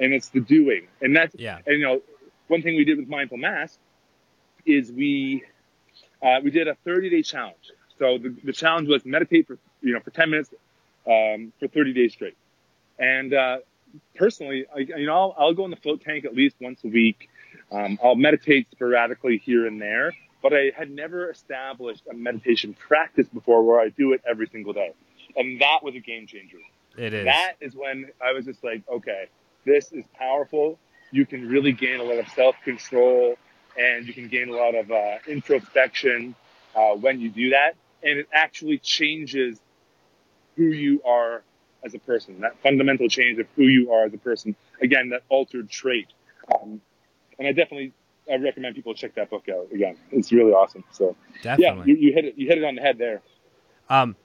And 0.00 0.12
it's 0.12 0.30
the 0.30 0.40
doing. 0.40 0.88
And 1.00 1.14
that's, 1.16 1.34
Yeah. 1.38 1.58
and 1.64 1.78
you 1.78 1.84
know, 1.84 2.02
one 2.48 2.62
thing 2.62 2.76
we 2.76 2.84
did 2.84 2.98
with 2.98 3.08
Mindful 3.08 3.38
Mass 3.38 3.78
is 4.66 4.90
we, 4.90 5.44
uh, 6.20 6.40
we 6.42 6.50
did 6.50 6.66
a 6.66 6.74
30 6.84 7.08
day 7.10 7.22
challenge. 7.22 7.70
So 8.00 8.18
the, 8.18 8.34
the 8.44 8.52
challenge 8.52 8.88
was 8.88 9.04
meditate 9.04 9.46
for, 9.46 9.58
you 9.80 9.94
know, 9.94 10.00
for 10.00 10.10
10 10.10 10.30
minutes, 10.30 10.50
um, 11.06 11.52
for 11.60 11.68
30 11.68 11.92
days 11.92 12.12
straight. 12.12 12.36
And, 12.98 13.32
uh, 13.32 13.58
personally, 14.16 14.66
I, 14.74 14.80
you 14.80 15.06
know, 15.06 15.14
I'll, 15.14 15.34
I'll 15.38 15.54
go 15.54 15.64
in 15.64 15.70
the 15.70 15.76
float 15.76 16.00
tank 16.02 16.24
at 16.24 16.34
least 16.34 16.56
once 16.60 16.82
a 16.84 16.88
week. 16.88 17.28
Um, 17.70 17.98
I'll 18.02 18.14
meditate 18.14 18.68
sporadically 18.70 19.38
here 19.38 19.66
and 19.66 19.80
there, 19.80 20.12
but 20.42 20.52
I 20.52 20.72
had 20.76 20.90
never 20.90 21.30
established 21.30 22.02
a 22.10 22.14
meditation 22.14 22.74
practice 22.74 23.26
before 23.28 23.64
where 23.64 23.80
I 23.80 23.88
do 23.88 24.12
it 24.12 24.22
every 24.28 24.46
single 24.46 24.72
day. 24.72 24.92
And 25.36 25.60
that 25.60 25.80
was 25.82 25.94
a 25.94 26.00
game 26.00 26.26
changer. 26.26 26.58
It 26.96 27.12
is. 27.12 27.24
That 27.26 27.54
is 27.60 27.74
when 27.74 28.10
I 28.24 28.32
was 28.32 28.44
just 28.44 28.62
like, 28.64 28.82
okay, 28.88 29.26
this 29.64 29.92
is 29.92 30.04
powerful. 30.18 30.78
You 31.10 31.26
can 31.26 31.48
really 31.48 31.72
gain 31.72 32.00
a 32.00 32.04
lot 32.04 32.18
of 32.18 32.28
self 32.28 32.56
control 32.64 33.36
and 33.78 34.06
you 34.06 34.14
can 34.14 34.28
gain 34.28 34.48
a 34.48 34.56
lot 34.56 34.74
of 34.74 34.90
uh, 34.90 35.18
introspection 35.26 36.34
uh, 36.74 36.94
when 36.94 37.20
you 37.20 37.30
do 37.30 37.50
that. 37.50 37.72
And 38.02 38.18
it 38.18 38.28
actually 38.32 38.78
changes 38.78 39.58
who 40.56 40.64
you 40.64 41.02
are 41.04 41.42
as 41.84 41.94
a 41.94 41.98
person, 41.98 42.40
that 42.40 42.58
fundamental 42.62 43.08
change 43.08 43.38
of 43.38 43.46
who 43.56 43.64
you 43.64 43.92
are 43.92 44.04
as 44.04 44.14
a 44.14 44.18
person. 44.18 44.56
Again, 44.80 45.10
that 45.10 45.22
altered 45.28 45.70
trait. 45.70 46.08
Um, 46.54 46.80
and 47.38 47.46
I 47.48 47.52
definitely 47.52 47.92
I 48.30 48.36
recommend 48.36 48.74
people 48.74 48.94
check 48.94 49.14
that 49.14 49.30
book 49.30 49.44
out 49.48 49.68
again. 49.72 49.96
It's 50.10 50.32
really 50.32 50.52
awesome. 50.52 50.84
So 50.90 51.16
yeah, 51.44 51.56
Definitely. 51.56 51.92
you, 51.92 51.98
you 52.08 52.12
hit 52.12 52.24
it. 52.24 52.34
You 52.36 52.48
hit 52.48 52.58
it 52.58 52.64
on 52.64 52.74
the 52.74 52.82
head 52.82 52.98
there. 52.98 53.22
Um, 53.88 54.16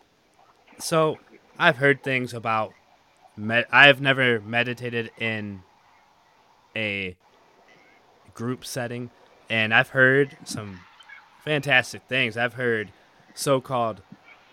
so 0.79 1.17
I've 1.59 1.77
heard 1.77 2.03
things 2.03 2.33
about. 2.33 2.73
Med- 3.37 3.67
I've 3.71 4.01
never 4.01 4.41
meditated 4.41 5.11
in 5.17 5.61
a 6.75 7.15
group 8.33 8.65
setting, 8.65 9.09
and 9.49 9.73
I've 9.73 9.89
heard 9.89 10.37
some 10.43 10.81
fantastic 11.43 12.01
things. 12.09 12.37
I've 12.37 12.53
heard 12.55 12.91
so-called 13.33 14.01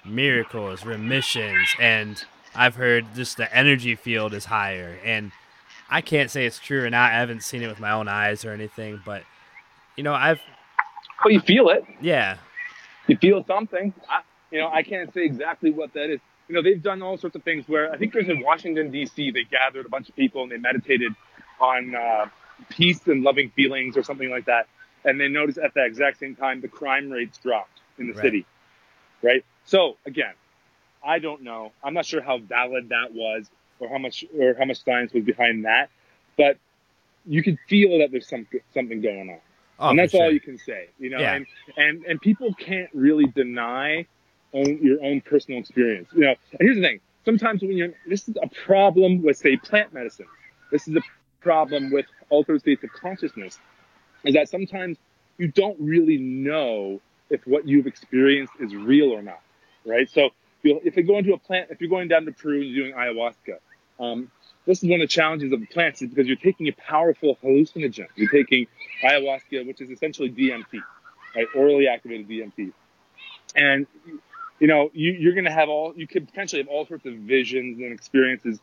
miracles, 0.05 0.85
remissions, 0.85 1.75
and 1.81 2.25
I've 2.55 2.77
heard 2.77 3.07
just 3.15 3.37
the 3.37 3.53
energy 3.55 3.95
field 3.95 4.33
is 4.33 4.47
higher. 4.47 4.99
And 5.05 5.33
I 5.91 6.01
can't 6.01 6.31
say 6.31 6.45
it's 6.47 6.59
true 6.59 6.85
or 6.85 6.91
not. 6.91 7.13
I 7.13 7.17
haven't 7.19 7.43
seen 7.43 7.63
it 7.63 7.69
with 7.69 7.81
my 7.81 7.93
own 7.93 8.09
eyes 8.09 8.45
or 8.45 8.53
anything, 8.53 9.01
but 9.05 9.23
you 9.97 10.03
know, 10.03 10.15
I've 10.15 10.41
Well, 11.25 11.33
you 11.33 11.41
feel 11.41 11.69
it. 11.71 11.85
yeah, 12.01 12.37
you 13.07 13.17
feel 13.17 13.45
something. 13.47 13.93
I, 14.09 14.21
you 14.51 14.59
know, 14.61 14.69
I 14.69 14.83
can't 14.83 15.13
say 15.13 15.25
exactly 15.25 15.71
what 15.71 15.93
that 15.95 16.11
is. 16.11 16.21
You 16.49 16.55
know, 16.55 16.63
they've 16.63 16.83
done 16.83 17.03
all 17.03 17.19
sorts 17.19 17.37
of 17.37 17.43
things 17.43 17.69
where 17.69 17.93
I 17.93 17.99
think 17.99 18.15
it 18.15 18.19
was 18.19 18.29
in 18.29 18.43
Washington 18.43 18.91
D.C. 18.91 19.31
They 19.33 19.45
gathered 19.45 19.87
a 19.87 19.89
bunch 19.89 20.09
of 20.09 20.17
people 20.17 20.43
and 20.43 20.53
they 20.53 20.57
meditated 20.57 21.13
on 21.61 21.95
uh, 21.95 22.27
peace 22.71 23.07
and 23.07 23.23
loving 23.23 23.51
feelings 23.51 23.97
or 23.97 24.03
something 24.03 24.31
like 24.31 24.47
that. 24.47 24.67
And 25.05 25.21
they 25.21 25.29
noticed 25.29 25.59
at 25.59 25.75
the 25.75 25.85
exact 25.85 26.19
same 26.19 26.37
time 26.37 26.61
the 26.61 26.69
crime 26.69 27.11
rates 27.11 27.39
dropped 27.39 27.81
in 27.99 28.07
the 28.09 28.13
Right. 28.15 28.23
city. 28.23 28.47
Right. 29.23 29.45
So 29.65 29.97
again, 30.07 30.33
I 31.07 31.19
don't 31.19 31.43
know. 31.43 31.73
I'm 31.85 31.95
not 31.95 32.07
sure 32.07 32.23
how 32.23 32.39
valid 32.39 32.89
that 32.91 33.13
was 33.13 33.51
or 33.81 33.89
how 33.89 33.99
much 33.99 34.25
or 34.39 34.55
how 34.59 34.65
much 34.65 34.85
science 34.85 35.13
was 35.13 35.25
behind 35.25 35.65
that, 35.65 35.91
but 36.37 36.59
you 37.27 37.43
can 37.43 37.59
feel 37.69 37.99
that 37.99 38.11
there's 38.11 38.29
some 38.29 38.47
something 38.73 39.01
going 39.01 39.31
on 39.31 39.41
oh, 39.79 39.91
and 39.91 39.99
that's 39.99 40.15
all 40.15 40.31
you 40.31 40.41
can 40.41 40.59
say, 40.59 40.89
you 40.99 41.11
know. 41.11 41.19
Yeah. 41.19 41.35
And 41.35 41.47
and 41.77 42.05
and 42.05 42.21
people 42.21 42.53
can't 42.55 42.91
really 42.93 43.27
deny 43.27 44.07
own, 44.53 44.79
your 44.83 45.03
own 45.03 45.21
personal 45.21 45.61
experience, 45.61 46.09
you 46.15 46.21
know. 46.21 46.35
And 46.53 46.61
here's 46.61 46.77
the 46.77 46.83
thing: 46.83 47.01
sometimes 47.25 47.63
when 47.63 47.77
you're 47.77 47.93
this 48.07 48.29
is 48.29 48.37
a 48.43 48.49
problem 48.49 49.23
with 49.23 49.37
say 49.37 49.57
plant 49.57 49.93
medicine. 49.93 50.27
This 50.71 50.87
is 50.87 50.97
a 50.97 51.03
problem 51.41 51.91
with 51.91 52.07
altered 52.29 52.61
states 52.61 52.85
of 52.85 52.93
consciousness, 52.93 53.59
is 54.25 54.35
that 54.35 54.49
sometimes 54.49 54.99
you 55.39 55.49
don't 55.49 55.79
really 55.81 56.19
know 56.19 57.01
if 57.31 57.47
what 57.47 57.67
you've 57.67 57.87
experienced 57.87 58.53
is 58.61 58.75
real 58.75 59.11
or 59.11 59.23
not, 59.23 59.41
right? 59.87 60.11
So 60.11 60.31
if 60.63 60.97
you 60.97 61.03
go 61.05 61.19
into 61.19 61.33
a 61.33 61.39
plant, 61.39 61.69
if 61.71 61.81
you're 61.81 61.91
going 61.91 62.09
down 62.09 62.27
to 62.27 62.33
Peru 62.33 62.61
and 62.61 62.71
you're 62.71 62.87
doing 62.87 62.97
ayahuasca, 62.97 63.59
um, 63.99 64.31
this 64.67 64.83
is 64.83 64.89
one 64.91 65.01
of 65.01 65.09
the 65.09 65.13
challenges 65.13 65.53
of 65.53 65.61
the 65.61 65.67
plants 65.67 66.03
is 66.03 66.11
because 66.11 66.27
you're 66.27 66.37
taking 66.37 66.69
a 66.69 66.73
powerful 66.73 67.39
hallucinogen. 67.43 68.07
You're 68.17 68.31
taking 68.31 68.67
ayahuasca, 69.03 69.67
which 69.67 69.81
is 69.81 69.91
essentially 69.91 70.31
DMT, 70.31 70.83
right? 71.35 71.47
Orally 71.57 71.89
activated 71.89 72.29
DMT. 72.29 72.73
And, 73.57 73.87
you 74.61 74.67
know, 74.67 74.91
you, 74.93 75.13
you're 75.13 75.33
going 75.33 75.47
to 75.47 75.51
have 75.51 75.71
all, 75.71 75.95
you 75.97 76.07
could 76.07 76.29
potentially 76.29 76.61
have 76.61 76.69
all 76.69 76.87
sorts 76.87 77.07
of 77.07 77.15
visions 77.15 77.79
and 77.79 77.93
experiences. 77.93 78.61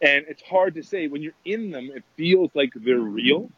And 0.00 0.24
it's 0.28 0.42
hard 0.42 0.74
to 0.76 0.82
say 0.82 1.06
when 1.06 1.22
you're 1.22 1.34
in 1.44 1.70
them, 1.70 1.90
it 1.94 2.02
feels 2.16 2.50
like 2.54 2.72
they're 2.74 2.98
real. 2.98 3.50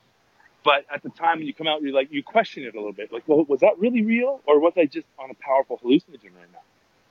But 0.64 0.86
at 0.92 1.02
the 1.02 1.10
time 1.10 1.38
when 1.38 1.46
you 1.46 1.54
come 1.54 1.68
out, 1.68 1.82
you're 1.82 1.92
like, 1.92 2.10
you 2.10 2.22
question 2.22 2.64
it 2.64 2.74
a 2.74 2.78
little 2.78 2.92
bit. 2.92 3.12
Like, 3.12 3.22
well, 3.26 3.44
was 3.44 3.60
that 3.60 3.78
really 3.78 4.02
real? 4.02 4.40
Or 4.46 4.58
was 4.58 4.72
I 4.76 4.86
just 4.86 5.06
on 5.18 5.30
a 5.30 5.34
powerful 5.34 5.78
hallucinogen 5.84 6.34
right 6.34 6.50
now? 6.52 6.62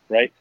Right? 0.09 0.33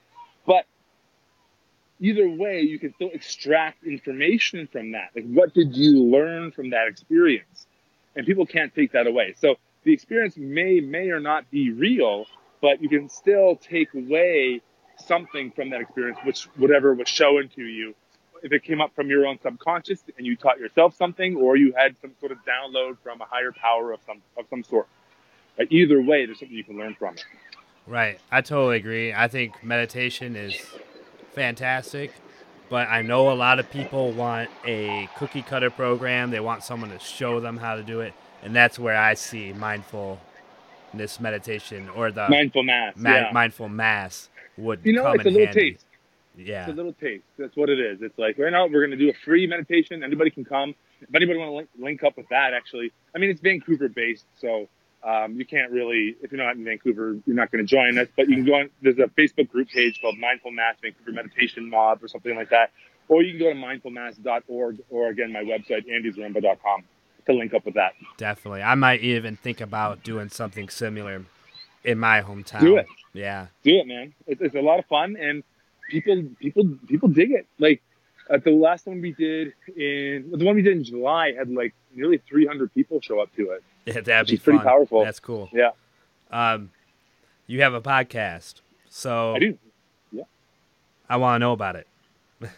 Either 2.03 2.29
way, 2.29 2.63
you 2.63 2.81
can 2.81 2.93
still 2.95 3.11
extract 3.15 3.85
information 3.85 4.67
from 4.73 4.91
that. 4.91 5.11
Like, 5.15 5.25
what 5.27 5.55
did 5.55 5.77
you 5.77 6.03
learn 6.03 6.51
from 6.51 6.71
that 6.71 6.89
experience? 6.89 7.69
And 8.17 8.27
people 8.27 8.45
can't 8.45 8.75
take 8.75 8.91
that 8.91 9.07
away. 9.07 9.37
So 9.39 9.55
the 9.85 9.93
experience 9.93 10.37
may 10.37 10.81
may 10.81 11.11
or 11.11 11.21
not 11.21 11.49
be 11.53 11.71
real, 11.71 12.27
but 12.61 12.83
you 12.83 12.89
can 12.89 13.09
still 13.09 13.55
take 13.55 13.95
away 13.95 14.61
something 14.97 15.53
from 15.53 15.71
that 15.71 15.81
experience, 15.81 16.19
which 16.25 16.49
whatever 16.57 16.93
was 16.93 17.09
shown 17.09 17.49
to 17.55 17.63
you. 17.63 17.95
If 18.43 18.51
it 18.51 18.65
came 18.65 18.81
up 18.81 18.93
from 18.97 19.09
your 19.09 19.25
own 19.25 19.39
subconscious 19.41 20.03
and 20.19 20.27
you 20.27 20.35
taught 20.35 20.59
yourself 20.59 20.97
something, 20.97 21.37
or 21.37 21.55
you 21.55 21.73
had 21.77 21.95
some 22.03 22.11
sort 22.19 22.33
of 22.33 22.39
download 22.39 22.99
from 23.05 23.21
a 23.21 23.27
higher 23.27 23.53
power 23.53 23.93
of 23.93 24.01
some 24.05 24.21
of 24.37 24.47
some 24.51 24.65
sort. 24.65 24.89
But 25.57 25.71
either 25.71 26.03
way, 26.03 26.27
there's 26.27 26.41
something 26.41 26.57
you 26.57 26.65
can 26.65 26.79
learn 26.79 26.97
from 26.97 27.15
it. 27.15 27.25
Right. 27.87 28.19
I 28.33 28.41
totally 28.41 28.79
agree. 28.79 29.15
I 29.15 29.29
think 29.29 29.63
meditation 29.63 30.35
is 30.35 30.61
fantastic, 31.35 32.13
but 32.69 32.89
I 32.89 33.03
know 33.03 33.31
a 33.31 33.35
lot 33.35 33.59
of 33.59 33.71
people 33.71 34.13
want 34.13 34.51
a 34.67 35.09
cookie 35.17 35.43
cutter 35.43 35.71
program. 35.71 36.31
They 36.31 36.41
want 36.41 36.63
someone 36.65 36.91
to 36.91 36.99
show 36.99 37.41
them 37.41 37.57
how 37.57 37.77
to 37.77 37.83
do 37.83 38.01
it, 38.01 38.13
and 38.43 38.55
that's 38.55 38.79
where 38.79 38.97
I 38.97 39.15
see 39.15 39.53
mindfulness 39.53 40.19
meditation 41.21 41.89
or 41.91 42.11
the 42.11 42.29
Mindful 42.29 42.63
mass. 42.63 42.95
ma- 42.97 43.11
yeah. 43.15 43.31
mindful 43.33 43.69
mass 43.69 44.29
would 44.57 44.81
you 44.85 44.93
know, 44.93 45.03
come 45.05 45.15
it's 45.17 45.25
a 45.27 45.31
little 45.31 45.47
handy. 45.47 45.73
taste. 45.73 45.87
Yeah. 46.37 46.63
It's 46.63 46.73
a 46.73 46.77
little 46.77 46.95
taste. 46.95 47.25
That's 47.39 47.55
what 47.57 47.69
it 47.69 47.79
is. 47.79 48.01
It's 48.01 48.19
like 48.19 48.39
right 48.39 48.51
now 48.53 48.67
we're 48.67 48.87
going 48.87 48.91
to 48.91 48.97
do 48.97 49.11
a 49.11 49.15
free 49.25 49.47
meditation. 49.47 50.03
Anybody 50.03 50.31
can 50.31 50.45
come. 50.45 50.75
If 51.03 51.15
anybody 51.15 51.39
want 51.39 51.51
to 51.51 51.57
link, 51.57 51.69
link 51.79 52.03
up 52.05 52.17
with 52.17 52.29
that, 52.31 52.55
actually, 52.55 52.91
I 53.15 53.19
mean 53.19 53.29
it's 53.31 53.41
Vancouver 53.41 53.89
based, 53.89 54.25
so 54.41 54.69
um, 55.05 55.37
you 55.37 55.45
can't 55.45 55.73
really. 55.73 56.17
If 56.23 56.31
you're 56.31 56.43
not 56.43 56.57
in 56.57 56.65
Vancouver, 56.65 57.17
you're 57.27 57.37
not 57.37 57.51
going 57.51 57.67
to 57.67 57.69
join 57.69 57.99
us. 57.99 58.09
But 58.17 58.29
you 58.29 58.37
can 58.37 58.45
go 58.45 58.55
on. 58.55 58.71
There's 58.83 58.99
a 58.99 59.09
Facebook 59.19 59.51
group 59.51 59.69
page 59.69 60.01
called 60.01 60.19
Mindful 60.19 60.53
Mass 60.53 60.77
Vancouver 60.81 61.13
Meditation 61.13 61.69
Mob 61.69 62.03
or 62.03 62.09
something 62.09 62.37
like 62.37 62.51
that. 62.51 62.71
Or 63.09 63.23
you 63.23 63.33
can 63.33 63.41
go 63.41 63.53
to 63.53 63.59
mindfulmass.org 63.59 64.79
or 64.91 65.09
again 65.09 65.33
my 65.33 65.43
website 65.43 65.87
andysremba.com 65.89 66.85
to 67.27 67.33
link 67.33 67.53
up 67.53 67.65
with 67.65 67.75
that. 67.75 67.93
Definitely. 68.17 68.63
I 68.63 68.75
might 68.75 69.01
even 69.01 69.37
think 69.37 69.61
about 69.61 70.03
doing 70.03 70.29
something 70.29 70.69
similar 70.69 71.25
in 71.85 71.99
my 71.99 72.23
hometown. 72.23 72.61
Do 72.61 72.77
it. 72.77 72.87
Yeah. 73.13 73.49
do 73.63 73.77
it, 73.77 73.87
man. 73.87 74.15
It's, 74.27 74.41
it's 74.41 74.55
a 74.55 74.61
lot 74.61 74.79
of 74.79 74.87
fun, 74.87 75.17
and 75.21 75.43
people 75.91 76.25
people 76.39 76.79
people 76.87 77.09
dig 77.09 77.33
it. 77.33 77.47
Like 77.59 77.83
at 78.31 78.45
the 78.45 78.51
last 78.51 78.87
one 78.87 79.01
we 79.01 79.13
did 79.13 79.53
in 79.77 80.31
the 80.33 80.45
one 80.45 80.55
we 80.55 80.63
did 80.63 80.77
in 80.77 80.85
July 80.85 81.33
had 81.37 81.51
like 81.51 81.75
nearly 81.95 82.19
300 82.29 82.73
people 82.73 83.01
show 83.01 83.21
up 83.21 83.35
to 83.37 83.51
it. 83.51 83.63
Yeah, 83.87 84.01
that'd 84.01 84.29
be 84.29 84.37
pretty 84.37 84.61
powerful. 84.61 85.05
That's 85.05 85.19
cool. 85.19 85.49
Yeah, 85.53 85.71
Um, 86.31 86.71
you 87.49 87.63
have 87.63 87.75
a 87.75 87.81
podcast, 87.81 88.61
so 88.89 89.35
I 89.35 89.39
do. 89.41 89.59
Yeah. 90.13 90.23
I 91.09 91.17
want 91.17 91.37
to 91.37 91.39
know 91.41 91.53
about 91.53 91.77
it. 91.77 91.87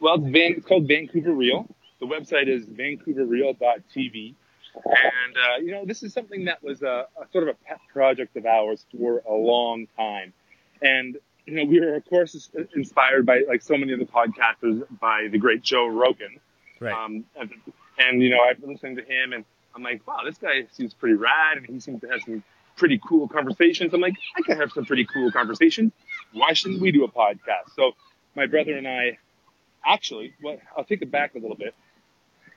Well, 0.00 0.16
it's, 0.16 0.24
Van, 0.24 0.54
it's 0.56 0.66
called 0.66 0.88
Vancouver 0.88 1.32
Real. 1.32 1.64
The 2.00 2.06
website 2.06 2.48
is 2.48 2.66
vancouverreal.tv. 2.66 4.34
And, 4.74 5.36
uh, 5.36 5.56
you 5.62 5.70
know, 5.70 5.84
this 5.84 6.02
is 6.02 6.12
something 6.12 6.46
that 6.46 6.60
was 6.60 6.82
a, 6.82 7.06
a 7.16 7.26
sort 7.30 7.48
of 7.48 7.54
a 7.54 7.64
pet 7.64 7.78
project 7.92 8.36
of 8.36 8.44
ours 8.44 8.84
for 8.90 9.22
a 9.28 9.32
long 9.32 9.86
time. 9.96 10.32
And, 10.80 11.18
you 11.46 11.54
know, 11.54 11.64
we 11.64 11.78
were, 11.78 11.94
of 11.94 12.04
course, 12.06 12.50
inspired 12.74 13.26
by, 13.26 13.42
like 13.46 13.62
so 13.62 13.76
many 13.76 13.92
of 13.92 14.00
the 14.00 14.04
podcasters, 14.06 14.84
by 15.00 15.28
the 15.30 15.38
great 15.38 15.62
Joe 15.62 15.86
Rogan. 15.86 16.40
Right. 16.80 16.92
Um, 16.92 17.24
and, 17.38 17.50
and, 17.98 18.20
you 18.20 18.30
know, 18.30 18.40
I've 18.40 18.60
been 18.60 18.72
listening 18.72 18.96
to 18.96 19.02
him 19.02 19.32
and 19.32 19.44
I'm 19.74 19.82
like, 19.82 20.06
wow, 20.06 20.20
this 20.24 20.38
guy 20.38 20.66
seems 20.72 20.94
pretty 20.94 21.16
rad 21.16 21.58
and 21.58 21.66
he 21.66 21.80
seems 21.80 22.00
to 22.02 22.08
have 22.08 22.20
some 22.24 22.42
pretty 22.76 23.00
cool 23.06 23.28
conversations. 23.28 23.92
I'm 23.94 24.00
like, 24.00 24.14
I 24.36 24.42
can 24.42 24.58
have 24.58 24.72
some 24.72 24.84
pretty 24.84 25.06
cool 25.06 25.30
conversations. 25.30 25.92
Why 26.32 26.52
shouldn't 26.52 26.80
we 26.80 26.92
do 26.92 27.04
a 27.04 27.10
podcast? 27.10 27.74
So 27.76 27.92
my 28.34 28.46
brother 28.46 28.76
and 28.76 28.88
I 28.88 29.18
actually, 29.84 30.34
well, 30.42 30.58
I'll 30.76 30.84
take 30.84 31.02
it 31.02 31.10
back 31.10 31.34
a 31.34 31.38
little 31.38 31.56
bit. 31.56 31.74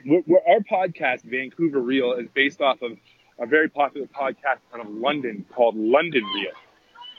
We're, 0.05 0.23
we're, 0.27 0.41
our 0.47 0.59
podcast, 0.59 1.23
Vancouver 1.23 1.79
Real, 1.79 2.13
is 2.13 2.27
based 2.33 2.61
off 2.61 2.81
of 2.81 2.97
a 3.39 3.45
very 3.45 3.69
popular 3.69 4.07
podcast 4.07 4.59
out 4.73 4.79
of 4.79 4.89
London 4.89 5.45
called 5.53 5.75
London 5.75 6.23
Real. 6.23 6.51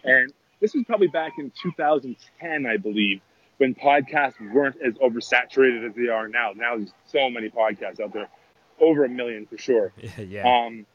And 0.05 0.33
this 0.61 0.75
was 0.75 0.85
probably 0.85 1.09
back 1.09 1.33
in 1.39 1.53
2010, 1.63 2.67
I 2.67 2.77
believe, 2.77 3.21
when 3.59 3.75
podcasts 3.75 4.35
weren't 4.53 4.77
as 4.85 4.95
oversaturated 4.95 5.89
as 5.89 5.95
they 5.95 6.09
are 6.09 6.29
now. 6.29 6.53
Now 6.55 6.77
there's 6.77 6.93
so 7.07 7.29
many 7.29 7.51
podcasts 7.51 8.01
out 8.01 8.13
there, 8.13 8.29
over 8.81 9.05
a 9.05 9.09
million 9.09 9.47
for 9.47 9.59
sure. 9.59 9.93
yeah. 10.19 10.47
Um, 10.47 10.87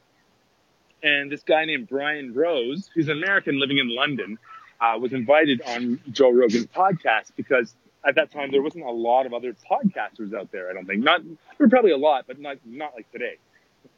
and 1.02 1.30
this 1.30 1.42
guy 1.42 1.64
named 1.64 1.88
Brian 1.88 2.32
Rose, 2.32 2.88
who's 2.94 3.08
an 3.08 3.22
American 3.22 3.58
living 3.58 3.78
in 3.78 3.88
London, 3.88 4.38
uh, 4.80 4.98
was 4.98 5.12
invited 5.12 5.62
on 5.62 6.00
Joe 6.10 6.30
Rogan's 6.30 6.66
podcast 6.66 7.32
because 7.36 7.74
at 8.04 8.16
that 8.16 8.30
time 8.30 8.50
there 8.50 8.62
wasn't 8.62 8.84
a 8.84 8.90
lot 8.90 9.26
of 9.26 9.34
other 9.34 9.54
podcasters 9.70 10.34
out 10.34 10.50
there. 10.52 10.70
I 10.70 10.72
don't 10.72 10.86
think 10.86 11.02
not 11.02 11.22
there 11.24 11.36
were 11.58 11.68
probably 11.68 11.92
a 11.92 11.96
lot, 11.96 12.24
but 12.26 12.40
not 12.40 12.58
not 12.64 12.94
like 12.94 13.10
today. 13.12 13.36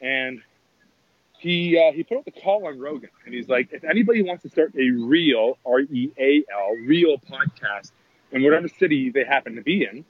And 0.00 0.42
he 1.38 1.78
uh, 1.78 1.92
he 1.92 2.02
put 2.04 2.18
out 2.18 2.24
the 2.24 2.32
call 2.32 2.66
on 2.66 2.78
Rogan, 2.78 3.10
and 3.24 3.34
he's 3.34 3.48
like, 3.48 3.70
if 3.72 3.84
anybody 3.84 4.22
wants 4.22 4.42
to 4.42 4.50
start 4.50 4.74
a 4.76 4.90
real 4.90 5.58
R 5.64 5.80
E 5.80 6.10
A 6.18 6.44
L 6.52 6.76
real 6.86 7.18
podcast 7.18 7.90
in 8.32 8.42
whatever 8.42 8.68
city 8.68 9.10
they 9.10 9.24
happen 9.24 9.56
to 9.56 9.62
be 9.62 9.84
in, 9.84 10.04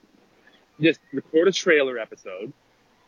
just 0.81 1.01
record 1.12 1.49
a 1.49 1.53
trailer 1.53 1.99
episode 1.99 2.53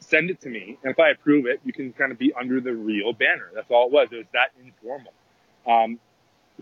send 0.01 0.31
it 0.31 0.41
to 0.43 0.49
me, 0.49 0.79
and 0.83 0.93
if 0.93 0.99
I 0.99 1.11
approve 1.11 1.47
it, 1.47 1.61
you 1.65 1.73
can 1.73 1.93
kind 1.93 2.13
of 2.13 2.19
be 2.19 2.33
under 2.33 2.61
the 2.61 2.73
real 2.73 3.13
banner. 3.13 3.51
That's 3.55 3.71
all 3.71 3.87
it 3.87 3.93
was. 3.93 4.09
It 4.13 4.17
was 4.17 4.27
that 4.33 4.53
informal. 4.63 5.13
Um, 5.67 5.99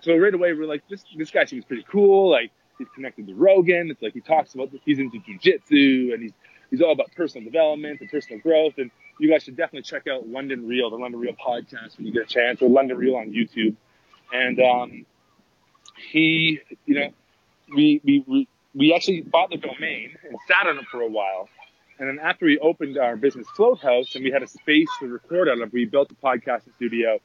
so 0.02 0.16
right 0.16 0.34
away 0.34 0.52
we're 0.52 0.66
like, 0.66 0.82
this 0.88 1.04
this 1.16 1.30
guy 1.30 1.44
seems 1.44 1.64
pretty 1.64 1.84
cool. 1.90 2.30
Like 2.30 2.50
he's 2.78 2.88
connected 2.94 3.26
to 3.28 3.34
Rogan. 3.34 3.90
It's 3.90 4.02
like 4.02 4.14
he 4.14 4.20
talks 4.20 4.54
about 4.54 4.70
he's 4.84 4.98
into 4.98 5.18
jujitsu 5.18 6.12
and 6.12 6.22
he's 6.22 6.32
he's 6.70 6.80
all 6.80 6.92
about 6.92 7.12
personal 7.16 7.44
development 7.44 8.00
and 8.00 8.10
personal 8.10 8.40
growth. 8.40 8.74
And 8.78 8.90
you 9.18 9.30
guys 9.30 9.44
should 9.44 9.56
definitely 9.56 9.82
check 9.82 10.06
out 10.08 10.28
London 10.28 10.66
Real, 10.66 10.90
the 10.90 10.96
London 10.96 11.20
Real 11.20 11.34
podcast 11.34 11.96
when 11.96 12.06
you 12.06 12.12
get 12.12 12.22
a 12.22 12.26
chance, 12.26 12.60
or 12.62 12.68
London 12.68 12.96
Real 12.96 13.16
on 13.16 13.30
YouTube. 13.30 13.76
And 14.32 14.60
um, 14.60 15.06
he, 16.10 16.60
you 16.86 16.94
know, 16.94 17.10
we 17.74 18.00
we 18.04 18.24
we 18.26 18.48
we 18.74 18.94
actually 18.94 19.20
bought 19.20 19.50
the 19.50 19.56
domain 19.56 20.16
and 20.24 20.36
sat 20.48 20.66
on 20.66 20.78
it 20.78 20.86
for 20.90 21.00
a 21.00 21.08
while. 21.08 21.48
And 21.98 22.08
then 22.08 22.18
after 22.18 22.46
we 22.46 22.58
opened 22.58 22.98
our 22.98 23.16
business 23.16 23.46
float 23.54 23.80
house 23.80 24.14
and 24.14 24.24
we 24.24 24.30
had 24.30 24.42
a 24.42 24.48
space 24.48 24.88
to 25.00 25.06
record 25.06 25.48
out 25.48 25.60
of, 25.60 25.72
we 25.72 25.84
built 25.84 26.10
a 26.10 26.14
podcasting 26.14 26.74
studio 26.74 27.20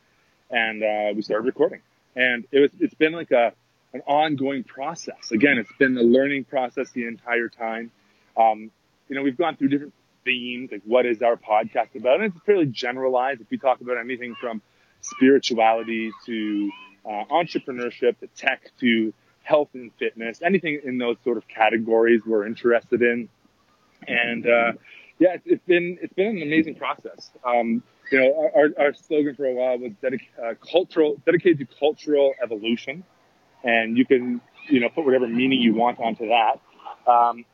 and 0.49 0.83
uh, 0.83 1.13
we 1.15 1.21
started 1.21 1.45
recording. 1.45 1.81
And 2.15 2.45
it 2.51 2.59
was 2.59 2.71
it's 2.79 2.93
been 2.93 3.13
like 3.13 3.31
a 3.31 3.53
an 3.93 4.01
ongoing 4.05 4.63
process. 4.63 5.31
Again, 5.31 5.57
it's 5.57 5.71
been 5.79 5.97
a 5.97 6.03
learning 6.03 6.45
process 6.45 6.91
the 6.91 7.05
entire 7.07 7.49
time. 7.49 7.91
Um, 8.37 8.71
you 9.07 9.15
know, 9.15 9.23
we've 9.23 9.37
gone 9.37 9.55
through 9.55 9.69
different 9.69 9.93
themes, 10.23 10.71
like 10.71 10.83
what 10.85 11.05
is 11.05 11.21
our 11.21 11.35
podcast 11.35 11.95
about? 11.95 12.21
And 12.21 12.25
it's 12.25 12.45
fairly 12.45 12.67
generalized. 12.67 13.41
If 13.41 13.49
we 13.49 13.57
talk 13.57 13.81
about 13.81 13.97
anything 13.97 14.35
from 14.35 14.61
spirituality 15.01 16.11
to 16.25 16.71
uh, 17.05 17.23
entrepreneurship 17.31 18.19
to 18.19 18.27
tech 18.35 18.69
to 18.81 19.13
health 19.41 19.69
and 19.73 19.91
fitness, 19.97 20.41
anything 20.43 20.79
in 20.83 20.97
those 20.99 21.17
sort 21.23 21.37
of 21.37 21.47
categories 21.47 22.21
we're 22.25 22.45
interested 22.45 23.01
in. 23.01 23.29
And 24.07 24.45
uh, 24.45 24.71
yeah, 25.19 25.35
it's, 25.45 25.65
been 25.65 25.97
it's 26.01 26.13
been 26.13 26.37
an 26.37 26.41
amazing 26.41 26.75
process. 26.75 27.31
Um, 27.45 27.83
you 28.11 28.19
know, 28.19 28.51
our, 28.55 28.69
our 28.77 28.93
slogan 28.93 29.35
for 29.35 29.45
a 29.45 29.53
while 29.53 29.77
was 29.77 29.93
dedic- 30.01 30.21
uh, 30.41 30.55
cultural, 30.55 31.17
dedicated 31.25 31.59
to 31.59 31.75
cultural 31.77 32.33
evolution, 32.41 33.03
and 33.63 33.97
you 33.97 34.05
can 34.05 34.41
you 34.67 34.79
know 34.79 34.89
put 34.89 35.05
whatever 35.05 35.27
meaning 35.27 35.61
you 35.61 35.73
want 35.73 35.99
onto 35.99 36.27
that. 36.29 36.59
Um, 37.09 37.45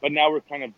but 0.00 0.12
now 0.12 0.30
we're 0.30 0.40
kind 0.40 0.64
of 0.64 0.70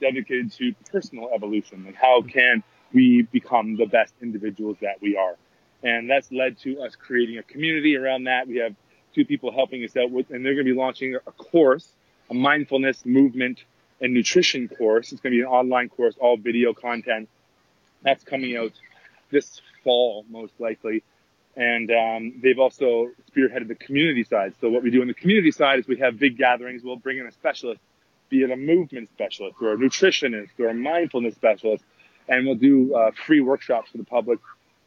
dedicated 0.00 0.52
to 0.54 0.74
personal 0.90 1.30
evolution 1.32 1.84
and 1.86 1.94
how 1.94 2.22
can 2.22 2.64
we 2.92 3.22
become 3.30 3.76
the 3.76 3.86
best 3.86 4.12
individuals 4.20 4.76
that 4.80 5.00
we 5.00 5.16
are. 5.16 5.36
And 5.84 6.10
that's 6.10 6.30
led 6.32 6.58
to 6.60 6.80
us 6.80 6.96
creating 6.96 7.38
a 7.38 7.42
community 7.42 7.96
around 7.96 8.24
that. 8.24 8.48
We 8.48 8.56
have 8.56 8.74
two 9.14 9.24
people 9.24 9.52
helping 9.52 9.84
us 9.84 9.96
out 9.96 10.10
with, 10.10 10.30
and 10.30 10.44
they're 10.44 10.54
going 10.54 10.66
to 10.66 10.72
be 10.72 10.78
launching 10.78 11.14
a 11.14 11.32
course, 11.32 11.88
a 12.30 12.34
mindfulness 12.34 13.04
movement 13.04 13.64
and 14.02 14.12
nutrition 14.12 14.68
course. 14.68 15.12
It's 15.12 15.20
going 15.22 15.32
to 15.32 15.38
be 15.38 15.42
an 15.42 15.48
online 15.48 15.88
course, 15.88 16.16
all 16.20 16.36
video 16.36 16.74
content. 16.74 17.28
That's 18.02 18.24
coming 18.24 18.56
out 18.56 18.72
this 19.30 19.62
fall, 19.84 20.26
most 20.28 20.52
likely. 20.58 21.02
And 21.54 21.90
um, 21.90 22.40
they've 22.42 22.58
also 22.58 23.10
spearheaded 23.30 23.68
the 23.68 23.74
community 23.74 24.24
side. 24.24 24.54
So 24.60 24.68
what 24.70 24.82
we 24.82 24.90
do 24.90 25.00
on 25.02 25.06
the 25.06 25.14
community 25.14 25.52
side 25.52 25.78
is 25.78 25.86
we 25.86 25.98
have 25.98 26.18
big 26.18 26.36
gatherings. 26.36 26.82
We'll 26.82 26.96
bring 26.96 27.18
in 27.18 27.26
a 27.26 27.32
specialist, 27.32 27.80
be 28.28 28.42
it 28.42 28.50
a 28.50 28.56
movement 28.56 29.08
specialist 29.10 29.56
or 29.60 29.72
a 29.72 29.76
nutritionist 29.76 30.50
or 30.58 30.68
a 30.68 30.74
mindfulness 30.74 31.34
specialist, 31.34 31.84
and 32.28 32.46
we'll 32.46 32.56
do 32.56 32.94
uh, 32.94 33.10
free 33.26 33.40
workshops 33.40 33.90
for 33.90 33.98
the 33.98 34.04
public. 34.04 34.40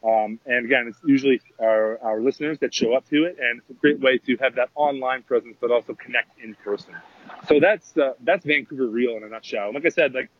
Um, 0.06 0.38
and 0.46 0.66
again, 0.66 0.86
it's 0.88 0.98
usually 1.04 1.40
our, 1.58 1.98
our 2.00 2.20
listeners 2.20 2.58
that 2.60 2.72
show 2.72 2.94
up 2.94 3.08
to 3.08 3.24
it, 3.24 3.38
and 3.40 3.58
it's 3.58 3.70
a 3.70 3.74
great 3.74 3.98
way 3.98 4.18
to 4.18 4.36
have 4.36 4.54
that 4.54 4.68
online 4.76 5.22
presence, 5.24 5.56
but 5.60 5.72
also 5.72 5.94
connect 5.94 6.38
in 6.38 6.54
person. 6.62 6.94
So 7.48 7.58
that's 7.60 7.96
uh, 7.96 8.12
that's 8.20 8.44
Vancouver 8.44 8.86
Real 8.86 9.16
in 9.16 9.24
a 9.24 9.28
nutshell. 9.28 9.72
Like 9.74 9.84
I 9.84 9.88
said, 9.88 10.14
like 10.14 10.30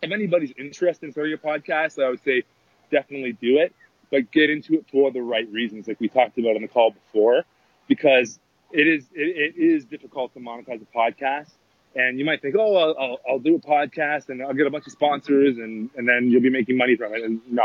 if 0.00 0.12
anybody's 0.12 0.52
interested 0.56 1.06
in 1.06 1.12
starting 1.12 1.32
a 1.32 1.38
podcast, 1.38 2.02
I 2.02 2.10
would 2.10 2.22
say 2.22 2.44
definitely 2.90 3.32
do 3.32 3.58
it, 3.58 3.74
but 4.10 4.30
get 4.30 4.50
into 4.50 4.74
it 4.74 4.84
for 4.92 5.10
the 5.10 5.22
right 5.22 5.50
reasons, 5.50 5.88
like 5.88 5.98
we 5.98 6.08
talked 6.08 6.38
about 6.38 6.54
on 6.54 6.62
the 6.62 6.68
call 6.68 6.92
before, 6.92 7.42
because 7.88 8.38
it 8.70 8.86
is 8.86 9.04
it, 9.12 9.56
it 9.56 9.60
is 9.60 9.84
difficult 9.86 10.34
to 10.34 10.40
monetize 10.40 10.80
a 10.80 10.96
podcast. 10.96 11.50
And 11.96 12.18
you 12.18 12.24
might 12.24 12.42
think, 12.42 12.56
oh, 12.58 12.74
I'll, 12.74 12.96
I'll, 12.98 13.18
I'll 13.28 13.38
do 13.38 13.54
a 13.54 13.60
podcast 13.60 14.28
and 14.28 14.42
I'll 14.42 14.52
get 14.52 14.66
a 14.66 14.70
bunch 14.70 14.86
of 14.86 14.92
sponsors 14.92 15.58
and, 15.58 15.90
and 15.96 16.08
then 16.08 16.28
you'll 16.28 16.42
be 16.42 16.50
making 16.50 16.76
money 16.76 16.96
from 16.96 17.14
it. 17.14 17.22
And 17.22 17.40
no, 17.48 17.62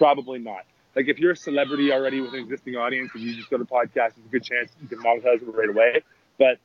probably 0.00 0.38
not. 0.38 0.64
Like 0.96 1.08
if 1.08 1.18
you're 1.18 1.32
a 1.32 1.36
celebrity 1.36 1.92
already 1.92 2.22
with 2.22 2.32
an 2.32 2.40
existing 2.40 2.74
audience 2.74 3.10
and 3.14 3.22
you 3.22 3.36
just 3.36 3.50
go 3.50 3.58
to 3.58 3.66
podcast, 3.66 4.14
there's 4.16 4.26
a 4.26 4.32
good 4.32 4.42
chance 4.42 4.70
you 4.80 4.88
can 4.88 4.98
monetize 4.98 5.42
it 5.42 5.54
right 5.54 5.68
away. 5.68 6.02
But 6.38 6.58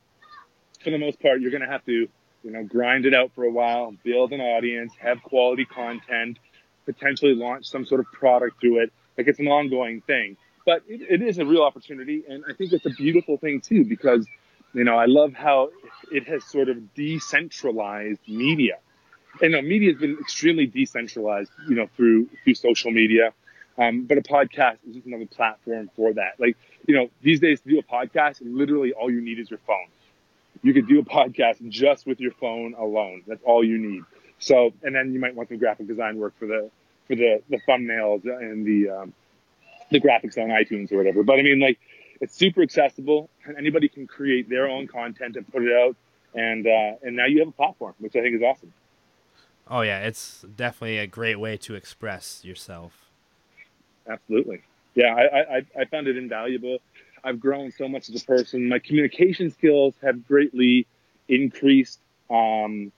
for 0.82 0.90
the 0.90 0.98
most 0.98 1.20
part, 1.20 1.40
you're 1.42 1.50
going 1.50 1.62
to 1.62 1.68
have 1.68 1.84
to, 1.84 2.08
you 2.42 2.50
know, 2.50 2.64
grind 2.64 3.04
it 3.04 3.14
out 3.14 3.30
for 3.34 3.44
a 3.44 3.50
while, 3.50 3.94
build 4.02 4.32
an 4.32 4.40
audience, 4.40 4.94
have 4.98 5.22
quality 5.22 5.66
content, 5.66 6.38
potentially 6.86 7.34
launch 7.34 7.66
some 7.66 7.84
sort 7.84 8.00
of 8.00 8.06
product 8.06 8.58
through 8.58 8.82
it. 8.84 8.92
Like 9.18 9.28
it's 9.28 9.38
an 9.38 9.48
ongoing 9.48 10.00
thing, 10.00 10.38
but 10.64 10.82
it, 10.88 11.02
it 11.20 11.22
is 11.22 11.38
a 11.38 11.44
real 11.44 11.62
opportunity. 11.62 12.24
And 12.26 12.42
I 12.48 12.54
think 12.54 12.72
it's 12.72 12.86
a 12.86 12.90
beautiful 12.90 13.36
thing 13.36 13.60
too, 13.60 13.84
because, 13.84 14.26
you 14.72 14.84
know, 14.84 14.96
I 14.96 15.06
love 15.06 15.34
how 15.34 15.68
it 16.10 16.26
has 16.26 16.42
sort 16.44 16.70
of 16.70 16.94
decentralized 16.94 18.20
media. 18.26 18.78
And 19.40 19.52
you 19.52 19.60
know, 19.60 19.62
media 19.62 19.92
has 19.92 20.00
been 20.00 20.18
extremely 20.20 20.66
decentralized, 20.66 21.50
you 21.68 21.76
know, 21.76 21.88
through, 21.96 22.28
through 22.44 22.54
social 22.54 22.90
media. 22.90 23.32
Um, 23.78 24.04
but 24.04 24.16
a 24.18 24.22
podcast 24.22 24.78
is 24.88 24.94
just 24.94 25.06
another 25.06 25.26
platform 25.26 25.90
for 25.96 26.14
that. 26.14 26.38
Like, 26.38 26.56
you 26.86 26.94
know, 26.94 27.08
these 27.22 27.40
days 27.40 27.60
to 27.60 27.68
do 27.68 27.78
a 27.78 27.82
podcast, 27.82 28.38
literally 28.40 28.92
all 28.92 29.10
you 29.10 29.20
need 29.20 29.38
is 29.38 29.50
your 29.50 29.60
phone. 29.66 29.86
You 30.62 30.72
could 30.72 30.88
do 30.88 31.00
a 31.00 31.04
podcast 31.04 31.68
just 31.68 32.06
with 32.06 32.20
your 32.20 32.32
phone 32.32 32.74
alone. 32.74 33.22
That's 33.26 33.42
all 33.44 33.62
you 33.62 33.78
need. 33.78 34.04
So, 34.38 34.72
and 34.82 34.94
then 34.94 35.12
you 35.12 35.20
might 35.20 35.34
want 35.34 35.48
some 35.48 35.58
graphic 35.58 35.86
design 35.86 36.18
work 36.18 36.34
for 36.38 36.46
the, 36.46 36.70
for 37.06 37.16
the, 37.16 37.42
the 37.48 37.58
thumbnails 37.68 38.24
and 38.24 38.66
the, 38.66 38.90
um, 38.90 39.12
the 39.90 40.00
graphics 40.00 40.38
on 40.38 40.48
iTunes 40.48 40.90
or 40.92 40.96
whatever. 40.96 41.22
But 41.22 41.38
I 41.38 41.42
mean, 41.42 41.60
like, 41.60 41.78
it's 42.20 42.34
super 42.34 42.62
accessible 42.62 43.28
and 43.44 43.58
anybody 43.58 43.88
can 43.88 44.06
create 44.06 44.48
their 44.48 44.68
own 44.68 44.86
content 44.86 45.36
and 45.36 45.46
put 45.50 45.62
it 45.62 45.72
out. 45.72 45.96
And, 46.34 46.66
uh, 46.66 46.96
and 47.02 47.16
now 47.16 47.26
you 47.26 47.40
have 47.40 47.48
a 47.48 47.52
platform, 47.52 47.94
which 47.98 48.16
I 48.16 48.20
think 48.20 48.36
is 48.36 48.42
awesome. 48.42 48.72
Oh 49.68 49.80
yeah, 49.80 50.00
it's 50.00 50.42
definitely 50.42 50.98
a 50.98 51.06
great 51.06 51.40
way 51.40 51.56
to 51.58 51.74
express 51.74 52.44
yourself 52.44 53.06
absolutely. 54.08 54.62
Yeah, 54.94 55.14
I, 55.14 55.56
I, 55.56 55.62
I 55.80 55.84
found 55.86 56.06
it 56.08 56.16
invaluable. 56.16 56.78
I've 57.22 57.40
grown 57.40 57.72
so 57.72 57.88
much 57.88 58.08
as 58.08 58.22
a 58.22 58.24
person. 58.24 58.68
My 58.68 58.78
communication 58.78 59.50
skills 59.50 59.94
have 60.02 60.26
greatly 60.26 60.86
increased. 61.28 62.00
Um, 62.30 62.92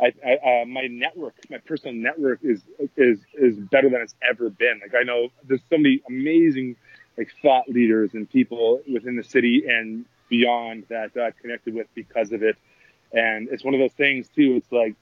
I, 0.00 0.12
I, 0.26 0.62
uh, 0.62 0.64
my 0.66 0.86
network, 0.86 1.34
my 1.50 1.58
personal 1.58 1.94
network 1.94 2.40
is, 2.42 2.62
is, 2.96 3.20
is 3.34 3.56
better 3.56 3.88
than 3.88 4.00
it's 4.00 4.14
ever 4.28 4.50
been. 4.50 4.80
Like 4.82 4.94
I 4.98 5.02
know 5.02 5.28
there's 5.44 5.62
so 5.70 5.78
many 5.78 6.02
amazing 6.08 6.76
like 7.16 7.30
thought 7.42 7.68
leaders 7.68 8.10
and 8.14 8.28
people 8.28 8.80
within 8.92 9.16
the 9.16 9.22
city 9.22 9.64
and 9.68 10.04
beyond 10.28 10.84
that 10.88 11.16
I've 11.16 11.36
connected 11.36 11.74
with 11.74 11.86
because 11.94 12.32
of 12.32 12.42
it. 12.42 12.56
And 13.12 13.48
it's 13.50 13.62
one 13.64 13.74
of 13.74 13.80
those 13.80 13.92
things 13.92 14.28
too. 14.34 14.54
It's 14.56 14.72
like, 14.72 14.96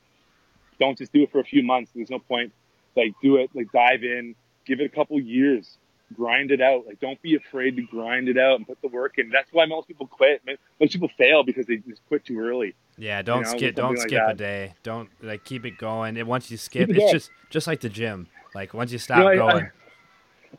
don't 0.83 0.99
just 0.99 1.13
do 1.13 1.23
it 1.23 1.31
for 1.31 1.39
a 1.39 1.45
few 1.45 1.63
months. 1.63 1.93
There's 1.95 2.11
no 2.11 2.19
point. 2.19 2.53
Like 2.97 3.15
do 3.23 3.37
it, 3.37 3.51
like 3.55 3.71
dive 3.73 4.03
in, 4.03 4.35
give 4.67 4.81
it 4.81 4.85
a 4.85 4.89
couple 4.89 5.19
years, 5.21 5.79
grind 6.13 6.51
it 6.51 6.61
out. 6.61 6.87
Like, 6.87 7.01
don't 7.01 7.21
be 7.23 7.37
afraid 7.37 7.77
to 7.77 7.83
grind 7.83 8.29
it 8.29 8.37
out 8.37 8.57
and 8.57 8.67
put 8.67 8.83
the 8.83 8.89
work 8.89 9.19
in. 9.19 9.31
That's 9.31 9.51
why 9.53 9.65
most 9.67 9.87
people 9.87 10.09
quit. 10.09 10.43
Most 10.81 10.93
people 10.93 11.09
fail 11.17 11.45
because 11.45 11.67
they 11.67 11.77
just 11.77 12.05
quit 12.09 12.25
too 12.25 12.41
early. 12.41 12.75
Yeah, 12.99 13.23
don't 13.23 13.39
you 13.39 13.45
know, 13.45 13.57
skip. 13.57 13.75
Don't 13.77 13.97
like 13.97 14.09
skip 14.09 14.19
that. 14.27 14.33
a 14.33 14.35
day. 14.35 14.75
Don't 14.83 15.09
like 15.23 15.45
keep 15.45 15.65
it 15.65 15.79
going. 15.79 16.17
And 16.17 16.29
once 16.29 16.51
you 16.51 16.57
skip, 16.57 16.91
it 16.91 16.97
it's 16.97 17.13
just 17.13 17.31
just 17.49 17.67
like 17.69 17.81
the 17.81 17.89
gym. 17.89 18.27
Like 18.55 18.75
once 18.75 18.91
you 18.91 18.99
stop 18.99 19.19
you 19.19 19.25
know, 19.25 19.31
I, 19.31 19.53
going. 19.53 19.71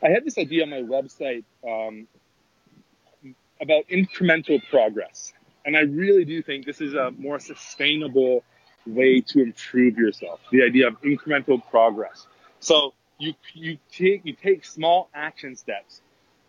I, 0.02 0.06
I, 0.06 0.10
had 0.10 0.24
this 0.24 0.38
idea 0.38 0.64
on 0.64 0.70
my 0.70 0.82
website 0.82 1.44
um, 1.66 2.08
about 3.60 3.84
incremental 3.88 4.60
progress, 4.68 5.34
and 5.64 5.76
I 5.76 5.80
really 5.80 6.24
do 6.24 6.42
think 6.42 6.66
this 6.66 6.80
is 6.80 6.94
a 6.94 7.12
more 7.12 7.38
sustainable 7.38 8.42
way 8.86 9.20
to 9.20 9.42
improve 9.42 9.98
yourself. 9.98 10.40
The 10.50 10.62
idea 10.62 10.88
of 10.88 11.00
incremental 11.02 11.62
progress. 11.70 12.26
So 12.60 12.94
you 13.18 13.34
you 13.54 13.78
take 13.92 14.22
you 14.24 14.34
take 14.34 14.64
small 14.64 15.08
action 15.14 15.56
steps 15.56 16.00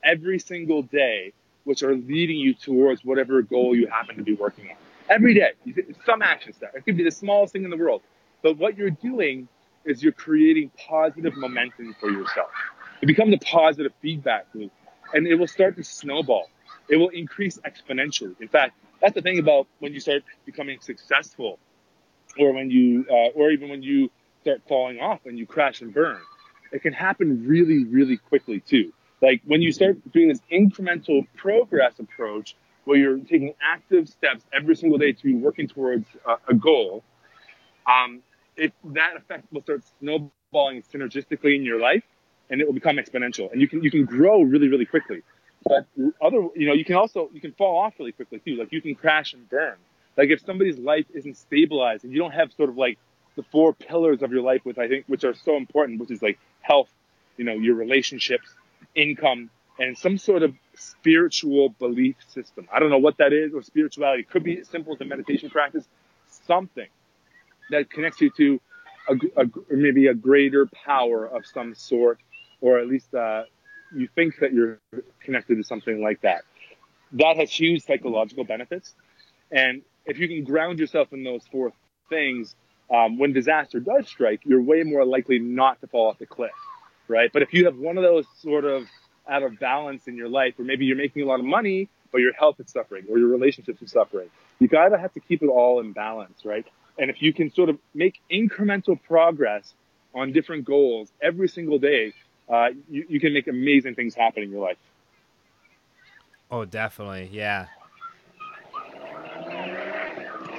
every 0.03 0.39
single 0.39 0.83
day, 0.83 1.33
which 1.63 1.83
are 1.83 1.95
leading 1.95 2.37
you 2.37 2.53
towards 2.53 3.03
whatever 3.03 3.41
goal 3.41 3.75
you 3.75 3.87
happen 3.87 4.17
to 4.17 4.23
be 4.23 4.33
working 4.33 4.69
on. 4.69 4.77
Every 5.09 5.33
day, 5.35 5.51
some 6.05 6.21
action 6.21 6.53
step. 6.53 6.73
It 6.75 6.83
could 6.85 6.97
be 6.97 7.03
the 7.03 7.11
smallest 7.11 7.53
thing 7.53 7.63
in 7.63 7.69
the 7.69 7.77
world, 7.77 8.01
but 8.41 8.57
what 8.57 8.77
you're 8.77 8.89
doing 8.89 9.47
is 9.85 10.01
you're 10.01 10.11
creating 10.11 10.71
positive 10.87 11.37
momentum 11.37 11.95
for 11.99 12.09
yourself. 12.09 12.49
It 13.01 13.05
becomes 13.05 13.33
a 13.33 13.37
positive 13.37 13.93
feedback 14.01 14.47
loop, 14.53 14.71
and 15.13 15.27
it 15.27 15.35
will 15.35 15.47
start 15.47 15.75
to 15.77 15.83
snowball. 15.83 16.49
It 16.89 16.97
will 16.97 17.09
increase 17.09 17.59
exponentially. 17.59 18.39
In 18.41 18.47
fact, 18.47 18.73
that's 19.01 19.13
the 19.13 19.21
thing 19.21 19.39
about 19.39 19.67
when 19.79 19.93
you 19.93 19.99
start 19.99 20.23
becoming 20.45 20.79
successful, 20.81 21.59
or 22.39 22.53
when 22.53 22.69
you, 22.69 23.05
uh, 23.09 23.29
or 23.35 23.51
even 23.51 23.69
when 23.69 23.83
you 23.83 24.09
start 24.41 24.61
falling 24.67 24.99
off 24.99 25.25
and 25.25 25.37
you 25.37 25.45
crash 25.45 25.81
and 25.81 25.93
burn 25.93 26.19
it 26.75 26.81
can 26.81 26.93
happen 26.93 27.47
really, 27.47 27.85
really 27.85 28.17
quickly 28.17 28.59
too. 28.59 28.91
Like 29.21 29.41
when 29.45 29.61
you 29.61 29.71
start 29.71 29.97
doing 30.11 30.27
this 30.27 30.41
incremental 30.51 31.25
progress 31.35 31.99
approach, 31.99 32.55
where 32.83 32.97
you're 32.97 33.17
taking 33.17 33.53
active 33.63 34.07
steps 34.07 34.43
every 34.53 34.75
single 34.75 34.99
day 34.99 35.11
to 35.13 35.23
be 35.23 35.33
working 35.33 35.67
towards 35.67 36.05
a, 36.27 36.51
a 36.51 36.53
goal, 36.53 37.03
um, 37.87 38.21
it, 38.55 38.73
that 38.83 39.15
effect 39.15 39.51
will 39.51 39.61
start 39.61 39.83
snowballing 39.99 40.83
synergistically 40.83 41.55
in 41.55 41.63
your 41.63 41.79
life, 41.79 42.03
and 42.49 42.61
it 42.61 42.67
will 42.67 42.73
become 42.73 42.97
exponential. 42.97 43.51
And 43.51 43.59
you 43.61 43.67
can 43.67 43.81
you 43.81 43.89
can 43.89 44.05
grow 44.05 44.41
really, 44.41 44.67
really 44.67 44.85
quickly. 44.85 45.23
But 45.63 45.87
other, 46.21 46.47
you 46.55 46.67
know, 46.67 46.73
you 46.73 46.85
can 46.85 46.95
also 46.95 47.29
you 47.33 47.41
can 47.41 47.53
fall 47.53 47.79
off 47.79 47.93
really 47.97 48.11
quickly 48.11 48.39
too. 48.39 48.57
Like 48.57 48.71
you 48.71 48.81
can 48.81 48.93
crash 48.95 49.33
and 49.33 49.49
burn. 49.49 49.77
Like 50.17 50.29
if 50.29 50.41
somebody's 50.45 50.77
life 50.77 51.05
isn't 51.13 51.37
stabilized 51.37 52.03
and 52.03 52.13
you 52.13 52.19
don't 52.19 52.31
have 52.31 52.51
sort 52.53 52.69
of 52.69 52.77
like 52.77 52.97
the 53.35 53.43
four 53.43 53.73
pillars 53.73 54.21
of 54.21 54.31
your 54.31 54.41
life, 54.41 54.61
which 54.63 54.77
I 54.77 54.87
think 54.87 55.05
which 55.07 55.23
are 55.23 55.33
so 55.33 55.57
important, 55.57 55.99
which 55.99 56.11
is 56.11 56.21
like 56.21 56.39
health, 56.61 56.89
you 57.37 57.43
know, 57.43 57.53
your 57.53 57.75
relationships, 57.75 58.47
income, 58.95 59.49
and 59.77 59.97
some 59.97 60.17
sort 60.17 60.43
of 60.43 60.53
spiritual 60.75 61.69
belief 61.69 62.15
system. 62.27 62.67
I 62.71 62.79
don't 62.79 62.89
know 62.89 62.97
what 62.97 63.17
that 63.17 63.33
is 63.33 63.53
or 63.53 63.61
spirituality. 63.61 64.21
It 64.21 64.29
could 64.29 64.43
be 64.43 64.59
as 64.59 64.69
simple 64.69 64.93
as 64.93 65.01
a 65.01 65.05
meditation 65.05 65.49
practice, 65.49 65.85
something 66.47 66.87
that 67.71 67.89
connects 67.89 68.21
you 68.21 68.31
to 68.37 68.61
a, 69.09 69.43
a, 69.43 69.45
maybe 69.69 70.07
a 70.07 70.13
greater 70.13 70.67
power 70.67 71.25
of 71.25 71.45
some 71.45 71.75
sort, 71.75 72.19
or 72.61 72.79
at 72.79 72.87
least 72.87 73.13
uh, 73.13 73.43
you 73.93 74.07
think 74.15 74.39
that 74.39 74.53
you're 74.53 74.79
connected 75.21 75.55
to 75.55 75.63
something 75.63 76.01
like 76.01 76.21
that. 76.21 76.43
That 77.13 77.37
has 77.37 77.51
huge 77.51 77.83
psychological 77.83 78.43
benefits. 78.43 78.93
And 79.51 79.83
if 80.05 80.19
you 80.19 80.27
can 80.27 80.43
ground 80.43 80.79
yourself 80.79 81.11
in 81.13 81.23
those 81.23 81.41
four 81.51 81.73
things, 82.09 82.55
um, 82.93 83.17
when 83.17 83.33
disaster 83.33 83.79
does 83.79 84.07
strike, 84.07 84.41
you're 84.45 84.61
way 84.61 84.83
more 84.83 85.05
likely 85.05 85.39
not 85.39 85.81
to 85.81 85.87
fall 85.87 86.09
off 86.09 86.19
the 86.19 86.25
cliff, 86.25 86.51
right? 87.07 87.29
But 87.33 87.41
if 87.41 87.53
you 87.53 87.65
have 87.65 87.77
one 87.77 87.97
of 87.97 88.03
those 88.03 88.25
sort 88.41 88.65
of 88.65 88.87
out 89.27 89.43
of 89.43 89.59
balance 89.59 90.07
in 90.07 90.15
your 90.15 90.29
life, 90.29 90.53
or 90.59 90.65
maybe 90.65 90.85
you're 90.85 90.97
making 90.97 91.23
a 91.23 91.25
lot 91.25 91.39
of 91.39 91.45
money, 91.45 91.89
but 92.11 92.19
your 92.19 92.33
health 92.33 92.59
is 92.59 92.69
suffering, 92.69 93.05
or 93.09 93.17
your 93.17 93.27
relationships 93.27 93.81
are 93.81 93.87
suffering, 93.87 94.29
you 94.59 94.67
gotta 94.67 94.97
have 94.97 95.13
to 95.13 95.19
keep 95.19 95.41
it 95.41 95.47
all 95.47 95.79
in 95.79 95.93
balance, 95.93 96.45
right? 96.45 96.65
And 96.97 97.09
if 97.09 97.21
you 97.21 97.33
can 97.33 97.51
sort 97.51 97.69
of 97.69 97.77
make 97.93 98.19
incremental 98.31 99.01
progress 99.01 99.73
on 100.13 100.31
different 100.31 100.65
goals 100.65 101.11
every 101.21 101.47
single 101.47 101.79
day, 101.79 102.13
uh, 102.47 102.67
you, 102.89 103.05
you 103.09 103.19
can 103.19 103.33
make 103.33 103.47
amazing 103.47 103.95
things 103.95 104.13
happen 104.13 104.43
in 104.43 104.51
your 104.51 104.61
life. 104.61 104.77
Oh, 106.51 106.63
definitely, 106.63 107.29
yeah. 107.33 107.65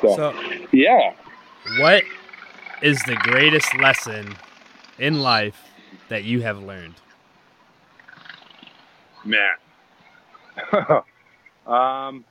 So, 0.00 0.16
so 0.16 0.34
yeah. 0.72 1.14
What 1.78 2.04
is 2.82 3.02
the 3.04 3.16
greatest 3.16 3.74
lesson 3.78 4.36
in 4.98 5.20
life 5.20 5.60
that 6.08 6.24
you 6.24 6.42
have 6.42 6.58
learned? 6.58 6.94
Man. 9.24 9.56
um, 11.66 12.24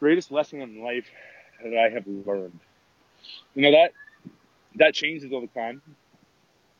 greatest 0.00 0.30
lesson 0.30 0.60
in 0.62 0.82
life 0.82 1.06
that 1.62 1.76
I 1.76 1.90
have 1.90 2.06
learned. 2.06 2.58
You 3.54 3.62
know 3.62 3.72
that 3.72 3.92
that 4.76 4.94
changes 4.94 5.32
all 5.32 5.40
the 5.40 5.46
time. 5.48 5.82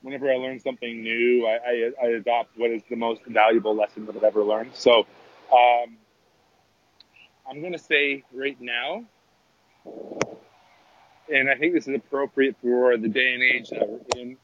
Whenever 0.02 0.30
I 0.30 0.36
learn 0.36 0.60
something 0.60 1.02
new, 1.02 1.46
I, 1.46 1.90
I, 2.02 2.06
I 2.06 2.08
adopt 2.10 2.56
what 2.56 2.70
is 2.70 2.82
the 2.88 2.96
most 2.96 3.22
valuable 3.26 3.74
lesson 3.74 4.06
that 4.06 4.16
I've 4.16 4.24
ever 4.24 4.44
learned. 4.44 4.70
So, 4.74 5.06
um, 5.52 5.96
I'm 7.48 7.60
going 7.60 7.72
to 7.72 7.78
say 7.78 8.22
right 8.32 8.60
now, 8.60 9.04
and 11.32 11.50
I 11.50 11.56
think 11.56 11.74
this 11.74 11.88
is 11.88 11.94
appropriate 11.94 12.56
for 12.62 12.96
the 12.96 13.08
day 13.08 13.34
and 13.34 13.42
age 13.42 13.70
that 13.70 13.88
we're 13.88 14.00
in, 14.16 14.36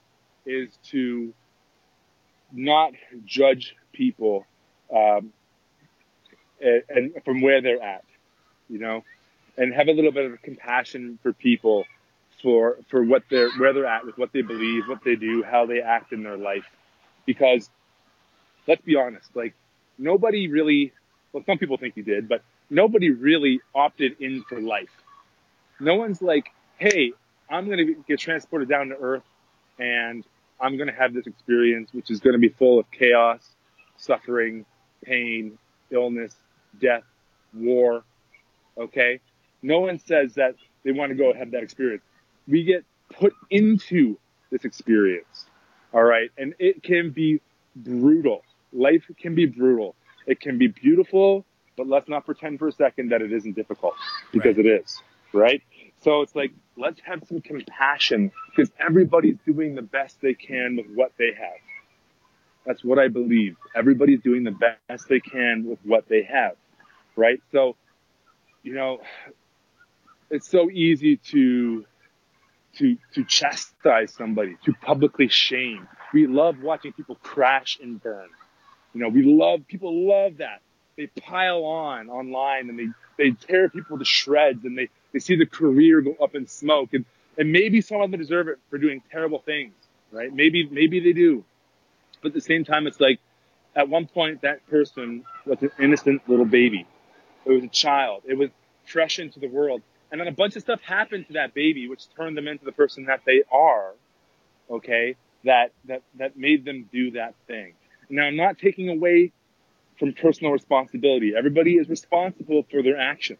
is 0.45 0.76
to 0.90 1.32
not 2.53 2.93
judge 3.24 3.76
people 3.93 4.47
um, 4.95 5.32
and, 6.61 6.82
and, 6.88 7.24
from 7.24 7.40
where 7.40 7.61
they're 7.61 7.82
at, 7.82 8.05
you 8.68 8.78
know, 8.78 9.05
and 9.57 9.72
have 9.72 9.88
a 9.88 9.93
little 9.93 10.12
bit 10.12 10.30
of 10.30 10.43
compassion 10.43 11.18
for 11.22 11.32
people 11.32 11.84
for 12.43 12.78
for 12.88 13.05
what 13.05 13.22
they're 13.30 13.51
where 13.53 13.72
they're 13.72 13.86
at 13.86 14.05
with 14.05 14.18
what 14.18 14.32
they 14.32 14.43
believe, 14.43 14.88
what 14.88 15.05
they 15.05 15.16
do, 15.16 15.43
how 15.43 15.66
they 15.66 15.80
act 15.80 16.12
in 16.12 16.22
their 16.22 16.36
life, 16.36 16.64
because 17.26 17.70
let's 18.66 18.82
be 18.82 18.97
honest, 18.97 19.34
like 19.34 19.55
nobody 19.99 20.49
really, 20.49 20.93
well, 21.32 21.43
some 21.47 21.59
people 21.59 21.76
think 21.76 21.95
he 21.95 22.03
did, 22.03 22.28
but 22.28 22.43
nobody 22.70 23.11
really 23.11 23.61
opted 23.74 24.16
in 24.20 24.43
for 24.49 24.61
life. 24.61 24.90
No 25.83 25.97
one's 25.97 26.22
like 26.22 26.47
hey, 26.78 27.12
I'm 27.49 27.66
going 27.66 27.78
to 27.78 27.95
get 28.09 28.18
transported 28.18 28.68
down 28.68 28.89
to 28.89 28.97
Earth 28.97 29.22
and 29.78 30.24
I'm 30.61 30.76
going 30.76 30.89
to 30.89 30.95
have 30.95 31.14
this 31.14 31.26
experience, 31.26 31.91
which 31.93 32.11
is 32.11 32.18
going 32.18 32.33
to 32.33 32.39
be 32.41 32.49
full 32.49 32.78
of 32.80 32.91
chaos, 32.91 33.41
suffering, 33.97 34.64
pain, 35.05 35.59
illness, 35.91 36.35
death, 36.80 37.05
war. 37.55 38.03
Okay. 38.76 39.20
No 39.62 39.80
one 39.80 39.99
says 40.01 40.35
that 40.35 40.57
they 40.85 40.91
want 40.91 41.11
to 41.11 41.14
go 41.16 41.33
have 41.33 41.53
that 41.53 41.62
experience. 41.62 42.03
We 42.49 42.64
get 42.64 42.85
put 43.12 43.33
into 43.51 44.18
this 44.51 44.64
experience. 44.64 45.47
All 45.93 46.03
right. 46.03 46.30
And 46.37 46.55
it 46.59 46.83
can 46.83 47.11
be 47.11 47.41
brutal. 47.76 48.43
Life 48.72 49.05
can 49.20 49.35
be 49.37 49.47
brutal. 49.47 49.95
It 50.26 50.41
can 50.41 50.59
be 50.59 50.68
beautiful, 50.68 51.45
but 51.76 51.87
let's 51.87 52.09
not 52.09 52.24
pretend 52.26 52.59
for 52.59 52.68
a 52.68 52.72
second 52.72 53.11
that 53.11 53.22
it 53.22 53.33
isn't 53.33 53.55
difficult 53.55 53.95
because 54.33 54.57
Right. 54.57 54.66
it 54.66 54.80
is. 54.83 55.01
Right. 55.33 55.62
So 56.03 56.22
it's 56.22 56.34
like, 56.34 56.53
let's 56.76 57.00
have 57.05 57.22
some 57.28 57.40
compassion 57.40 58.32
because 58.50 58.70
everybody's 58.78 59.36
doing 59.46 59.74
the 59.74 59.82
best 59.82 60.20
they 60.20 60.34
can 60.34 60.76
with 60.76 60.86
what 60.94 61.12
they 61.18 61.32
have. 61.38 61.61
That's 62.66 62.84
what 62.84 62.98
I 62.98 63.09
believe. 63.09 63.57
Everybody's 63.74 64.20
doing 64.20 64.44
the 64.44 64.53
best 64.88 65.09
they 65.09 65.20
can 65.20 65.64
with 65.68 65.78
what 65.84 66.09
they 66.09 66.22
have. 66.22 66.57
Right. 67.16 67.40
So, 67.53 67.76
you 68.62 68.74
know, 68.74 69.00
it's 70.30 70.48
so 70.48 70.70
easy 70.70 71.18
to 71.30 71.84
to 72.78 72.96
to 73.14 73.24
chastise 73.24 74.14
somebody, 74.14 74.57
to 74.64 74.72
publicly 74.72 75.28
shame. 75.28 75.86
We 76.12 76.26
love 76.26 76.62
watching 76.62 76.92
people 76.92 77.16
crash 77.16 77.78
and 77.82 78.03
burn. 78.03 78.28
You 78.94 79.03
know, 79.03 79.09
we 79.09 79.22
love 79.22 79.66
people 79.66 80.09
love 80.09 80.38
that. 80.38 80.62
They 81.14 81.20
pile 81.20 81.64
on 81.64 82.09
online 82.09 82.68
and 82.68 82.78
they 82.78 82.88
they 83.18 83.30
tear 83.32 83.68
people 83.68 83.98
to 83.98 84.05
shreds 84.05 84.64
and 84.64 84.76
they 84.76 84.88
they 85.12 85.18
see 85.18 85.36
the 85.36 85.46
career 85.46 86.00
go 86.00 86.16
up 86.22 86.34
in 86.34 86.46
smoke 86.46 86.94
and 86.94 87.05
and 87.38 87.53
maybe 87.53 87.80
some 87.80 88.00
of 88.00 88.11
them 88.11 88.20
deserve 88.20 88.48
it 88.48 88.59
for 88.70 88.78
doing 88.78 89.03
terrible 89.11 89.38
things, 89.38 89.74
right? 90.11 90.32
Maybe 90.32 90.68
maybe 90.70 91.00
they 91.00 91.12
do, 91.12 91.44
but 92.22 92.28
at 92.28 92.34
the 92.34 92.40
same 92.40 92.64
time, 92.64 92.86
it's 92.86 93.00
like 93.00 93.20
at 93.74 93.88
one 93.88 94.07
point 94.07 94.42
that 94.42 94.66
person 94.68 95.24
was 95.46 95.61
an 95.62 95.70
innocent 95.78 96.22
little 96.28 96.44
baby. 96.44 96.86
It 97.44 97.50
was 97.50 97.64
a 97.64 97.68
child. 97.68 98.22
It 98.26 98.38
was 98.38 98.50
fresh 98.86 99.18
into 99.18 99.40
the 99.40 99.48
world. 99.48 99.82
And 100.11 100.20
then 100.20 100.28
a 100.28 100.32
bunch 100.32 100.57
of 100.57 100.62
stuff 100.62 100.80
happened 100.82 101.26
to 101.28 101.32
that 101.34 101.55
baby, 101.55 101.88
which 101.88 102.05
turned 102.14 102.36
them 102.36 102.46
into 102.46 102.64
the 102.64 102.72
person 102.72 103.07
that 103.07 103.22
they 103.24 103.42
are. 103.50 103.92
Okay. 104.70 105.16
That, 105.44 105.72
that, 105.86 106.03
that 106.18 106.36
made 106.36 106.64
them 106.64 106.88
do 106.92 107.12
that 107.12 107.34
thing. 107.46 107.72
Now 108.09 108.24
I'm 108.24 108.36
not 108.36 108.59
taking 108.59 108.88
away 108.90 109.32
from 109.99 110.12
personal 110.14 110.53
responsibility. 110.53 111.34
Everybody 111.36 111.74
is 111.74 111.88
responsible 111.88 112.64
for 112.70 112.82
their 112.82 112.99
actions. 112.99 113.38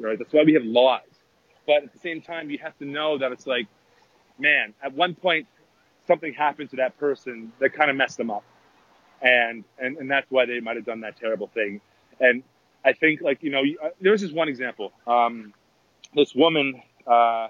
Right. 0.00 0.18
That's 0.18 0.32
why 0.32 0.44
we 0.44 0.54
have 0.54 0.64
laws. 0.64 1.02
But 1.66 1.84
at 1.84 1.92
the 1.92 1.98
same 1.98 2.22
time, 2.22 2.50
you 2.50 2.58
have 2.58 2.76
to 2.78 2.84
know 2.84 3.18
that 3.18 3.32
it's 3.32 3.46
like, 3.46 3.66
man, 4.38 4.74
at 4.82 4.94
one 4.94 5.14
point, 5.14 5.46
something 6.06 6.32
happened 6.32 6.70
to 6.70 6.76
that 6.76 6.98
person 6.98 7.52
that 7.58 7.74
kind 7.74 7.90
of 7.90 7.96
messed 7.96 8.16
them 8.16 8.30
up. 8.30 8.44
And, 9.20 9.64
and, 9.78 9.98
and 9.98 10.10
that's 10.10 10.30
why 10.30 10.46
they 10.46 10.60
might 10.60 10.76
have 10.76 10.86
done 10.86 11.00
that 11.00 11.16
terrible 11.16 11.48
thing. 11.48 11.80
And 12.20 12.42
I 12.84 12.92
think 12.92 13.20
like, 13.20 13.42
you 13.42 13.50
know, 13.50 13.62
uh, 13.82 13.88
there 14.00 14.12
was 14.12 14.20
just 14.20 14.34
one 14.34 14.48
example. 14.48 14.92
Um, 15.06 15.52
this 16.14 16.34
woman, 16.34 16.80
uh, 17.06 17.48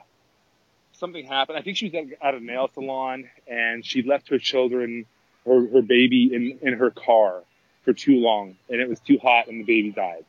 something 0.92 1.24
happened. 1.26 1.58
I 1.58 1.62
think 1.62 1.76
she 1.76 1.86
was 1.90 1.94
at, 1.94 2.26
at 2.26 2.34
a 2.34 2.40
nail 2.40 2.68
salon 2.72 3.28
and 3.46 3.84
she 3.84 4.02
left 4.02 4.30
her 4.30 4.38
children, 4.38 5.04
her, 5.44 5.68
her 5.68 5.82
baby 5.82 6.30
in, 6.34 6.58
in 6.66 6.78
her 6.78 6.90
car 6.90 7.42
for 7.88 7.94
too 7.94 8.16
long 8.16 8.54
and 8.68 8.82
it 8.82 8.86
was 8.86 9.00
too 9.00 9.16
hot 9.22 9.46
and 9.46 9.60
the 9.60 9.64
baby 9.64 9.90
died. 9.90 10.22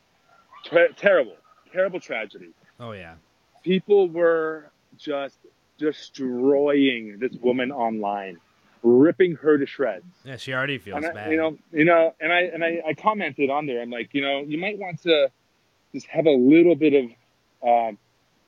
Ter- 0.64 0.94
terrible, 0.96 1.36
terrible 1.74 2.00
tragedy. 2.00 2.52
Oh 2.80 2.94
yeah. 2.94 3.16
People 3.64 4.08
were 4.08 4.72
just 4.98 5.38
destroying 5.78 7.20
this 7.20 7.34
woman 7.42 7.74
online, 7.74 8.38
ripping 8.82 9.36
her 9.36 9.58
to 9.58 9.66
shreds. 9.66 10.06
Yeah, 10.24 10.38
she 10.38 10.54
already 10.54 10.78
feels 10.78 11.04
I, 11.04 11.12
bad. 11.12 11.32
you 11.32 11.38
know, 11.38 11.58
you 11.74 11.84
know, 11.84 12.16
and 12.22 12.32
I 12.32 12.42
and 12.44 12.64
I, 12.64 12.82
I 12.88 12.94
commented 12.94 13.50
on 13.50 13.66
there. 13.66 13.82
I'm 13.82 13.90
like, 13.90 14.14
you 14.14 14.22
know, 14.22 14.40
you 14.40 14.58
might 14.58 14.78
want 14.78 15.02
to 15.04 15.30
just 15.94 16.08
have 16.08 16.28
a 16.28 16.32
little 16.32 16.76
bit 16.76 16.94
of 16.94 17.68
uh, 17.68 17.92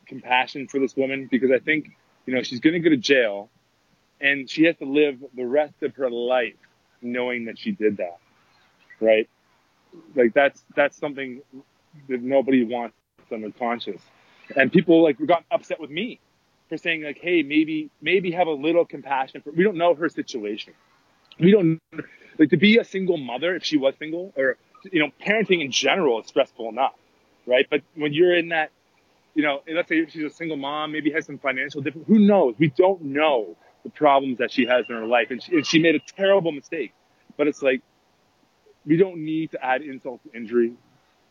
compassion 0.06 0.70
for 0.70 0.80
this 0.80 0.96
woman 0.96 1.28
because 1.30 1.52
I 1.52 1.60
think, 1.60 1.90
you 2.26 2.34
know, 2.34 2.44
she's 2.44 2.62
going 2.62 2.74
to 2.74 2.80
go 2.80 2.90
to 2.90 2.98
jail, 2.98 3.50
and 4.22 4.50
she 4.50 4.64
has 4.64 4.78
to 4.78 4.86
live 4.86 5.22
the 5.36 5.46
rest 5.46 5.84
of 5.84 5.96
her 5.96 6.10
life 6.10 6.56
knowing 7.02 7.46
that 7.46 7.60
she 7.60 7.72
did 7.72 7.98
that, 7.98 8.20
right? 9.02 9.30
Like 10.16 10.34
that's 10.34 10.64
that's 10.76 10.98
something 10.98 11.42
that 12.08 12.22
nobody 12.22 12.64
wants 12.64 12.96
on 13.32 13.42
their 13.42 13.52
conscience, 13.52 14.02
and 14.56 14.72
people 14.72 15.04
like 15.04 15.18
got 15.26 15.44
upset 15.52 15.80
with 15.80 15.90
me 15.90 16.20
for 16.70 16.78
saying 16.78 17.04
like, 17.04 17.20
hey, 17.20 17.44
maybe 17.44 17.90
maybe 18.02 18.32
have 18.32 18.48
a 18.48 18.54
little 18.54 18.86
compassion 18.86 19.42
for. 19.42 19.52
We 19.52 19.64
don't 19.64 19.78
know 19.78 19.94
her 19.96 20.08
situation. 20.08 20.74
We 21.40 21.52
don't 21.52 21.80
like 22.40 22.50
to 22.52 22.58
be 22.58 22.78
a 22.78 22.86
single 22.86 23.18
mother 23.18 23.56
if 23.56 23.64
she 23.64 23.78
was 23.78 23.96
single 24.00 24.34
or 24.38 24.58
you 24.92 25.02
know 25.02 25.12
parenting 25.26 25.62
in 25.64 25.72
general 25.72 26.22
is 26.22 26.28
stressful 26.28 26.70
enough 26.70 26.94
right? 27.46 27.68
But 27.70 27.82
when 27.96 28.14
you're 28.14 28.36
in 28.36 28.50
that 28.50 28.72
you 29.34 29.44
know 29.44 29.62
let's 29.68 29.90
say 29.90 30.06
she's 30.08 30.24
a 30.24 30.30
single 30.30 30.58
mom 30.58 30.92
maybe 30.92 31.12
has 31.12 31.26
some 31.26 31.38
financial 31.38 31.82
difficulty 31.82 32.14
who 32.14 32.20
knows? 32.20 32.56
We 32.58 32.70
don't 32.70 33.02
know 33.02 33.56
the 33.84 33.90
problems 33.90 34.38
that 34.38 34.52
she 34.52 34.66
has 34.66 34.86
in 34.90 34.96
her 34.96 35.08
life. 35.08 35.32
And 35.32 35.42
she, 35.42 35.56
and 35.56 35.66
she 35.66 35.80
made 35.80 35.96
a 35.96 36.00
terrible 36.00 36.52
mistake. 36.52 36.94
But 37.38 37.48
it's 37.48 37.64
like 37.64 37.82
we 38.86 38.98
don't 38.98 39.18
need 39.18 39.52
to 39.52 39.64
add 39.64 39.82
insult 39.82 40.22
to 40.24 40.38
injury. 40.38 40.74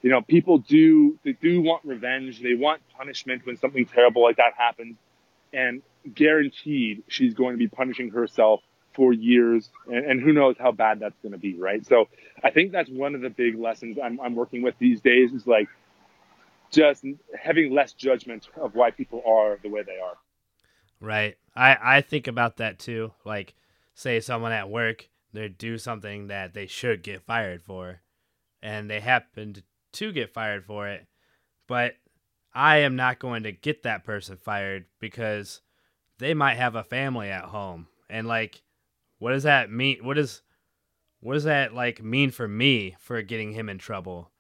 You 0.03 0.11
know 0.11 0.23
people 0.23 0.59
do 0.59 1.19
they 1.25 1.33
do 1.33 1.61
want 1.61 1.85
revenge. 1.85 2.41
They 2.41 2.55
want 2.55 2.81
punishment 2.97 3.45
when 3.45 3.57
something 3.57 3.85
terrible 3.87 4.23
like 4.23 4.37
that 4.37 4.55
happens. 4.57 4.97
And 5.53 5.83
guaranteed 6.15 7.03
she's 7.09 7.35
going 7.35 7.53
to 7.53 7.59
be 7.59 7.69
punishing 7.69 8.11
herself 8.11 8.61
for 8.95 9.13
years. 9.13 9.69
And, 9.87 10.05
and 10.07 10.21
who 10.21 10.33
knows 10.33 10.57
how 10.59 10.73
bad 10.73 11.01
that's 11.01 11.19
going 11.23 11.33
to 11.33 11.39
be 11.39 11.55
right? 11.55 11.85
So 11.87 12.09
i 12.43 12.51
think 12.51 12.73
that's 12.73 12.89
one 12.89 13.15
of 13.15 13.21
the 13.21 13.29
big 13.31 13.59
lessons 13.59 13.99
I'm, 14.03 14.19
I'm 14.21 14.35
working 14.35 14.63
with 14.63 14.75
these 14.79 15.03
days 15.03 15.33
is 15.33 15.47
like 15.47 15.69
just 16.71 17.05
having 17.39 17.73
less 17.73 17.93
judgment 17.93 18.49
of 18.57 18.75
why 18.75 18.91
people 18.91 19.23
are 19.27 19.59
the 19.63 19.69
way 19.69 19.83
they 19.83 19.99
are. 19.99 20.17
Right. 21.01 21.37
I 21.55 21.77
I 21.81 22.01
think 22.01 22.27
about 22.27 22.59
that 22.59 22.79
too. 22.79 23.13
Like, 23.25 23.55
say 23.95 24.21
someone 24.21 24.53
at 24.53 24.71
work 24.71 25.09
they 25.33 25.49
do 25.49 25.79
something 25.79 26.29
that 26.29 26.55
they 26.55 26.67
should 26.67 27.03
get 27.03 27.23
fired 27.23 27.63
for, 27.63 28.01
and 28.63 28.91
they 28.91 29.01
happened 29.01 29.63
to 29.93 30.13
get 30.13 30.33
fired 30.33 30.65
for 30.65 30.89
it, 30.89 31.07
but 31.69 31.95
I 32.55 32.79
am 32.79 32.97
not 32.97 33.19
going 33.19 33.45
to 33.45 33.53
get 33.53 33.83
that 33.85 34.05
person 34.05 34.37
fired 34.37 34.87
because 35.01 35.61
they 36.19 36.35
might 36.35 36.57
have 36.57 36.75
a 36.75 36.85
family 36.85 37.31
at 37.31 37.45
home, 37.47 37.89
and 38.09 38.27
like, 38.29 38.63
what 39.19 39.33
does 39.33 39.45
that 39.45 39.71
mean? 39.71 39.99
What 40.05 40.15
does 40.15 40.43
what 41.21 41.35
does 41.35 41.45
that 41.45 41.75
like 41.75 42.03
mean 42.03 42.31
for 42.31 42.49
me 42.49 42.97
for 43.01 43.21
getting 43.23 43.53
him 43.53 43.69
in 43.69 43.79
trouble? 43.79 44.31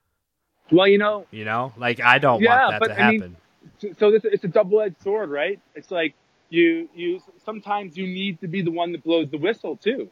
well 0.73 0.89
you 0.89 0.99
know 0.99 1.27
You 1.31 1.45
know, 1.45 1.73
like 1.77 2.01
I 2.01 2.19
don't 2.19 2.43
Yeah, 2.43 2.45
want 2.45 2.67
that 2.69 2.85
but 2.85 2.87
to 2.87 2.95
I 2.99 3.03
mean, 3.03 3.25
happen. 3.25 3.39
so- 3.79 3.95
so 3.99 4.11
this, 4.13 4.25
it's 4.25 4.45
a 4.45 4.49
double-edged 4.49 5.03
sword 5.03 5.31
right 5.31 5.61
it's 5.77 5.91
like 5.91 6.15
you 6.51 6.89
you 6.95 7.21
sometimes 7.45 7.97
you 7.97 8.07
need 8.07 8.41
to 8.41 8.49
be 8.49 8.63
the 8.63 8.71
one 8.71 8.93
that 8.93 9.05
blows 9.05 9.31
the 9.31 9.39
whistle 9.39 9.77
too 9.77 10.11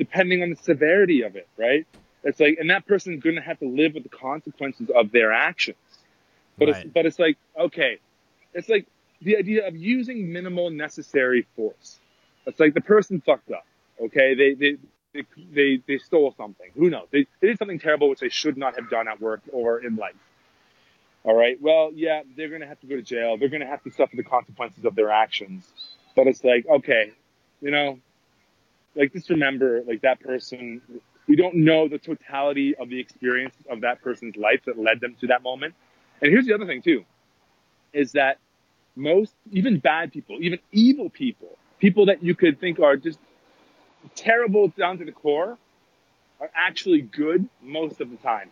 depending 0.00 0.42
on 0.42 0.50
the 0.50 0.56
severity 0.56 1.22
of 1.22 1.36
it 1.36 1.46
right? 1.56 1.86
It's 2.24 2.40
like 2.40 2.58
and 2.58 2.70
that 2.70 2.86
person's 2.86 3.22
going 3.22 3.36
to 3.36 3.42
have 3.42 3.60
to 3.60 3.68
live 3.68 3.94
with 3.94 4.02
the 4.02 4.08
consequences 4.08 4.90
of 4.94 5.12
their 5.12 5.32
actions. 5.32 5.78
But 6.58 6.70
it's 6.70 6.84
but 6.92 7.06
it's 7.06 7.18
like 7.18 7.38
okay 7.58 7.98
it's 8.52 8.68
like 8.68 8.86
the 9.22 9.36
idea 9.36 9.68
of 9.68 9.76
using 9.76 10.32
minimal 10.32 10.70
necessary 10.70 11.46
force. 11.54 12.00
It's 12.46 12.58
like 12.58 12.74
the 12.74 12.80
person 12.80 13.22
fucked 13.24 13.52
up 13.52 13.64
okay? 14.00 14.34
They 14.34 14.54
they 14.54 14.76
they, 15.12 15.24
they, 15.52 15.82
they 15.88 15.98
stole 15.98 16.34
something. 16.36 16.70
Who 16.76 16.88
knows? 16.88 17.08
They, 17.10 17.26
they 17.40 17.48
did 17.48 17.58
something 17.58 17.80
terrible 17.80 18.08
which 18.08 18.20
they 18.20 18.28
should 18.28 18.56
not 18.56 18.76
have 18.76 18.88
done 18.90 19.08
at 19.08 19.20
work 19.20 19.40
or 19.52 19.84
in 19.84 19.96
life. 19.96 20.14
All 21.24 21.36
right. 21.36 21.60
Well, 21.60 21.90
yeah, 21.94 22.22
they're 22.36 22.48
going 22.48 22.60
to 22.60 22.66
have 22.66 22.80
to 22.80 22.86
go 22.86 22.96
to 22.96 23.02
jail. 23.02 23.36
They're 23.36 23.48
going 23.48 23.60
to 23.60 23.66
have 23.66 23.82
to 23.82 23.90
suffer 23.90 24.16
the 24.16 24.22
consequences 24.22 24.84
of 24.84 24.94
their 24.94 25.10
actions. 25.10 25.68
But 26.14 26.28
it's 26.28 26.44
like, 26.44 26.64
okay, 26.66 27.12
you 27.60 27.70
know, 27.70 27.98
like 28.94 29.12
just 29.12 29.30
remember, 29.30 29.82
like 29.86 30.02
that 30.02 30.20
person, 30.20 30.80
we 31.28 31.36
don't 31.36 31.54
know 31.56 31.88
the 31.88 31.98
totality 31.98 32.74
of 32.76 32.88
the 32.88 32.98
experience 33.00 33.54
of 33.70 33.82
that 33.82 34.02
person's 34.02 34.36
life 34.36 34.60
that 34.66 34.78
led 34.78 35.00
them 35.00 35.16
to 35.20 35.28
that 35.28 35.42
moment. 35.42 35.74
And 36.20 36.30
here's 36.32 36.46
the 36.46 36.54
other 36.54 36.66
thing 36.66 36.82
too, 36.82 37.04
is 37.92 38.12
that 38.12 38.38
most, 38.96 39.34
even 39.52 39.78
bad 39.78 40.12
people, 40.12 40.38
even 40.40 40.58
evil 40.72 41.08
people, 41.10 41.56
people 41.78 42.06
that 42.06 42.22
you 42.22 42.34
could 42.34 42.60
think 42.60 42.80
are 42.80 42.96
just 42.96 43.18
terrible 44.14 44.68
down 44.68 44.98
to 44.98 45.04
the 45.04 45.12
core, 45.12 45.58
are 46.40 46.50
actually 46.54 47.02
good 47.02 47.48
most 47.62 48.00
of 48.00 48.10
the 48.10 48.16
time. 48.16 48.50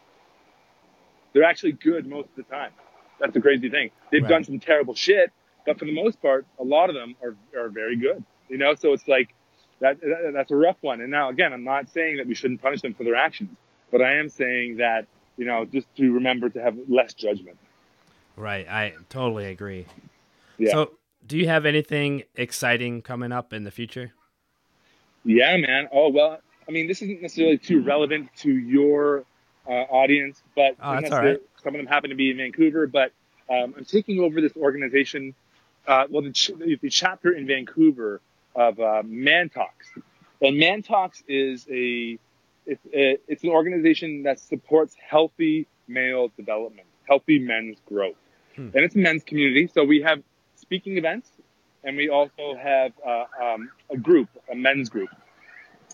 They're 1.32 1.44
actually 1.44 1.72
good 1.72 2.06
most 2.06 2.28
of 2.30 2.36
the 2.36 2.42
time. 2.44 2.72
That's 3.20 3.34
the 3.34 3.40
crazy 3.40 3.70
thing. 3.70 3.90
They've 4.12 4.22
Right. 4.22 4.28
done 4.28 4.44
some 4.44 4.60
terrible 4.60 4.94
shit, 4.94 5.32
but 5.66 5.78
for 5.78 5.84
the 5.84 5.94
most 5.94 6.20
part, 6.22 6.46
a 6.58 6.64
lot 6.64 6.90
of 6.90 6.94
them 6.94 7.16
are, 7.22 7.36
are 7.58 7.68
very 7.68 7.96
good. 7.96 8.24
You 8.48 8.58
know, 8.58 8.74
so 8.74 8.92
it's 8.92 9.08
like 9.08 9.34
that, 9.80 10.00
that 10.00 10.30
that's 10.34 10.50
a 10.50 10.56
rough 10.56 10.76
one. 10.80 11.00
And 11.00 11.10
now 11.10 11.28
again, 11.28 11.52
I'm 11.52 11.64
not 11.64 11.88
saying 11.90 12.18
that 12.18 12.26
we 12.26 12.34
shouldn't 12.34 12.62
punish 12.62 12.82
them 12.82 12.94
for 12.94 13.04
their 13.04 13.16
actions, 13.16 13.56
but 13.90 14.02
I 14.02 14.14
am 14.14 14.28
saying 14.28 14.78
that, 14.78 15.06
you 15.36 15.46
know, 15.46 15.64
just 15.64 15.86
to 15.96 16.12
remember 16.12 16.48
to 16.50 16.62
have 16.62 16.76
less 16.88 17.14
judgment. 17.14 17.58
Right. 18.36 18.68
I 18.68 18.94
totally 19.08 19.46
agree. 19.46 19.86
Yeah. 20.58 20.72
So, 20.72 20.92
do 21.26 21.36
you 21.36 21.48
have 21.48 21.66
anything 21.66 22.22
exciting 22.36 23.02
coming 23.02 23.32
up 23.32 23.52
in 23.52 23.64
the 23.64 23.70
future? 23.70 24.12
Yeah, 25.24 25.56
man. 25.56 25.88
Oh 25.92 26.08
well, 26.08 26.40
I 26.66 26.70
mean, 26.70 26.86
this 26.86 27.02
isn't 27.02 27.22
necessarily 27.22 27.58
too 27.58 27.82
relevant 27.82 28.30
to 28.38 28.50
your 28.50 29.24
uh, 29.66 29.72
audience, 29.72 30.42
but 30.54 30.76
oh, 30.82 30.94
that's 30.94 31.10
all 31.10 31.22
right. 31.22 31.40
some 31.62 31.74
of 31.74 31.78
them 31.78 31.86
happen 31.86 32.10
to 32.10 32.16
be 32.16 32.30
in 32.30 32.36
Vancouver. 32.36 32.86
But 32.86 33.12
um, 33.50 33.74
I'm 33.76 33.84
taking 33.84 34.20
over 34.20 34.40
this 34.40 34.56
organization. 34.56 35.34
Uh, 35.86 36.04
well, 36.10 36.22
the, 36.22 36.32
ch- 36.32 36.50
the, 36.58 36.90
chapter 36.90 37.32
in 37.32 37.46
Vancouver 37.46 38.20
of 38.58 38.80
uh, 38.80 39.02
Man 39.04 39.48
Talks, 39.48 39.88
and 40.42 40.58
Man 40.58 40.82
Talks 40.82 41.22
is 41.28 41.66
a 41.70 42.18
it's, 42.66 42.84
a, 42.92 43.18
it's 43.28 43.42
an 43.44 43.50
organization 43.50 44.24
that 44.24 44.40
supports 44.40 44.94
healthy 45.00 45.66
male 45.86 46.28
development, 46.36 46.88
healthy 47.08 47.38
men's 47.38 47.78
growth, 47.86 48.16
hmm. 48.56 48.70
and 48.74 48.84
it's 48.84 48.96
a 48.96 48.98
men's 48.98 49.22
community. 49.22 49.70
So 49.72 49.84
we 49.84 50.02
have 50.02 50.22
speaking 50.56 50.98
events, 50.98 51.30
and 51.84 51.96
we 51.96 52.08
also 52.08 52.56
have 52.60 52.92
uh, 53.06 53.24
um, 53.42 53.70
a 53.90 53.96
group, 53.96 54.28
a 54.50 54.56
men's 54.56 54.88
group, 54.88 55.10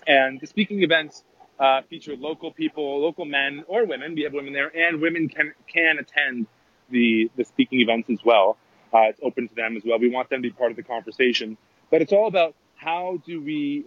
and 0.07 0.41
the 0.41 0.47
speaking 0.47 0.83
events 0.83 1.23
uh, 1.59 1.83
feature 1.83 2.17
local 2.17 2.51
people, 2.51 3.01
local 3.01 3.25
men 3.25 3.65
or 3.69 3.87
women. 3.87 4.15
We 4.15 4.23
have 4.23 4.33
women 4.33 4.53
there, 4.53 4.75
and 4.75 5.01
women 5.01 5.29
can 5.29 5.53
can 5.67 5.99
attend 5.99 6.47
the 6.91 7.31
the 7.37 7.45
speaking 7.45 7.81
events 7.81 8.11
as 8.11 8.25
well. 8.25 8.57
Uh, 8.93 9.09
it's 9.11 9.21
open 9.23 9.49
to 9.49 9.55
them 9.55 9.77
as 9.77 9.83
well. 9.85 9.99
We 9.99 10.09
want 10.09 10.31
them 10.31 10.43
to 10.43 10.49
be 10.49 10.55
part 10.55 10.71
of 10.71 10.77
the 10.77 10.83
conversation, 10.83 11.57
but 11.95 12.03
it's 12.03 12.13
all 12.13 12.27
about 12.27 12.57
how 12.75 13.23
do 13.25 13.41
we, 13.41 13.85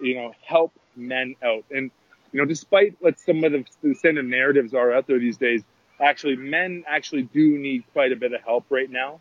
you 0.00 0.14
know, 0.14 0.32
help 0.46 0.72
men 0.96 1.34
out. 1.44 1.62
And 1.70 1.90
you 2.32 2.40
know, 2.40 2.46
despite 2.46 2.96
what 3.00 3.20
some 3.20 3.44
of 3.44 3.52
the, 3.52 3.94
standard 3.96 4.24
narratives 4.24 4.72
are 4.72 4.94
out 4.94 5.06
there 5.06 5.18
these 5.18 5.36
days, 5.36 5.62
actually, 6.00 6.36
men 6.36 6.84
actually 6.88 7.24
do 7.24 7.58
need 7.58 7.84
quite 7.92 8.12
a 8.12 8.16
bit 8.16 8.32
of 8.32 8.40
help 8.40 8.64
right 8.70 8.88
now. 8.88 9.20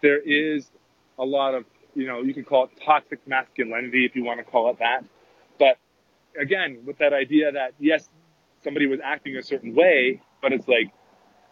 There 0.00 0.18
is 0.18 0.70
a 1.18 1.24
lot 1.26 1.54
of, 1.54 1.66
you 1.94 2.06
know, 2.06 2.22
you 2.22 2.32
can 2.32 2.44
call 2.44 2.64
it 2.64 2.70
toxic 2.82 3.28
masculinity 3.28 4.06
if 4.06 4.16
you 4.16 4.24
want 4.24 4.38
to 4.38 4.44
call 4.44 4.70
it 4.70 4.78
that. 4.78 5.04
But 5.58 5.76
again, 6.40 6.78
with 6.86 6.96
that 6.96 7.12
idea 7.12 7.52
that 7.52 7.74
yes, 7.78 8.08
somebody 8.64 8.86
was 8.86 9.00
acting 9.04 9.36
a 9.36 9.42
certain 9.42 9.74
way, 9.74 10.22
but 10.40 10.54
it's 10.54 10.66
like, 10.66 10.90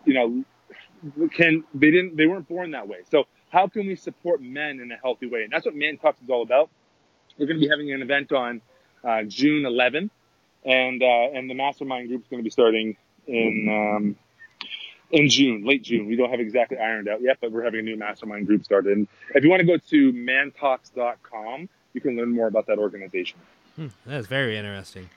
you 0.07 0.15
know, 0.15 1.29
can 1.33 1.65
they 1.75 1.91
didn't 1.91 2.17
they 2.17 2.27
weren't 2.27 2.49
born 2.49 2.71
that 2.71 2.89
way. 2.89 3.01
So 3.11 3.27
how 3.51 3.67
can 3.67 3.87
we 3.87 3.97
support 3.97 4.41
men 4.41 4.81
in 4.81 4.93
a 4.93 4.97
healthy 4.97 5.27
way? 5.27 5.43
And 5.43 5.53
that's 5.53 5.65
what 5.65 5.75
Man 5.75 5.97
Talks 5.99 6.21
is 6.23 6.31
all 6.31 6.43
about. 6.43 6.71
We're 7.39 7.47
going 7.47 7.59
to 7.59 7.65
be 7.65 7.69
having 7.69 7.93
an 7.93 8.03
event 8.03 8.33
on 8.33 8.61
uh, 9.05 9.23
June 9.23 9.63
11th, 9.63 10.11
and 10.65 11.03
uh, 11.03 11.37
and 11.37 11.49
the 11.49 11.55
mastermind 11.55 12.09
group 12.09 12.23
is 12.23 12.29
going 12.29 12.41
to 12.41 12.45
be 12.45 12.51
starting 12.51 12.97
in 13.27 13.69
um, 13.69 14.17
in 15.11 15.29
June, 15.29 15.65
late 15.65 15.83
June. 15.83 16.07
We 16.07 16.17
don't 16.17 16.31
have 16.31 16.41
exactly 16.41 16.79
ironed 16.79 17.09
out 17.09 17.23
yet, 17.23 17.39
but 17.41 17.53
we're 17.53 17.65
having 17.65 17.81
a 17.81 17.83
new 17.83 17.97
mastermind 17.97 18.47
group 18.47 18.65
started. 18.65 18.97
And 18.97 19.09
if 19.35 19.45
you 19.45 19.51
want 19.51 19.61
to 19.61 19.67
go 19.67 19.77
to 19.77 20.13
mantalks.com, 20.13 21.69
you 21.95 22.01
can 22.01 22.17
learn 22.17 22.35
more 22.35 22.49
about 22.49 22.67
that 22.67 22.79
organization. 22.79 23.39
Hmm, 23.77 23.89
that's 24.05 24.27
very 24.27 24.57
interesting. 24.57 25.09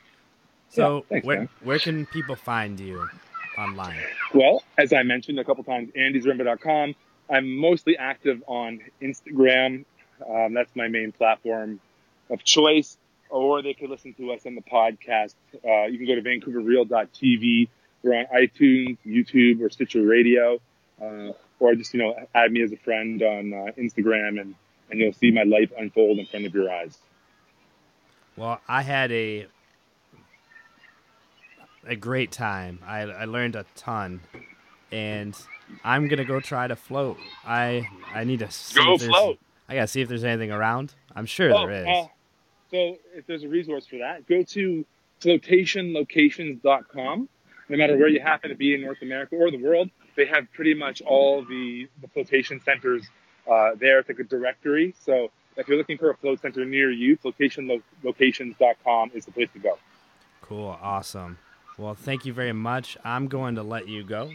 So, 0.69 0.97
yeah, 0.97 1.01
thanks, 1.09 1.27
where, 1.27 1.49
where 1.63 1.79
can 1.79 2.05
people 2.05 2.35
find 2.35 2.79
you 2.79 3.09
online? 3.57 3.97
Well, 4.33 4.63
as 4.77 4.93
I 4.93 5.03
mentioned 5.03 5.39
a 5.39 5.43
couple 5.43 5.63
times, 5.63 5.89
andysremba.com. 5.97 6.95
I'm 7.29 7.57
mostly 7.57 7.97
active 7.97 8.43
on 8.47 8.81
Instagram. 9.01 9.85
Um, 10.27 10.53
that's 10.53 10.75
my 10.75 10.87
main 10.87 11.11
platform 11.11 11.79
of 12.29 12.43
choice. 12.43 12.97
Or 13.29 13.61
they 13.61 13.73
could 13.73 13.89
listen 13.89 14.13
to 14.15 14.33
us 14.33 14.45
on 14.45 14.55
the 14.55 14.61
podcast. 14.61 15.35
Uh, 15.65 15.85
you 15.85 15.97
can 15.97 16.07
go 16.07 16.15
to 16.15 16.21
vancouverreal.tv. 16.21 17.69
We're 18.03 18.19
on 18.19 18.25
iTunes, 18.25 18.97
YouTube, 19.05 19.61
or 19.61 19.69
Stitcher 19.69 20.01
Radio. 20.01 20.59
Uh, 21.01 21.31
or 21.59 21.75
just, 21.75 21.93
you 21.93 22.01
know, 22.01 22.15
add 22.35 22.51
me 22.51 22.61
as 22.61 22.71
a 22.71 22.77
friend 22.77 23.21
on 23.21 23.53
uh, 23.53 23.71
Instagram 23.77 24.41
and, 24.41 24.55
and 24.89 24.99
you'll 24.99 25.13
see 25.13 25.31
my 25.31 25.43
life 25.43 25.71
unfold 25.77 26.17
in 26.19 26.25
front 26.25 26.45
of 26.45 26.53
your 26.53 26.71
eyes. 26.71 26.97
Well, 28.35 28.59
I 28.67 28.81
had 28.81 29.11
a 29.11 29.47
a 31.85 31.95
great 31.95 32.31
time. 32.31 32.79
I, 32.85 33.01
I 33.01 33.25
learned 33.25 33.55
a 33.55 33.65
ton, 33.75 34.21
and 34.91 35.35
I'm 35.83 36.07
gonna 36.07 36.25
go 36.25 36.39
try 36.39 36.67
to 36.67 36.75
float. 36.75 37.17
I 37.45 37.87
I 38.13 38.23
need 38.23 38.39
to 38.39 38.49
go 38.75 38.97
float. 38.97 39.39
I 39.67 39.75
gotta 39.75 39.87
see 39.87 40.01
if 40.01 40.09
there's 40.09 40.23
anything 40.23 40.51
around. 40.51 40.93
I'm 41.15 41.25
sure 41.25 41.49
there 41.49 41.71
is. 41.71 41.87
Uh, 41.87 42.07
so 42.71 42.97
if 43.13 43.27
there's 43.27 43.43
a 43.43 43.49
resource 43.49 43.85
for 43.85 43.97
that, 43.97 44.27
go 44.27 44.43
to 44.43 44.85
flotationlocations.com. 45.21 47.29
No 47.69 47.77
matter 47.77 47.97
where 47.97 48.09
you 48.09 48.19
happen 48.19 48.49
to 48.49 48.55
be 48.55 48.73
in 48.73 48.81
North 48.81 49.01
America 49.01 49.35
or 49.35 49.51
the 49.51 49.57
world, 49.57 49.89
they 50.15 50.25
have 50.25 50.51
pretty 50.51 50.73
much 50.73 51.01
all 51.01 51.45
the, 51.45 51.87
the 52.01 52.07
flotation 52.09 52.59
centers 52.59 53.03
uh, 53.49 53.71
there. 53.79 53.99
It's 53.99 54.09
like 54.09 54.19
a 54.19 54.25
directory. 54.25 54.93
So 55.05 55.31
if 55.55 55.67
you're 55.67 55.77
looking 55.77 55.97
for 55.97 56.09
a 56.09 56.17
float 56.17 56.41
center 56.41 56.65
near 56.65 56.91
you, 56.91 57.17
flotationlocations.com 57.17 59.11
is 59.13 59.25
the 59.25 59.31
place 59.31 59.49
to 59.53 59.59
go. 59.59 59.77
Cool. 60.41 60.77
Awesome. 60.81 61.37
Well, 61.77 61.93
thank 61.93 62.25
you 62.25 62.33
very 62.33 62.53
much. 62.53 62.97
I'm 63.05 63.27
going 63.27 63.55
to 63.55 63.63
let 63.63 63.87
you 63.87 64.03
go. 64.03 64.31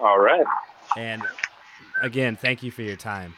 All 0.00 0.18
right. 0.18 0.46
And 0.96 1.22
again, 2.02 2.36
thank 2.36 2.62
you 2.62 2.70
for 2.70 2.82
your 2.82 2.96
time. 2.96 3.34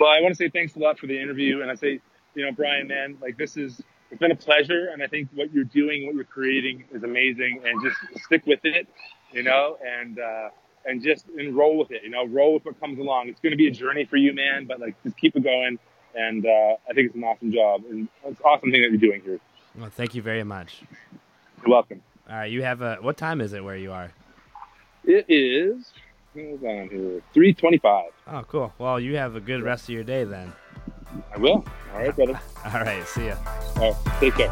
Well, 0.00 0.10
I 0.10 0.20
want 0.20 0.32
to 0.32 0.36
say 0.36 0.48
thanks 0.48 0.76
a 0.76 0.78
lot 0.78 0.98
for 0.98 1.06
the 1.06 1.20
interview. 1.20 1.62
And 1.62 1.70
I 1.70 1.74
say, 1.74 2.00
you 2.34 2.44
know, 2.44 2.52
Brian, 2.52 2.88
man, 2.88 3.16
like 3.20 3.36
this 3.38 3.56
is, 3.56 3.80
it's 4.10 4.20
been 4.20 4.30
a 4.30 4.36
pleasure. 4.36 4.88
And 4.92 5.02
I 5.02 5.06
think 5.06 5.28
what 5.34 5.52
you're 5.52 5.64
doing, 5.64 6.06
what 6.06 6.14
you're 6.14 6.24
creating 6.24 6.84
is 6.92 7.02
amazing. 7.02 7.62
And 7.64 7.82
just 7.82 7.96
stick 8.24 8.46
with 8.46 8.60
it, 8.64 8.86
you 9.32 9.42
know, 9.42 9.78
and, 9.84 10.18
uh, 10.18 10.48
and 10.84 11.02
just 11.02 11.26
enroll 11.36 11.78
with 11.78 11.90
it, 11.90 12.02
you 12.04 12.10
know, 12.10 12.26
roll 12.26 12.54
with 12.54 12.64
what 12.64 12.78
comes 12.80 12.98
along. 12.98 13.28
It's 13.28 13.40
going 13.40 13.52
to 13.52 13.56
be 13.56 13.68
a 13.68 13.72
journey 13.72 14.04
for 14.04 14.16
you, 14.16 14.32
man, 14.34 14.66
but 14.66 14.80
like 14.80 14.94
just 15.02 15.16
keep 15.16 15.34
it 15.34 15.42
going 15.42 15.78
and 16.16 16.46
uh, 16.46 16.76
I 16.88 16.92
think 16.94 17.08
it's 17.08 17.14
an 17.14 17.24
awesome 17.24 17.52
job 17.52 17.82
and 17.88 18.08
it's 18.24 18.40
an 18.40 18.44
awesome 18.44 18.70
thing 18.72 18.82
that 18.82 18.90
you're 18.90 18.98
doing 18.98 19.20
here. 19.22 19.38
Well, 19.78 19.90
thank 19.90 20.14
you 20.14 20.22
very 20.22 20.42
much. 20.42 20.82
You're 21.62 21.70
welcome. 21.70 22.02
All 22.28 22.36
right, 22.36 22.50
you 22.50 22.62
have 22.62 22.80
a. 22.80 22.96
What 22.96 23.16
time 23.16 23.40
is 23.40 23.52
it 23.52 23.62
where 23.62 23.76
you 23.76 23.92
are? 23.92 24.10
It 25.06 25.24
is. 25.28 25.92
Hold 26.34 26.64
on 26.64 26.88
here. 26.90 27.22
Three 27.32 27.54
twenty-five. 27.54 28.10
Oh, 28.26 28.44
cool. 28.48 28.72
Well, 28.78 29.00
you 29.00 29.16
have 29.16 29.36
a 29.36 29.40
good 29.40 29.62
rest 29.62 29.84
of 29.84 29.90
your 29.90 30.04
day 30.04 30.24
then. 30.24 30.52
I 31.34 31.38
will. 31.38 31.64
All 31.94 32.00
right, 32.00 32.14
brother. 32.14 32.38
All 32.64 32.80
right. 32.80 33.06
See 33.06 33.26
ya. 33.28 33.36
All 33.76 33.92
right. 33.92 34.20
Take 34.20 34.34
care. 34.34 34.50